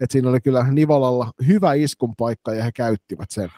että 0.00 0.12
siinä 0.12 0.30
oli 0.30 0.40
kyllä 0.40 0.66
Nivalalla 0.70 1.32
hyvä 1.46 1.74
iskun 1.74 2.16
paikka 2.16 2.54
ja 2.54 2.64
he 2.64 2.70
käyttivät 2.74 3.30
sen. 3.30 3.48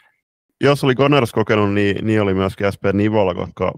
Jos 0.61 0.85
oli 0.85 0.95
Gunners 0.95 1.33
kokenut, 1.33 1.75
niin, 1.75 2.07
niin 2.07 2.23
oli 2.23 2.35
myöskin 2.35 2.73
SP 2.75 2.85
Nivala, 2.93 3.35
koska 3.35 3.73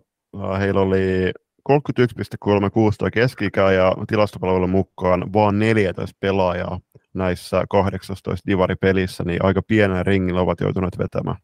äh, 0.45 0.61
heillä 0.61 0.81
oli 0.81 1.33
31,36 1.69 3.11
keski 3.13 3.51
ja 3.75 3.95
tilastopalvelun 4.09 4.71
mukaan 4.71 5.33
vaan 5.33 5.59
14 5.59 6.17
pelaajaa 6.21 6.81
näissä 7.15 7.65
18 7.71 8.47
divaripelissä, 8.47 9.25
niin 9.25 9.45
aika 9.45 9.63
pienellä 9.63 10.03
ringillä 10.03 10.41
ovat 10.41 10.61
joutuneet 10.61 10.99
vetämään. 10.99 11.37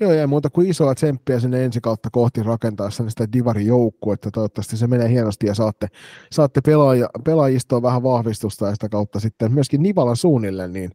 Joo, 0.00 0.12
ei 0.12 0.26
muuta 0.26 0.50
kuin 0.50 0.70
isoa 0.70 0.94
tsemppiä 0.94 1.40
sinne 1.40 1.64
ensi 1.64 1.80
kautta 1.80 2.08
kohti 2.12 2.42
rakentaessa 2.42 3.10
sitä 3.10 3.32
Divari-joukkuetta. 3.32 4.30
Toivottavasti 4.30 4.76
se 4.76 4.86
menee 4.86 5.08
hienosti 5.08 5.46
ja 5.46 5.54
saatte, 5.54 5.86
saatte 6.32 6.60
pelaaja, 6.60 7.08
pelaajistoon 7.24 7.82
vähän 7.82 8.02
vahvistusta 8.02 8.66
ja 8.66 8.72
sitä 8.72 8.88
kautta 8.88 9.20
sitten 9.20 9.52
myöskin 9.52 9.82
Nivalan 9.82 10.16
suunnille 10.16 10.68
niin 10.68 10.90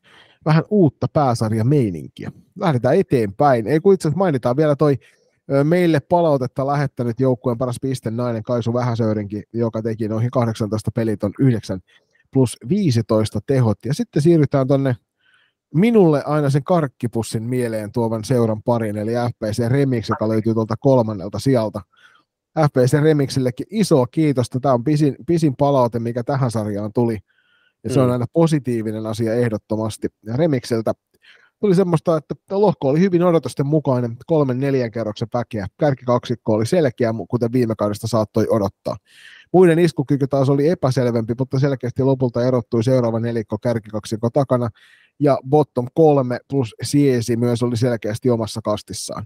vähän 0.45 0.63
uutta 0.69 1.07
pääsarja-meininkiä. 1.13 2.31
Lähdetään 2.59 2.95
eteenpäin. 2.95 3.67
Ei 3.67 3.79
kun 3.79 3.93
itse 3.93 4.07
asiassa 4.07 4.17
mainitaan 4.17 4.57
vielä 4.57 4.75
toi 4.75 4.97
meille 5.63 5.99
palautetta 5.99 6.67
lähettänyt 6.67 7.19
joukkueen 7.19 7.57
paras 7.57 7.77
piste 7.81 8.11
nainen 8.11 8.43
Kaisu 8.43 8.73
Vähäsöyrinkin, 8.73 9.43
joka 9.53 9.81
teki 9.81 10.07
noihin 10.07 10.31
18 10.31 10.91
peliton 10.91 11.33
9 11.39 11.79
plus 12.33 12.57
15 12.69 13.39
tehot. 13.47 13.77
Ja 13.85 13.93
sitten 13.93 14.21
siirrytään 14.21 14.67
tuonne 14.67 14.95
minulle 15.73 16.23
aina 16.25 16.49
sen 16.49 16.63
karkkipussin 16.63 17.43
mieleen 17.43 17.91
tuovan 17.91 18.23
seuran 18.23 18.63
parin, 18.63 18.97
eli 18.97 19.11
FPC 19.11 19.67
Remix, 19.67 20.09
joka 20.09 20.29
löytyy 20.29 20.53
tuolta 20.53 20.75
kolmannelta 20.79 21.39
sieltä. 21.39 21.81
FPC 22.59 23.01
Remixillekin 23.01 23.67
iso 23.69 24.05
kiitos. 24.11 24.49
Tämä 24.49 24.73
on 24.73 24.83
pisin, 24.83 25.15
pisin 25.27 25.55
palaute, 25.55 25.99
mikä 25.99 26.23
tähän 26.23 26.51
sarjaan 26.51 26.93
tuli. 26.93 27.17
Ja 27.83 27.93
se 27.93 27.99
on 27.99 28.11
aina 28.11 28.25
positiivinen 28.33 29.05
asia 29.05 29.33
ehdottomasti. 29.33 30.07
Ja 30.25 30.37
Remikseltä 30.37 30.93
tuli 31.59 31.75
semmoista, 31.75 32.17
että 32.17 32.35
lohko 32.51 32.89
oli 32.89 32.99
hyvin 32.99 33.23
odotusten 33.23 33.67
mukainen, 33.67 34.17
kolmen 34.25 34.59
neljän 34.59 34.91
kerroksen 34.91 35.27
väkeä. 35.33 35.67
Kärkikaksikko 35.79 36.53
oli 36.53 36.65
selkeä, 36.65 37.13
kuten 37.29 37.51
viime 37.51 37.73
kaudesta 37.77 38.07
saattoi 38.07 38.47
odottaa. 38.49 38.95
Muiden 39.53 39.79
iskukyky 39.79 40.27
taas 40.27 40.49
oli 40.49 40.69
epäselvempi, 40.69 41.33
mutta 41.39 41.59
selkeästi 41.59 42.03
lopulta 42.03 42.43
erottui 42.43 42.83
seuraava 42.83 43.19
nelikko 43.19 43.57
kärkikaksikko 43.57 44.29
takana, 44.29 44.69
ja 45.19 45.39
bottom 45.49 45.87
kolme 45.93 46.39
plus 46.49 46.75
siesi 46.81 47.37
myös 47.37 47.63
oli 47.63 47.77
selkeästi 47.77 48.29
omassa 48.29 48.61
kastissaan. 48.63 49.25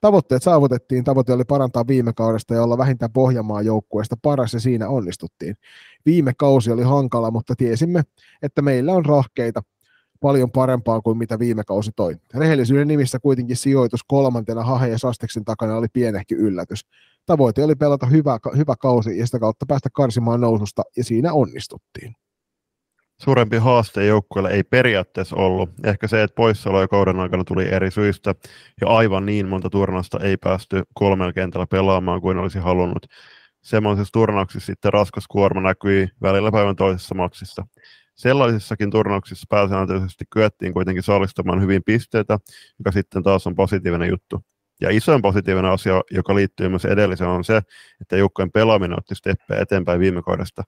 Tavoitteet 0.00 0.42
saavutettiin, 0.42 1.04
tavoite 1.04 1.32
oli 1.32 1.44
parantaa 1.44 1.86
viime 1.86 2.12
kaudesta 2.12 2.54
ja 2.54 2.62
olla 2.62 2.78
vähintään 2.78 3.12
Pohjanmaan 3.12 3.66
joukkueesta 3.66 4.16
paras 4.22 4.54
ja 4.54 4.60
siinä 4.60 4.88
onnistuttiin. 4.88 5.56
Viime 6.06 6.32
kausi 6.38 6.70
oli 6.70 6.82
hankala, 6.82 7.30
mutta 7.30 7.54
tiesimme, 7.56 8.02
että 8.42 8.62
meillä 8.62 8.92
on 8.92 9.04
rahkeita 9.04 9.62
paljon 10.24 10.50
parempaa 10.50 11.00
kuin 11.00 11.18
mitä 11.18 11.38
viime 11.38 11.64
kausi 11.64 11.90
toi. 11.96 12.16
Rehellisyyden 12.34 12.88
nimissä 12.88 13.18
kuitenkin 13.18 13.56
sijoitus 13.56 14.00
kolmantena 14.06 14.64
Hahe 14.64 14.88
ja 14.88 14.98
Sasteksen 14.98 15.44
takana 15.44 15.76
oli 15.76 15.86
pienehki 15.92 16.34
yllätys. 16.34 16.86
Tavoite 17.26 17.64
oli 17.64 17.74
pelata 17.74 18.06
hyvä, 18.06 18.38
hyvä 18.56 18.74
kausi 18.80 19.18
ja 19.18 19.26
sitä 19.26 19.38
kautta 19.38 19.66
päästä 19.66 19.88
karsimaan 19.92 20.40
noususta 20.40 20.82
ja 20.96 21.04
siinä 21.04 21.32
onnistuttiin. 21.32 22.14
Suurempi 23.20 23.56
haaste 23.56 24.06
joukkueelle 24.06 24.50
ei 24.50 24.62
periaatteessa 24.62 25.36
ollut. 25.36 25.70
Ehkä 25.84 26.08
se, 26.08 26.22
että 26.22 26.34
poissaoloja 26.34 26.88
kauden 26.88 27.20
aikana 27.20 27.44
tuli 27.44 27.68
eri 27.68 27.90
syistä 27.90 28.34
ja 28.80 28.88
aivan 28.88 29.26
niin 29.26 29.48
monta 29.48 29.70
turnausta 29.70 30.20
ei 30.20 30.36
päästy 30.36 30.82
kolmella 30.94 31.32
kentällä 31.32 31.66
pelaamaan 31.66 32.20
kuin 32.20 32.38
olisi 32.38 32.58
halunnut. 32.58 33.06
Semmoisissa 33.62 34.12
turnauksissa 34.12 34.66
sitten 34.66 34.92
raskas 34.92 35.24
kuorma 35.28 35.60
näkyi 35.60 36.08
välillä 36.22 36.52
päivän 36.52 36.76
toisessa 36.76 37.14
maksissa. 37.14 37.66
Sellaisissakin 38.14 38.90
turnauksissa 38.90 39.46
pääsääntöisesti 39.50 40.24
kyettiin 40.30 40.72
kuitenkin 40.72 41.02
saalistamaan 41.02 41.62
hyvin 41.62 41.82
pisteitä, 41.86 42.38
joka 42.78 42.92
sitten 42.92 43.22
taas 43.22 43.46
on 43.46 43.54
positiivinen 43.54 44.08
juttu. 44.08 44.44
Ja 44.80 44.90
isoin 44.90 45.22
positiivinen 45.22 45.70
asia, 45.70 46.02
joka 46.10 46.34
liittyy 46.34 46.68
myös 46.68 46.84
edelliseen, 46.84 47.30
on 47.30 47.44
se, 47.44 47.62
että 48.00 48.16
joukkojen 48.16 48.52
pelaaminen 48.52 48.98
otti 48.98 49.14
steppejä 49.14 49.60
eteenpäin 49.60 50.00
viime 50.00 50.22
kaudesta. 50.22 50.62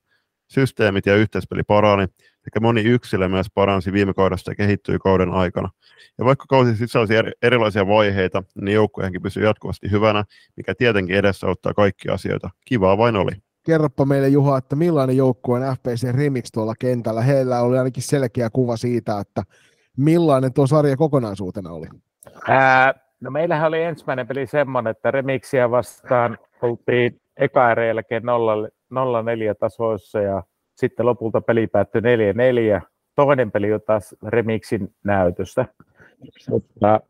Systeemit 0.49 1.07
ja 1.07 1.17
yhteispeli 1.17 1.63
parani, 1.63 2.07
sekä 2.45 2.61
moni 2.61 2.81
yksilö 2.81 3.29
myös 3.29 3.47
paransi 3.55 3.93
viime 3.93 4.15
kaudesta 4.15 4.51
ja 4.51 4.55
kehittyi 4.55 4.99
kauden 4.99 5.31
aikana. 5.31 5.71
Ja 6.19 6.25
vaikka 6.25 6.45
kausi 6.49 6.77
sisälsi 6.77 7.15
erilaisia 7.43 7.87
vaiheita, 7.87 8.43
niin 8.61 8.75
joukkueenkin 8.75 9.23
pysyi 9.23 9.45
jatkuvasti 9.45 9.91
hyvänä, 9.91 10.25
mikä 10.57 10.75
tietenkin 10.75 11.17
edesauttaa 11.17 11.75
kaikkia 11.75 12.15
asioita. 12.15 12.51
Kivaa 12.65 12.99
vain 12.99 13.17
oli 13.17 13.33
kerropa 13.67 14.05
meille 14.05 14.29
Juha, 14.29 14.59
että 14.59 14.77
millainen 14.77 15.17
joukkue 15.17 15.59
on 15.59 15.77
FPC 15.77 16.13
Remix 16.13 16.51
tuolla 16.53 16.75
kentällä. 16.79 17.23
Heillä 17.23 17.61
oli 17.61 17.79
ainakin 17.79 18.03
selkeä 18.03 18.51
kuva 18.53 18.77
siitä, 18.77 19.21
että 19.21 19.43
millainen 19.97 20.53
tuo 20.53 20.67
sarja 20.67 20.97
kokonaisuutena 20.97 21.71
oli. 21.71 21.87
Ää, 22.49 22.95
no 23.21 23.31
meillähän 23.31 23.69
oli 23.69 23.83
ensimmäinen 23.83 24.27
peli 24.27 24.47
semmoinen, 24.47 24.91
että 24.91 25.11
Remixiä 25.11 25.71
vastaan 25.71 26.39
oltiin 26.63 27.21
eka 27.37 27.85
jälkeen 27.87 28.23
0-4 28.23 28.27
tasoissa 29.61 30.21
ja 30.21 30.43
sitten 30.75 31.07
lopulta 31.07 31.41
peli 31.41 31.67
päättyi 31.67 32.01
4-4. 32.81 32.81
Toinen 33.15 33.53
peli 33.53 33.73
on 33.73 33.81
taas 33.87 34.15
Remixin 34.27 34.95
näytöstä. 35.05 35.67
Mutta 36.51 37.01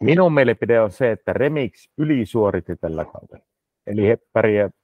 minun 0.00 0.34
mielipide 0.34 0.80
on 0.80 0.90
se, 0.90 1.10
että 1.10 1.32
Remix 1.32 1.88
ylisuoritti 1.98 2.76
tällä 2.76 3.04
kaudella. 3.04 3.44
Eli 3.86 4.08
he 4.08 4.18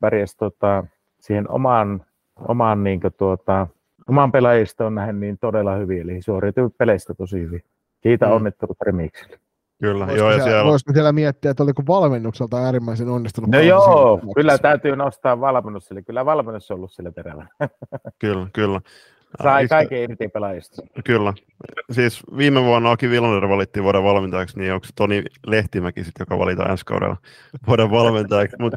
pärjäsivät 0.00 0.38
tota, 0.38 0.84
siihen 1.20 1.50
omaan, 1.50 2.04
omaan, 2.48 2.84
niin 2.84 3.00
tuota, 3.18 3.66
omaan 4.08 4.32
pelaajistoon 4.32 4.94
nähden 4.94 5.20
niin 5.20 5.38
todella 5.38 5.76
hyvin, 5.76 6.00
eli 6.00 6.22
suoriutui 6.22 6.70
peleistä 6.78 7.14
tosi 7.14 7.40
hyvin. 7.40 7.64
Kiitä 8.00 8.26
mm. 8.26 8.32
onnittelut 8.32 8.80
Remixille. 8.80 9.38
Kyllä, 9.82 10.06
voisiko 10.06 10.28
joo, 10.28 10.30
ja 10.32 10.44
siellä... 10.44 10.64
Voisiko 10.64 10.92
siellä 10.92 11.12
miettiä, 11.12 11.50
että 11.50 11.62
oliko 11.62 11.82
valmennukselta 11.88 12.64
äärimmäisen 12.64 13.08
onnistunut? 13.08 13.50
No 13.50 13.60
joo, 13.60 14.20
kyllä 14.34 14.58
täytyy 14.58 14.96
nostaa 14.96 15.40
valmennus, 15.40 15.90
eli 15.90 16.02
kyllä 16.02 16.24
valmennus 16.24 16.70
on 16.70 16.76
ollut 16.76 16.92
sillä 16.92 17.12
terällä. 17.12 17.46
kyllä, 18.18 18.46
kyllä. 18.52 18.80
Sai 19.42 19.68
kaiken 19.68 20.02
irti 20.02 20.28
pelaajista. 20.28 20.82
Kyllä. 21.04 21.32
Siis 21.92 22.20
viime 22.36 22.62
vuonna 22.62 22.90
Aki 22.90 23.10
Villander 23.10 23.48
valittiin 23.48 23.82
vuoden 23.82 24.02
valmentajaksi, 24.02 24.58
niin 24.58 24.72
onko 24.72 24.86
Toni 24.94 25.22
Lehtimäki 25.46 26.04
sitten, 26.04 26.22
joka 26.22 26.38
valitaan 26.38 26.70
ensi 26.70 26.84
kaudella 26.84 27.16
vuoden 27.66 27.90
valmentajaksi. 27.90 28.56
Mut, 28.58 28.74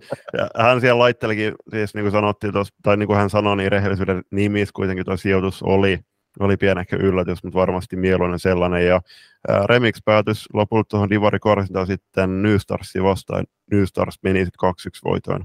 hän 0.57 0.81
siellä 0.81 0.99
laittelikin, 0.99 1.53
siis 1.71 1.93
niin 1.93 2.03
kuin 2.03 2.11
sanottiin, 2.11 2.53
tos, 2.53 2.73
tai 2.83 2.97
niin 2.97 3.07
kuin 3.07 3.17
hän 3.17 3.29
sanoi, 3.29 3.57
niin 3.57 3.71
rehellisyyden 3.71 4.21
nimissä 4.31 4.73
kuitenkin 4.75 5.05
tuo 5.05 5.17
sijoitus 5.17 5.63
oli, 5.63 5.99
oli 6.39 6.57
pienehkö 6.57 6.95
yllätys, 6.95 7.43
mutta 7.43 7.59
varmasti 7.59 7.95
mieluinen 7.95 8.39
sellainen. 8.39 8.85
Ja 8.85 9.01
ää, 9.47 9.63
Remix 9.67 9.97
päätys 10.05 10.49
lopulta 10.53 10.89
tuohon 10.89 11.09
Divari 11.09 11.39
korsintaan 11.39 11.87
sitten 11.87 12.41
New 12.41 12.57
Starsiin 12.57 13.03
vastaan. 13.03 13.45
New 13.71 13.83
Stars 13.83 14.19
meni 14.23 14.45
sitten 14.45 14.69
2-1 14.69 15.09
voitoin 15.09 15.43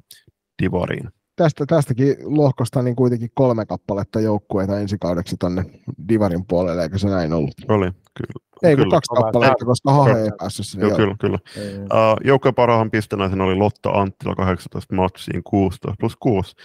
Divariin 0.62 1.10
tästä, 1.38 1.66
tästäkin 1.66 2.16
lohkosta 2.24 2.82
niin 2.82 2.96
kuitenkin 2.96 3.30
kolme 3.34 3.66
kappaletta 3.66 4.20
joukkueita 4.20 4.80
ensi 4.80 4.96
kaudeksi 5.00 5.36
tuonne 5.40 5.64
Divarin 6.08 6.46
puolelle, 6.48 6.82
eikö 6.82 6.98
se 6.98 7.08
näin 7.08 7.32
ollut? 7.32 7.54
Oli, 7.68 7.90
kyllä. 7.90 8.48
Ei 8.62 8.76
kun 8.76 8.90
kaksi 8.90 9.14
kappaletta, 9.14 9.64
koska 9.64 9.92
Hahe 9.92 10.22
ei 10.22 10.30
päässyt 10.38 10.66
sinne. 10.66 10.90
Kyllä, 10.90 10.96
kyllä. 10.96 11.16
kyllä. 11.18 11.38
Uh, 11.82 12.16
joukkueen 12.24 12.54
parhaan 12.54 12.90
pistenäisen 12.90 13.40
oli 13.40 13.54
Lotta 13.54 13.90
Anttila 13.90 14.34
18 14.34 14.94
matsiin 14.94 15.42
16 15.44 15.94
plus 16.00 16.16
6. 16.16 16.56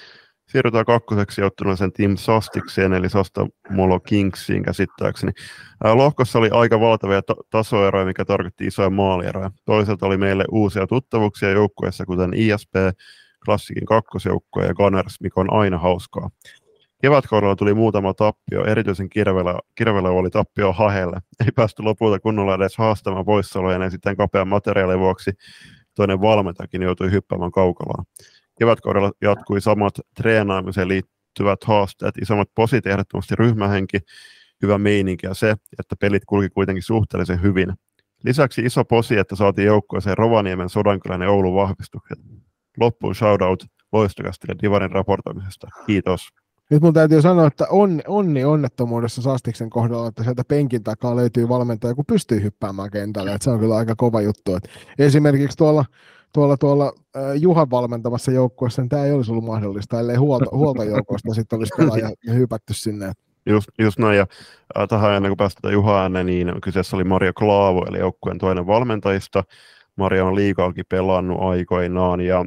Siirrytään 0.50 0.86
kakkoseksi 0.86 1.42
sen 1.78 1.92
Team 1.92 2.18
Sastikseen, 2.18 2.94
eli 2.94 3.10
Sasta 3.10 3.48
Molo 3.70 4.00
Kingsiin 4.00 4.64
käsittääkseni. 4.64 5.32
Uh, 5.86 5.96
lohkossa 5.96 6.40
oli 6.40 6.50
aika 6.52 6.80
valtavia 6.80 7.22
ta- 7.22 7.36
tasoeroja, 7.50 8.06
mikä 8.06 8.26
tarkoitti 8.26 8.66
isoja 8.66 8.90
maalieroja. 8.90 9.52
Toisaalta 9.66 10.06
oli 10.06 10.18
meille 10.18 10.46
uusia 10.52 10.88
tuttavuuksia 10.88 11.50
joukkueessa, 11.50 12.06
kuten 12.06 12.34
ISP, 12.34 12.76
klassikin 13.46 13.86
kakkosjoukkoja 13.86 14.68
ja 14.68 14.74
Gunners, 14.74 15.22
mikä 15.22 15.40
on 15.40 15.54
aina 15.54 15.78
hauskaa. 15.78 16.30
Kevätkaudella 17.02 17.56
tuli 17.56 17.74
muutama 17.74 18.14
tappio, 18.14 18.66
erityisen 18.66 19.10
kirvellä, 19.10 19.60
kirvellä 19.76 20.10
oli 20.10 20.30
tappio 20.30 20.74
Hahelle. 20.74 21.20
Ei 21.40 21.52
päästy 21.56 21.84
lopulta 21.84 22.20
kunnolla 22.20 22.56
edes 22.56 22.78
haastamaan 22.78 23.26
poissaoloja 23.26 23.84
ja 23.84 23.90
sitten 23.90 24.18
kapean 24.18 24.48
materiaalin 24.48 25.00
vuoksi 25.00 25.32
toinen 25.96 26.22
valmentajakin 26.22 26.82
joutui 26.82 27.12
hyppäämään 27.12 27.52
kaukalaan. 27.52 28.06
Kevätkaudella 28.60 29.12
jatkui 29.22 29.62
samat 29.62 29.94
treenaamiseen 30.16 30.88
liittyvät 30.88 31.64
haasteet, 31.64 32.18
isommat 32.22 32.50
posit 32.56 32.88
ehdottomasti 32.88 33.36
ryhmähenki, 33.36 33.98
hyvä 34.62 34.78
meininki 34.78 35.26
ja 35.26 35.34
se, 35.34 35.56
että 35.80 35.96
pelit 36.00 36.26
kulki 36.26 36.50
kuitenkin 36.50 36.84
suhteellisen 36.84 37.42
hyvin. 37.42 37.74
Lisäksi 38.24 38.62
iso 38.62 38.86
posi, 38.86 39.18
että 39.18 39.36
saatiin 39.36 39.66
joukkueeseen 39.66 40.18
Rovaniemen, 40.18 40.70
Sodankylän 40.70 41.22
ja 41.22 41.30
Oulun 41.30 41.56
vahvistukset 41.56 42.20
loppuun 42.80 43.16
shoutout 43.16 43.66
loistokastille 43.92 44.56
Divarin 44.62 44.92
raportoimisesta. 44.92 45.68
Kiitos. 45.88 46.28
Nyt 46.70 46.84
mun 46.84 46.94
täytyy 46.94 47.22
sanoa, 47.22 47.48
että 47.48 47.68
onni, 47.70 48.04
onni 48.08 48.46
onnettomuudessa 48.46 49.22
Sastiksen 49.22 49.70
kohdalla, 49.70 50.08
että 50.08 50.24
sieltä 50.24 50.44
penkin 50.48 50.84
takaa 50.84 51.16
löytyy 51.16 51.50
valmentaja, 51.50 51.96
kun 51.96 52.06
pystyy 52.06 52.44
hyppäämään 52.44 52.92
kentälle. 52.92 53.34
Että 53.34 53.44
se 53.44 53.50
on 53.50 53.60
kyllä 53.60 53.76
aika 53.76 53.96
kova 53.96 54.22
juttu. 54.22 54.56
Että 54.56 54.70
esimerkiksi 55.00 55.58
tuolla, 55.58 55.86
tuolla, 56.34 56.58
tuolla 56.58 56.94
äh, 57.16 57.24
Juhan 57.36 57.72
valmentamassa 57.72 58.32
joukkueessa 58.32 58.82
niin 58.82 58.90
tämä 58.90 59.06
ei 59.06 59.12
olisi 59.12 59.32
ollut 59.32 59.46
mahdollista, 59.46 60.00
ellei 60.00 60.16
huolta, 60.16 60.46
huoltajoukosta 60.52 61.34
sitten 61.34 61.60
olisi 61.60 61.74
pelaaja 61.78 62.10
hypätty 62.34 62.74
sinne. 62.74 63.12
Just, 63.46 63.68
just 63.80 64.00
näin, 64.00 64.18
ja 64.18 64.28
äh, 64.78 64.88
tähän 64.88 65.14
ennen 65.14 65.30
kuin 65.30 65.38
päästetään 65.38 65.74
Juha 65.74 66.02
ääneen, 66.02 66.26
niin 66.26 66.62
kyseessä 66.64 66.96
oli 66.96 67.04
Mario 67.04 67.34
Klaavo, 67.34 67.86
eli 67.90 68.00
joukkueen 68.00 68.38
toinen 68.38 68.68
valmentajista, 68.68 69.44
Maria 69.96 70.26
on 70.26 70.36
liikaakin 70.36 70.86
pelannut 70.90 71.42
aikoinaan 71.42 72.22
ja 72.22 72.46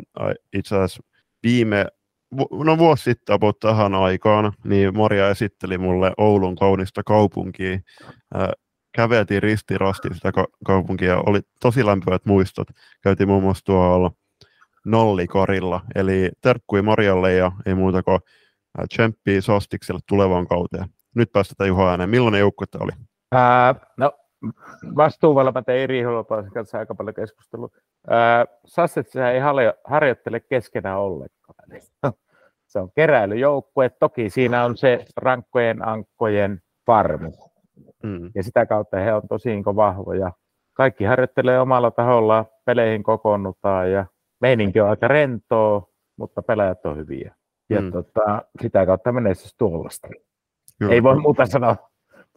itse 0.52 0.74
asiassa 0.74 1.02
viime, 1.42 1.86
no 2.64 2.78
vuosi 2.78 3.02
sitten 3.02 3.34
about 3.34 3.58
tähän 3.58 3.94
aikaan, 3.94 4.52
niin 4.64 4.96
Maria 4.96 5.30
esitteli 5.30 5.78
mulle 5.78 6.12
Oulun 6.18 6.56
kaunista 6.56 7.02
kaupunkia. 7.02 7.78
Käveltiin 8.92 9.42
ristirasti 9.42 10.08
sitä 10.14 10.32
kaupunkia, 10.66 11.22
oli 11.26 11.40
tosi 11.60 11.86
lämpöät 11.86 12.26
muistot. 12.26 12.68
Käytiin 13.02 13.28
muun 13.28 13.42
muassa 13.42 13.64
tuolla 13.64 14.10
Nollikorilla, 14.86 15.80
eli 15.94 16.30
terkkui 16.40 16.82
Marjalle 16.82 17.32
ja 17.32 17.52
ei 17.66 17.74
muuta 17.74 18.02
kuin 18.02 18.20
tsemppii 18.88 19.42
Sostikselle 19.42 20.00
tulevaan 20.08 20.46
kauteen. 20.46 20.88
Nyt 21.14 21.32
päästetään 21.32 21.68
Juha 21.68 21.90
ääneen. 21.90 22.10
Millainen 22.10 22.40
joukkue 22.40 22.66
tämä 22.66 22.84
oli? 22.84 22.92
Ää, 23.32 23.74
no 23.96 24.12
vastuuvalmentaja 24.96 25.82
Eri 25.82 26.02
Holopaisen 26.02 26.52
kanssa 26.52 26.78
aika 26.78 26.94
paljon 26.94 27.14
keskustelua. 27.14 27.68
Sasset 28.66 29.06
ei 29.16 29.40
harjoittele 29.84 30.40
keskenään 30.40 30.98
ollenkaan. 30.98 31.80
Se 32.66 32.78
on 32.78 32.90
keräilyjoukkue. 32.94 33.88
Toki 33.88 34.30
siinä 34.30 34.64
on 34.64 34.76
se 34.76 35.04
rankkojen 35.16 35.88
ankkojen 35.88 36.60
farmu. 36.86 37.32
Mm. 38.02 38.30
Ja 38.34 38.42
sitä 38.42 38.66
kautta 38.66 38.96
he 38.96 39.14
on 39.14 39.22
tosi 39.28 39.50
vahvoja. 39.64 40.32
Kaikki 40.72 41.04
harjoittelee 41.04 41.60
omalla 41.60 41.90
taholla, 41.90 42.44
peleihin 42.64 43.02
kokoonnutaan 43.02 43.90
ja 43.90 44.06
meininki 44.40 44.80
on 44.80 44.88
aika 44.88 45.08
rentoa, 45.08 45.82
mutta 46.16 46.42
pelaajat 46.42 46.86
on 46.86 46.96
hyviä. 46.96 47.34
Ja 47.70 47.80
mm. 47.80 47.92
tota, 47.92 48.42
sitä 48.62 48.86
kautta 48.86 49.12
menee 49.12 49.34
siis 49.34 49.54
tuollaista. 49.58 50.08
Ei 50.90 51.02
voi 51.02 51.20
muuta 51.20 51.46
sanoa. 51.46 51.76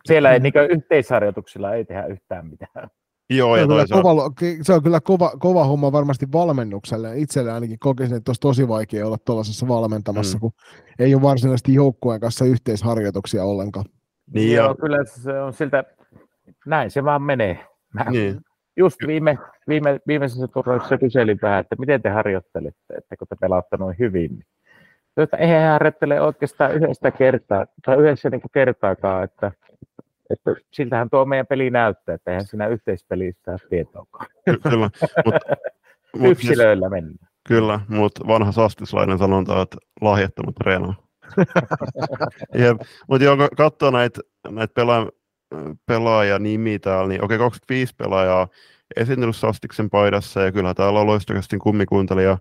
Siellä 0.06 0.32
ei 0.34 0.40
niin 0.40 0.54
yhteisharjoituksilla 0.70 1.74
ei 1.74 1.86
tehdä 1.86 2.06
yhtään 2.06 2.48
mitään. 2.48 2.90
Joo, 3.30 3.56
Se 3.56 3.60
ja 3.60 3.64
on, 3.64 3.70
kyllä 3.70 3.80
toisaalta, 3.88 4.04
kova, 4.04 4.32
se 4.62 4.74
on 4.74 4.84
kyllä 4.84 5.00
kova, 5.04 5.32
kova 5.40 5.64
homma 5.66 5.92
varmasti 5.92 6.26
valmennukselle. 6.32 7.18
Itselle 7.18 7.52
ainakin 7.52 7.80
kokisin, 7.80 8.18
että 8.18 8.30
olisi 8.30 8.42
tosi 8.42 8.68
vaikea 8.68 9.08
olla 9.08 9.18
tuollaisessa 9.26 9.68
valmentamassa, 9.68 10.38
Mm. 10.38 10.40
kun 10.40 10.52
ei 11.00 11.16
ole 11.16 11.22
varsinaisesti 11.22 11.74
joukkueen 11.74 12.20
kanssa 12.22 12.46
yhteisharjoituksia 12.46 13.44
ollenkaan. 13.44 13.86
niin, 14.34 14.56
Joo, 14.56 14.68
ja, 14.68 14.76
kyllä 14.76 14.98
se 15.06 15.42
on 15.42 15.54
siltä, 15.54 15.84
näin 16.66 16.92
se 16.92 17.04
vaan 17.04 17.22
menee. 17.22 17.60
Mä 17.94 18.04
niin, 18.10 18.38
just 18.78 18.98
viime, 19.08 19.38
viime, 19.68 20.00
viimeisessä 20.08 20.48
turnauksessa 20.48 20.98
kyselin 20.98 21.40
vähän, 21.42 21.60
että 21.60 21.76
miten 21.80 22.02
te 22.02 22.10
harjoittelette, 22.10 22.94
että 22.98 23.16
kun 23.18 23.28
te 23.28 23.36
pelaatte 23.42 23.78
noin 23.78 23.96
hyvin. 24.00 24.32
Niin. 24.32 24.44
Että 25.18 25.38
eihän 25.38 25.72
harjoittele 25.72 26.22
oikeastaan 26.22 26.74
yhdestä 26.76 27.12
kertaa, 27.12 27.66
tai 27.86 27.98
yhdessä 27.98 28.30
niin 28.30 28.42
kuin 28.42 28.52
kertaakaan, 28.54 29.24
että, 29.24 29.52
että 30.30 30.56
siltähän 30.74 31.10
tuo 31.10 31.26
meidän 31.26 31.48
peli 31.48 31.70
näyttää, 31.70 32.16
että 32.16 32.32
eihän 32.32 32.46
siinä 32.46 32.68
yhteispelissä 32.68 33.58
tietoakaan. 33.70 34.28
ky- 34.46 34.70
kyllä. 34.70 34.90
Mut, 35.26 35.36
mut 36.18 36.38
siis, 36.38 36.50
Yksilöillä 36.50 36.90
mennään. 36.90 37.30
kyllä, 37.48 37.80
mutta 37.88 38.28
vanha 38.28 38.52
sastislainen 38.52 39.18
sanonta, 39.18 39.56
on, 39.56 39.62
että 39.62 39.78
lahjattomat 40.02 40.56
treenaa. 40.56 40.96
Mutta 43.08 43.24
joo, 43.24 43.38
kun 43.38 43.48
katsoo 43.58 43.92
näitä 43.92 44.22
näit 44.50 44.74
pela, 44.74 45.10
pelaajanimiä 45.86 46.80
täällä, 46.80 47.08
niin 47.08 47.24
okei, 47.24 47.38
25 47.38 47.94
pelaajaa 47.98 48.48
esiintynyt 48.96 49.36
Sastiksen 49.36 49.90
paidassa, 49.90 50.42
ja 50.42 50.52
kyllä 50.52 50.74
täällä 50.74 51.00
on 51.00 51.08
loistokästin 51.08 51.60
kummikuuntelija 51.60 52.38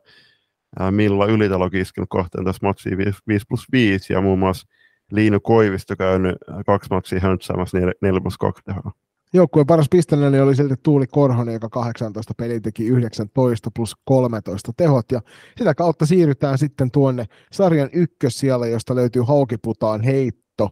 Milla 0.91 1.27
Ylitalokin 1.27 1.81
iskenut 1.81 2.09
kohteen 2.11 2.45
tässä 2.45 2.67
matsiin 2.67 2.99
5, 2.99 3.19
5 3.29 3.47
plus 3.49 3.65
5, 3.73 4.13
ja 4.13 4.21
muun 4.21 4.39
muassa 4.39 4.69
Liinu 5.13 5.41
Koivisto 5.41 5.97
käynyt 5.97 6.37
kaksi 6.67 6.91
matsia 6.91 7.21
höntsäämässä 7.21 7.79
4, 7.79 7.93
4 8.03 8.21
plus 8.21 8.39
2 8.39 8.63
tehoa. 8.65 8.93
Joukkueen 9.35 9.67
paras 9.67 9.87
pisteläinen 9.91 10.43
oli 10.43 10.57
silti 10.57 10.75
Tuuli 10.83 11.07
Korhonen, 11.07 11.53
joka 11.53 11.69
18 11.69 12.35
peliä 12.37 12.61
teki 12.61 12.87
19 12.87 13.71
plus 13.77 13.97
13 14.05 14.73
tehot, 14.77 15.13
ja 15.13 15.21
sitä 15.59 15.75
kautta 15.75 16.07
siirrytään 16.07 16.59
sitten 16.59 16.91
tuonne 16.91 17.25
sarjan 17.53 17.89
ykkössijalle, 17.93 18.71
josta 18.71 18.95
löytyy 18.95 19.23
Haukiputaan 19.23 20.01
heitto. 20.01 20.71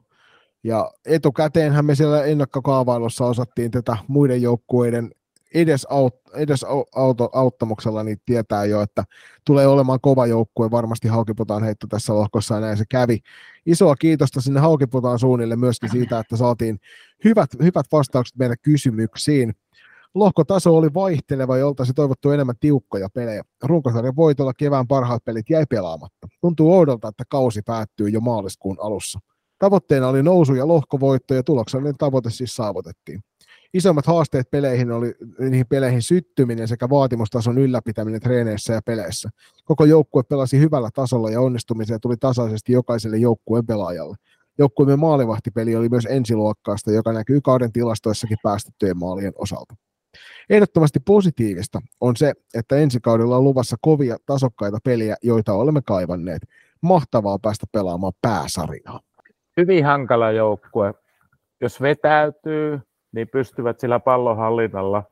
Ja 0.65 0.91
etukäteenhän 1.05 1.85
me 1.85 1.95
siellä 1.95 2.25
ennakkokaavailussa 2.25 3.27
osattiin 3.27 3.71
tätä 3.71 3.97
muiden 4.09 4.43
joukkueiden 4.43 5.11
edes, 5.55 5.87
aut, 5.91 6.15
edes 6.35 6.65
au- 6.65 6.89
auto, 6.95 7.31
auttamuksella 7.33 8.03
niin 8.03 8.19
tietää 8.27 8.65
jo, 8.65 8.83
että 8.83 9.05
tulee 9.45 9.67
olemaan 9.67 9.99
kova 10.03 10.27
joukkue, 10.27 10.71
varmasti 10.71 11.09
Haukiputaan 11.09 11.63
heitto 11.63 11.87
tässä 11.87 12.15
lohkossa 12.15 12.55
ja 12.55 12.61
näin 12.61 12.77
se 12.77 12.85
kävi. 12.89 13.19
Isoa 13.67 13.97
kiitosta 13.97 14.41
sinne 14.41 14.61
Haukiputaan 14.61 15.19
suunnille 15.19 15.57
myöskin 15.57 15.91
siitä, 15.91 16.19
että 16.19 16.37
saatiin 16.37 16.79
hyvät, 17.25 17.51
hyvät 17.63 17.87
vastaukset 17.93 18.37
meidän 18.37 18.57
kysymyksiin. 18.63 19.55
Lohkotaso 20.15 20.77
oli 20.77 20.95
vaihteleva 20.95 21.57
ja 21.57 21.67
oltaisi 21.67 21.95
toivottu 21.95 22.31
enemmän 22.31 22.55
tiukkoja 22.61 23.09
pelejä. 23.15 23.43
Runkosarjan 23.63 24.17
voitolla 24.17 24.55
kevään 24.55 24.87
parhaat 24.87 25.25
pelit 25.25 25.51
jäi 25.51 25.67
pelaamatta. 25.71 26.29
Tuntuu 26.41 26.75
oudolta, 26.75 27.09
että 27.09 27.25
kausi 27.29 27.63
päättyy 27.63 28.09
jo 28.09 28.21
maaliskuun 28.21 28.77
alussa. 28.81 29.21
Tavoitteena 29.59 30.09
oli 30.09 30.23
nousu 30.23 30.55
ja 30.55 30.69
lohkovoitto 30.69 31.35
ja 31.35 31.43
tuloksellinen 31.43 31.95
tavoite 31.99 32.31
siis 32.31 32.57
saavutettiin. 32.57 33.21
Isommat 33.77 34.07
haasteet 34.07 34.51
peleihin 34.51 34.93
oli 34.93 35.15
niihin 35.39 35.67
peleihin 35.67 36.03
syttyminen 36.03 36.69
sekä 36.69 36.89
vaatimustason 36.89 37.59
ylläpitäminen 37.59 38.21
treeneissä 38.21 38.73
ja 38.73 38.83
peleissä. 38.83 39.31
Koko 39.65 39.85
joukkue 39.85 40.23
pelasi 40.23 40.59
hyvällä 40.59 40.91
tasolla 40.95 41.31
ja 41.31 41.41
onnistumiseen 41.41 42.01
tuli 42.01 42.17
tasaisesti 42.17 42.73
jokaiselle 42.73 43.17
joukkueen 43.17 43.67
pelaajalle. 43.67 44.17
Joukkueemme 44.59 44.97
maalivahtipeli 44.97 45.77
oli 45.77 45.89
myös 45.89 46.07
ensiluokkaista, 46.11 46.93
joka 46.93 47.13
näkyy 47.13 47.41
kauden 47.41 47.73
tilastoissakin 47.73 48.39
päästettyjen 48.43 48.99
maalien 48.99 49.33
osalta. 49.39 49.75
Ehdottomasti 50.51 51.01
positiivista 51.01 51.81
on 52.01 52.17
se, 52.17 52.33
että 52.55 52.77
ensi 52.77 53.01
kaudella 53.01 53.37
on 53.37 53.45
luvassa 53.45 53.77
kovia 53.81 54.17
tasokkaita 54.27 54.79
peliä, 54.85 55.17
joita 55.23 55.53
olemme 55.53 55.81
kaivanneet. 55.83 56.43
Mahtavaa 56.83 57.39
päästä 57.39 57.67
pelaamaan 57.73 58.13
pääsarjaa. 58.23 59.01
Hyvin 59.57 59.85
hankala 59.85 60.31
joukkue. 60.31 60.95
Jos 61.61 61.81
vetäytyy, 61.81 62.81
niin 63.17 63.29
pystyvät 63.29 63.81
sillä 63.81 64.01
pallonhallinnalla 64.01 65.03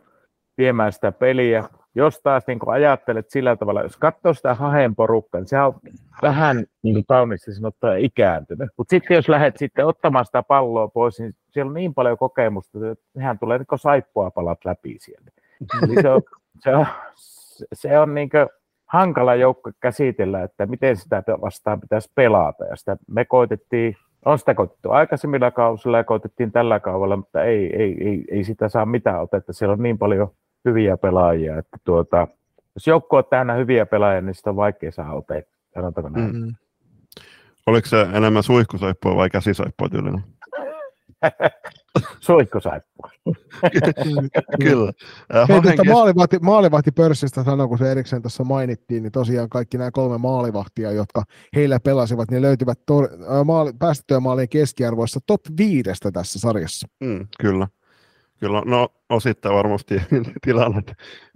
viemään 0.58 0.92
sitä 0.92 1.12
peliä. 1.12 1.64
Jos 1.94 2.20
taas 2.20 2.46
niin 2.46 2.58
ajattelet 2.66 3.30
sillä 3.30 3.56
tavalla, 3.56 3.82
jos 3.82 3.96
katsoo 3.96 4.34
sitä 4.34 4.54
hahen 4.54 4.94
porukkaa, 4.94 5.40
niin 5.40 5.48
se 5.48 5.60
on 5.60 5.74
vähän 6.22 6.64
niin 6.82 6.94
kuin 6.94 7.04
kauniisti 7.08 7.54
sanottuna 7.54 7.94
ikääntynyt. 7.94 8.70
Mutta 8.76 8.90
sitten 8.90 9.14
jos 9.14 9.28
lähdet 9.28 9.56
sitten 9.56 9.86
ottamaan 9.86 10.24
sitä 10.24 10.42
palloa 10.42 10.88
pois, 10.88 11.20
niin 11.20 11.34
siellä 11.50 11.68
on 11.68 11.74
niin 11.74 11.94
paljon 11.94 12.18
kokemusta, 12.18 12.90
että 12.90 13.04
nehän 13.14 13.38
tulee 13.38 13.58
niin 13.58 13.78
saippua 13.78 14.30
palat 14.30 14.64
läpi 14.64 14.96
sieltä. 15.00 15.30
Eli 15.82 16.02
se 16.02 16.10
on, 16.10 16.22
se 16.60 16.76
on, 16.76 16.86
se 17.72 17.98
on 17.98 18.14
niin 18.14 18.30
hankala 18.86 19.34
joukko 19.34 19.70
käsitellä, 19.80 20.42
että 20.42 20.66
miten 20.66 20.96
sitä 20.96 21.22
vastaan 21.40 21.80
pitäisi 21.80 22.12
pelata. 22.14 22.64
Ja 22.64 22.76
sitä 22.76 22.96
me 23.06 23.24
koitettiin 23.24 23.96
on 24.24 24.38
sitä 24.38 24.54
koitettu 24.54 24.90
aikaisemmilla 24.90 25.50
kausilla 25.50 25.96
ja 25.96 26.04
koitettiin 26.04 26.52
tällä 26.52 26.80
kaudella, 26.80 27.16
mutta 27.16 27.42
ei, 27.42 27.76
ei, 27.76 28.08
ei, 28.08 28.24
ei 28.30 28.44
sitä 28.44 28.68
saa 28.68 28.86
mitään 28.86 29.20
otetta. 29.20 29.52
Siellä 29.52 29.72
on 29.72 29.82
niin 29.82 29.98
paljon 29.98 30.28
hyviä 30.64 30.96
pelaajia, 30.96 31.58
että 31.58 31.76
tuota, 31.84 32.28
jos 32.74 32.86
joukko 32.86 33.16
on 33.16 33.24
täynnä 33.30 33.54
hyviä 33.54 33.86
pelaajia, 33.86 34.20
niin 34.20 34.34
sitä 34.34 34.50
on 34.50 34.56
vaikea 34.56 34.92
saada 34.92 35.12
otetta. 35.12 35.54
Sanotaanko 35.74 36.08
näin? 36.08 36.36
Mm. 36.36 36.54
Oliko 37.66 37.88
se 37.88 38.06
enemmän 38.12 38.42
suihkusaippua 38.42 39.16
vai 39.16 39.30
käsisaippua 39.30 39.88
tyylinen? 39.88 40.24
Suihkusaippua. 42.20 43.10
Kyllä. 44.62 44.92
Hei, 45.48 45.60
tuosta 45.62 45.82
kes- 45.82 45.92
maalivahti, 45.92 46.38
maalivahtipörssistä 46.38 47.44
sanoi, 47.44 47.68
kun 47.68 47.78
se 47.78 47.90
erikseen 47.90 48.22
tuossa 48.22 48.44
mainittiin, 48.44 49.02
niin 49.02 49.12
tosiaan 49.12 49.48
kaikki 49.48 49.78
nämä 49.78 49.90
kolme 49.90 50.18
maalivahtia, 50.18 50.92
jotka 50.92 51.22
heillä 51.56 51.80
pelasivat, 51.80 52.30
niin 52.30 52.42
löytyvät 52.42 52.78
tor- 52.86 53.44
maali- 53.44 53.72
päästettyjä 53.78 54.20
maalien 54.20 54.48
keskiarvoissa 54.48 55.20
top 55.26 55.40
viidestä 55.58 56.12
tässä 56.12 56.38
sarjassa. 56.38 56.88
Mm, 57.00 57.26
kyllä. 57.40 57.68
Kyllä, 58.44 58.62
no 58.64 58.88
osittain 59.08 59.54
varmasti 59.54 59.94
tilanne 60.46 60.82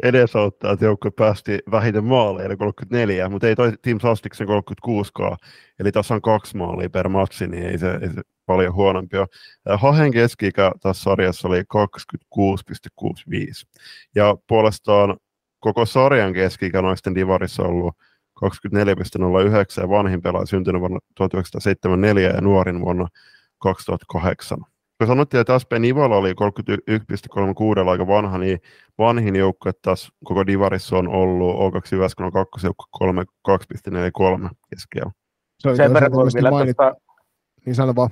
edesauttaa, 0.02 0.72
että 0.72 0.84
joukkue 0.84 1.10
päästi 1.10 1.58
vähiten 1.70 2.04
maaleja, 2.04 2.46
eli 2.46 2.56
34, 2.56 3.28
mutta 3.28 3.48
ei 3.48 3.56
toi 3.56 3.72
Team 3.82 4.00
Sastiksen 4.00 4.48
36kaan, 4.48 5.36
eli 5.80 5.92
tässä 5.92 6.14
on 6.14 6.22
kaksi 6.22 6.56
maalia 6.56 6.90
per 6.90 7.08
matsi, 7.08 7.46
niin 7.46 7.62
ei 7.62 7.78
se, 7.78 7.90
ei 7.90 8.08
se 8.08 8.22
paljon 8.46 8.74
huonompi 8.74 9.16
ole. 9.16 9.26
Hahen 9.78 10.12
keski 10.12 10.50
tässä 10.82 11.02
sarjassa 11.02 11.48
oli 11.48 11.60
26,65, 11.60 11.66
ja 14.14 14.36
puolestaan 14.48 15.16
koko 15.60 15.86
sarjan 15.86 16.32
keski 16.32 16.68
noisten 16.68 17.14
divarissa 17.14 17.62
on 17.62 17.68
ollut 17.68 17.94
24,09 18.44 19.82
ja 19.82 19.88
vanhin 19.88 20.22
pelaaja 20.22 20.46
syntynyt 20.46 20.80
vuonna 20.80 20.98
1974 21.14 22.30
ja 22.30 22.40
nuorin 22.40 22.80
vuonna 22.80 23.08
2008 23.58 24.58
kun 24.98 25.06
sanottiin, 25.06 25.40
että 25.40 25.58
SP 25.62 25.72
Nivala 25.78 26.16
oli 26.16 26.32
31,36 27.82 27.88
aika 27.88 28.06
vanha, 28.06 28.38
niin 28.38 28.58
vanhin 28.98 29.36
joukkue 29.36 29.72
taas 29.82 30.12
koko 30.24 30.46
Divarissa 30.46 30.96
on 30.98 31.08
ollut 31.08 31.56
O2 31.56 31.88
Jyväskylän 31.92 32.32
kakkosjoukko 32.32 32.84
32,43 34.44 34.48
keskiä. 34.70 35.04
Se 35.58 35.68
oli 35.68 35.76
Sen 35.76 35.94
verran 35.94 36.12
voi 36.12 36.28
vielä 36.34 36.50
mainit- 36.50 36.74
tuosta 36.76 36.94
Niin 37.66 37.74
sano 37.74 37.94
vaan. 37.96 38.10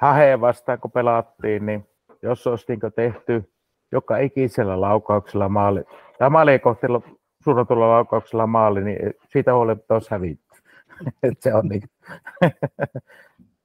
Haheen 0.00 0.40
vastaan, 0.40 0.80
kun 0.80 0.90
pelattiin, 0.90 1.66
niin 1.66 1.86
jos 2.22 2.46
olisi 2.46 2.64
niin 2.68 2.80
tehty 2.96 3.52
joka 3.92 4.18
ikisellä 4.18 4.80
laukauksella 4.80 5.48
maali, 5.48 5.84
tai 6.18 6.30
maalien 6.30 6.60
kohti 6.60 6.86
suunnatulla 7.44 7.88
laukauksella 7.88 8.46
maali, 8.46 8.84
niin 8.84 8.98
siitä 9.28 9.54
huolimatta 9.54 9.94
olisi 9.94 10.10
hävitty. 10.10 10.56
Et 11.22 11.42
se 11.42 11.54
on 11.54 11.68
niin. 11.68 11.82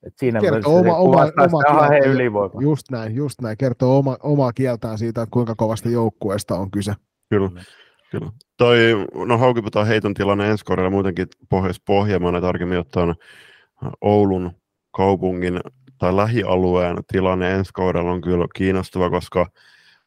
Et 0.05 0.13
siinä 0.17 0.41
Kertoo 0.41 0.79
oma- 0.79 0.83
se 0.83 0.91
oma- 0.91 1.61
oma 1.69 1.87
kieltä. 1.89 2.57
Just 2.61 2.91
näin, 2.91 3.15
just 3.15 3.41
näin. 3.41 3.57
Kertoo 3.57 3.97
oma, 3.97 4.17
omaa 4.23 4.53
kieltään 4.53 4.97
siitä, 4.97 5.21
että 5.21 5.33
kuinka 5.33 5.55
kovasta 5.55 5.89
joukkueesta 5.89 6.55
on 6.55 6.71
kyse. 6.71 6.93
Kyllä. 7.29 7.49
Kyllä. 8.11 8.31
Toi, 8.57 8.77
no 9.25 9.37
Haukiputaan 9.37 9.87
heiton 9.87 10.13
tilanne 10.13 10.49
ensi 10.49 10.65
kaudella 10.65 10.89
muutenkin 10.89 11.27
Pohjois-Pohjanmaana 11.49 12.41
tarkemmin 12.41 12.79
ottaen 12.79 13.15
Oulun 14.01 14.51
kaupungin 14.91 15.59
tai 15.97 16.15
lähialueen 16.15 16.97
tilanne 17.07 17.51
ensi 17.51 17.71
kaudella 17.73 18.11
on 18.11 18.21
kyllä 18.21 18.45
kiinnostava, 18.55 19.09
koska 19.09 19.45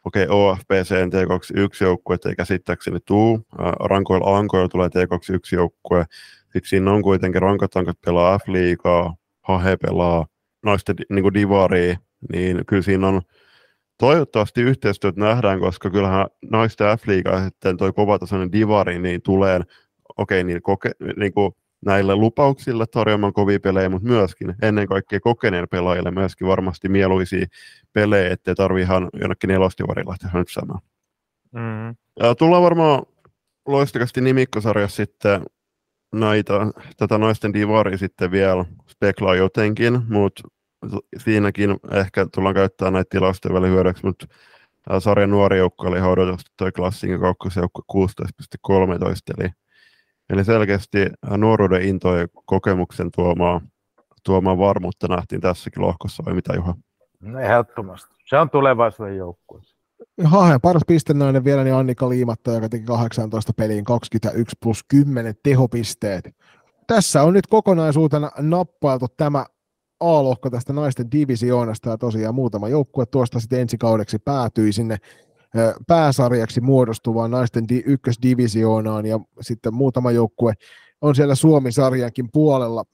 okei, 0.05 0.25
okay, 0.25 0.37
OFPC 0.37 0.91
T21 0.91 1.85
joukkue 1.85 2.17
ei 2.27 2.35
käsittääkseni 2.37 2.99
tuu. 3.05 3.47
Rankoilla 3.85 4.39
Ankoilla 4.39 4.69
tulee 4.69 4.89
T21 4.89 5.53
joukkue. 5.53 6.05
Sitten 6.43 6.69
siinä 6.69 6.93
on 6.93 7.03
kuitenkin 7.03 7.43
rankatankat 7.43 7.97
pelaa 8.07 8.39
F-liigaa, 8.39 9.15
Hahe 9.49 9.77
pelaa 9.77 10.27
naisten 10.63 10.97
niin 11.11 11.23
kuin 11.23 11.35
divaria, 11.35 11.97
niin 12.33 12.67
kyllä 12.67 12.83
siinä 12.83 13.09
on 13.09 13.23
toivottavasti 13.99 14.63
yhteistyöt 14.63 15.17
nähdään, 15.17 15.61
koska 15.61 15.91
kyllähän 15.91 16.27
naisten 16.51 16.99
F-liigaa 16.99 17.45
sitten 17.45 17.77
toi 17.77 17.93
kovatasoinen 17.93 18.53
divari, 18.53 18.99
niin 18.99 19.23
tulee, 19.23 19.61
okei, 20.17 20.41
okay, 20.41 20.43
niin, 20.45 20.63
koke, 20.63 20.91
niin 21.17 21.33
kuin 21.33 21.53
näille 21.87 22.17
lupauksille 22.17 22.87
tarjoamaan 22.87 23.33
kovia 23.33 23.61
pelejä, 23.61 23.89
mutta 23.89 24.09
myöskin 24.09 24.55
ennen 24.63 24.89
kaikkea 24.89 25.21
kokeneen 25.21 25.69
pelaajille 25.71 26.11
myöskin 26.11 26.47
varmasti 26.49 26.89
mieluisia 26.89 27.47
pelejä, 27.93 28.33
ettei 28.33 28.55
tarvi 28.55 28.81
ihan 28.81 29.09
jonnekin 29.21 29.49
nelostivarilla 29.49 30.11
lähteä 30.11 30.31
hönsäämään. 30.33 30.81
Mm. 31.53 31.97
Ja 32.21 32.35
tullaan 32.35 32.63
varmaan 32.63 33.03
loistakasti 33.67 34.21
nimikkosarjassa 34.21 34.97
sitten 34.97 35.43
näitä, 36.13 36.53
tätä 36.97 37.19
naisten 37.19 37.53
divaria 37.53 37.99
sitten 37.99 38.31
vielä 38.31 38.65
speklaa 38.87 39.35
jotenkin, 39.35 40.03
mutta 40.09 40.43
siinäkin 41.17 41.77
ehkä 41.93 42.27
tullaan 42.35 42.55
käyttämään 42.55 42.93
näitä 42.93 43.09
tilastoja 43.11 43.55
vielä 43.55 43.67
hyödyksi, 43.67 44.07
mutta 44.07 44.27
sarjan 44.99 45.31
nuori 45.31 45.59
joukko 45.59 45.87
oli 45.87 45.97
ihan 45.97 46.11
odotusta 46.11 46.51
toi 46.57 46.73
klassinen 46.73 47.21
kakkosjoukko 47.21 47.83
16.13, 47.93 48.75
eli, 49.39 49.51
eli 50.31 50.45
selkeästi 50.45 51.07
nuoruuden 51.37 51.83
into 51.83 52.17
ja 52.17 52.29
kokemuksen 52.45 53.11
tuomaa, 53.17 53.61
tuomaa 54.25 54.59
varmuutta 54.59 55.09
nähtiin 55.09 55.41
tässäkin 55.41 55.83
lohkossa, 55.83 56.23
vai 56.27 56.35
mitä 56.35 56.53
Juha? 56.55 56.75
No 57.21 57.41
ehdottomasti. 57.41 58.15
Se 58.27 58.37
on 58.37 58.51
tulevaisuuden 58.51 59.17
joukkue. 59.17 59.61
Haha, 60.25 60.61
paras 60.61 60.83
pistennainen 60.87 61.45
vielä 61.45 61.65
niin 61.65 61.75
Annika 61.75 62.09
Liimatta, 62.09 62.53
joka 62.53 62.69
teki 62.69 62.85
18 62.85 63.53
peliin 63.53 63.85
21 63.85 64.57
plus 64.63 64.85
10 64.89 65.35
tehopisteet. 65.43 66.31
Tässä 66.87 67.23
on 67.23 67.33
nyt 67.33 67.47
kokonaisuutena 67.47 68.31
nappailtu 68.39 69.07
tämä 69.17 69.47
A-lohko 70.01 70.51
tästä 70.51 70.73
naisten 70.73 71.11
divisioonasta 71.11 71.91
ja 71.91 71.99
tosiaan 71.99 72.35
muutama 72.35 72.69
joukkue 72.69 73.07
tuosta 73.07 73.41
sitten 73.41 73.61
ensi 73.61 73.79
kaudeksi 73.79 74.19
päätyi 74.19 74.73
sinne 74.73 74.97
pääsarjaksi 75.87 76.61
muodostuvaan 76.61 77.31
naisten 77.31 77.69
di- 77.69 77.83
ykkösdivisioonaan 77.87 79.07
ja 79.07 79.21
sitten 79.41 79.75
muutama 79.75 80.11
joukkue 80.11 80.53
on 81.01 81.15
siellä 81.15 81.35
Suomi-sarjankin 81.35 82.29
puolella. 82.33 82.85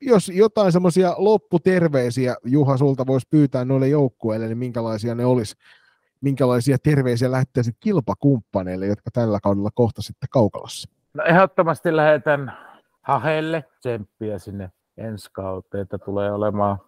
Jos 0.00 0.28
jotain 0.28 0.72
semmoisia 0.72 1.14
lopputerveisiä 1.18 2.36
Juha 2.44 2.76
sulta 2.76 3.06
voisi 3.06 3.26
pyytää 3.30 3.64
noille 3.64 3.88
joukkueille, 3.88 4.46
niin 4.46 4.58
minkälaisia 4.58 5.14
ne 5.14 5.24
olisi? 5.24 5.54
Minkälaisia 6.22 6.76
terveisiä 6.78 7.30
lähettäisit 7.30 7.76
kilpakumppaneille, 7.80 8.86
jotka 8.86 9.10
tällä 9.12 9.38
kaudella 9.42 9.70
kohtasitte 9.74 10.26
Kaukalassa? 10.30 10.90
No 11.14 11.24
ehdottomasti 11.24 11.96
lähetän 11.96 12.52
Hahelle 13.02 13.64
tsemppiä 13.78 14.38
sinne 14.38 14.70
ensi 14.96 15.28
kauteen, 15.32 15.82
että 15.82 15.98
tulee 15.98 16.32
olemaan 16.32 16.78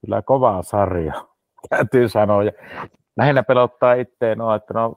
kyllä 0.00 0.22
kovaa 0.22 0.62
sarja, 0.62 1.12
täytyy 1.70 2.08
sanoa. 2.08 2.44
Ja 2.44 2.52
lähinnä 3.16 3.42
pelottaa 3.42 3.94
itteen 3.94 4.38
no, 4.38 4.54
että 4.54 4.74
no, 4.74 4.96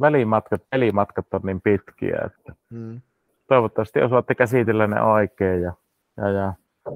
välimatkat, 0.00 0.62
pelimatkat 0.70 1.34
on 1.34 1.40
niin 1.44 1.60
pitkiä, 1.60 2.18
että 2.26 2.52
hmm. 2.70 3.00
toivottavasti 3.48 4.02
osaatte 4.02 4.34
käsitellä 4.34 4.86
ne 4.86 5.02
oikein 5.02 5.62
ja, 5.62 5.72
ja, 6.16 6.28
ja 6.28 6.52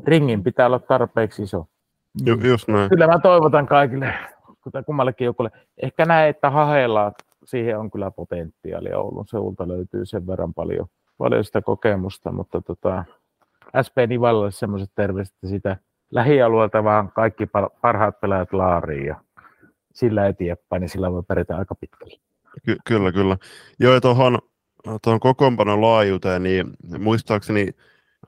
ringin 0.06 0.42
pitää 0.42 0.66
olla 0.66 0.78
tarpeeksi 0.78 1.42
iso. 1.42 1.66
Ju, 2.26 2.34
just 2.34 2.68
näin. 2.68 2.88
Kyllä 2.88 3.06
mä 3.06 3.18
toivotan 3.18 3.66
kaikille, 3.66 4.14
kummallekin 4.86 5.24
joukkueelle. 5.24 5.58
Ehkä 5.82 6.04
näin, 6.04 6.30
että 6.30 6.50
haheilla 6.50 7.12
siihen 7.44 7.78
on 7.78 7.90
kyllä 7.90 8.10
potentiaalia. 8.10 8.98
Oulun 8.98 9.26
seulta 9.26 9.68
löytyy 9.68 10.06
sen 10.06 10.26
verran 10.26 10.54
paljon, 10.54 10.86
paljon 11.18 11.44
sitä 11.44 11.62
kokemusta, 11.62 12.32
mutta 12.32 12.62
tota, 12.62 13.04
SP 13.86 13.96
Nivalle 14.08 14.50
semmoiset 14.50 14.90
terveiset, 14.94 15.34
että 15.34 15.46
sitä 15.46 15.76
lähialueelta 16.10 16.84
vaan 16.84 17.12
kaikki 17.12 17.46
parhaat 17.80 18.20
pelaajat 18.20 18.52
laariin 18.52 19.06
ja 19.06 19.20
sillä 19.94 20.26
eteenpäin, 20.26 20.80
niin 20.80 20.88
sillä 20.88 21.12
voi 21.12 21.22
pärjätä 21.22 21.56
aika 21.56 21.74
pitkälle. 21.74 22.20
Ky- 22.64 22.76
kyllä, 22.84 23.12
kyllä. 23.12 23.36
Joo, 23.80 24.00
tuohon, 24.00 24.38
tuohon 25.02 25.20
kokoonpanon 25.20 25.80
laajuuteen, 25.80 26.42
niin 26.42 26.66
muistaakseni 26.98 27.68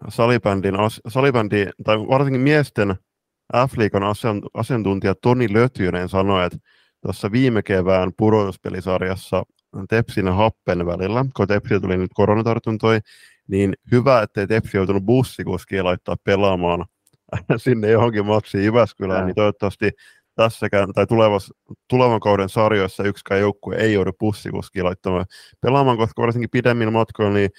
salibändin, 0.08 0.74
salibändi, 1.08 1.66
tai 1.84 1.98
varsinkin 1.98 2.40
miesten 2.40 2.94
F-liikan 3.52 4.02
asiantuntija 4.54 5.14
Toni 5.14 5.52
Lötynen 5.52 6.08
sanoi, 6.08 6.46
että 6.46 6.58
tuossa 7.02 7.32
viime 7.32 7.62
kevään 7.62 8.12
pudotuspelisarjassa 8.16 9.42
Tepsin 9.88 10.26
ja 10.26 10.32
Happen 10.32 10.86
välillä, 10.86 11.24
kun 11.36 11.48
Tepsi 11.48 11.80
tuli 11.80 11.96
nyt 11.96 12.10
koronatartuntoja, 12.14 13.00
niin 13.48 13.74
hyvä, 13.92 14.22
ettei 14.22 14.46
Tepsi 14.46 14.76
joutunut 14.76 15.04
bussikuskia 15.04 15.84
laittaa 15.84 16.16
pelaamaan 16.24 16.84
sinne 17.56 17.90
johonkin 17.90 18.26
matsiin 18.26 18.64
Jyväskylään, 18.64 19.20
ja. 19.20 19.26
niin 19.26 19.34
toivottavasti 19.34 19.90
tässäkään 20.34 20.92
tai 20.92 21.06
tulevas, 21.06 21.52
tulevan 21.88 22.20
kauden 22.20 22.48
sarjoissa 22.48 23.04
yksikään 23.04 23.40
joukkue 23.40 23.76
ei 23.76 23.92
joudu 23.92 24.12
bussikuskia 24.12 24.84
laittamaan 24.84 25.26
pelaamaan, 25.60 25.96
koska 25.96 26.22
varsinkin 26.22 26.50
pidemmin 26.50 26.92
matkoilla, 26.92 27.34
niin 27.34 27.50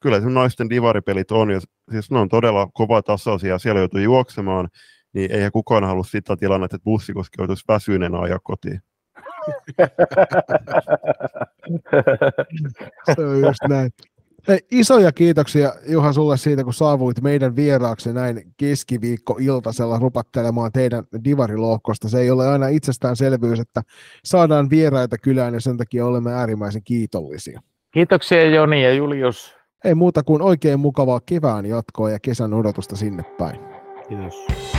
kyllä 0.00 0.20
se 0.20 0.28
naisten 0.28 0.70
divaripelit 0.70 1.30
on, 1.30 1.50
ja 1.50 1.60
siis 1.90 2.10
ne 2.10 2.18
on 2.18 2.28
todella 2.28 2.68
kova 2.74 3.02
tasoisia, 3.02 3.58
siellä 3.58 3.80
joutuu 3.80 4.00
juoksemaan, 4.00 4.68
niin 5.12 5.32
eihän 5.32 5.52
kukaan 5.52 5.84
halua 5.84 6.04
sitä 6.04 6.36
tilannetta, 6.36 6.76
että 6.76 6.84
bussikuski 6.84 7.34
joutuisi 7.38 7.64
väsyneenä 7.68 8.18
ajaa 8.18 8.38
kotiin. 8.42 8.80
se 13.16 13.26
on 13.26 13.40
just 13.40 13.60
näin. 13.68 13.90
Hei, 14.48 14.58
isoja 14.70 15.12
kiitoksia 15.12 15.72
Juha 15.88 16.12
sulle 16.12 16.36
siitä, 16.36 16.64
kun 16.64 16.74
saavuit 16.74 17.20
meidän 17.20 17.56
vieraaksi 17.56 18.12
näin 18.12 18.42
keskiviikko-iltasella 18.56 19.98
rupattelemaan 19.98 20.72
teidän 20.72 21.04
divarilohkosta. 21.24 22.08
Se 22.08 22.20
ei 22.20 22.30
ole 22.30 22.48
aina 22.48 22.68
itsestäänselvyys, 22.68 23.60
että 23.60 23.82
saadaan 24.24 24.70
vieraita 24.70 25.18
kylään 25.18 25.54
ja 25.54 25.60
sen 25.60 25.76
takia 25.76 26.06
olemme 26.06 26.32
äärimmäisen 26.32 26.82
kiitollisia. 26.84 27.60
Kiitoksia 27.90 28.44
Joni 28.44 28.84
ja 28.84 28.94
Julius. 28.94 29.54
Ei 29.84 29.94
muuta 29.94 30.22
kuin 30.22 30.42
oikein 30.42 30.80
mukavaa 30.80 31.20
kevään 31.26 31.66
jatkoa 31.66 32.10
ja 32.10 32.20
kesän 32.20 32.54
odotusta 32.54 32.96
sinne 32.96 33.22
päin. 33.38 33.60
Kiitos. 34.08 34.77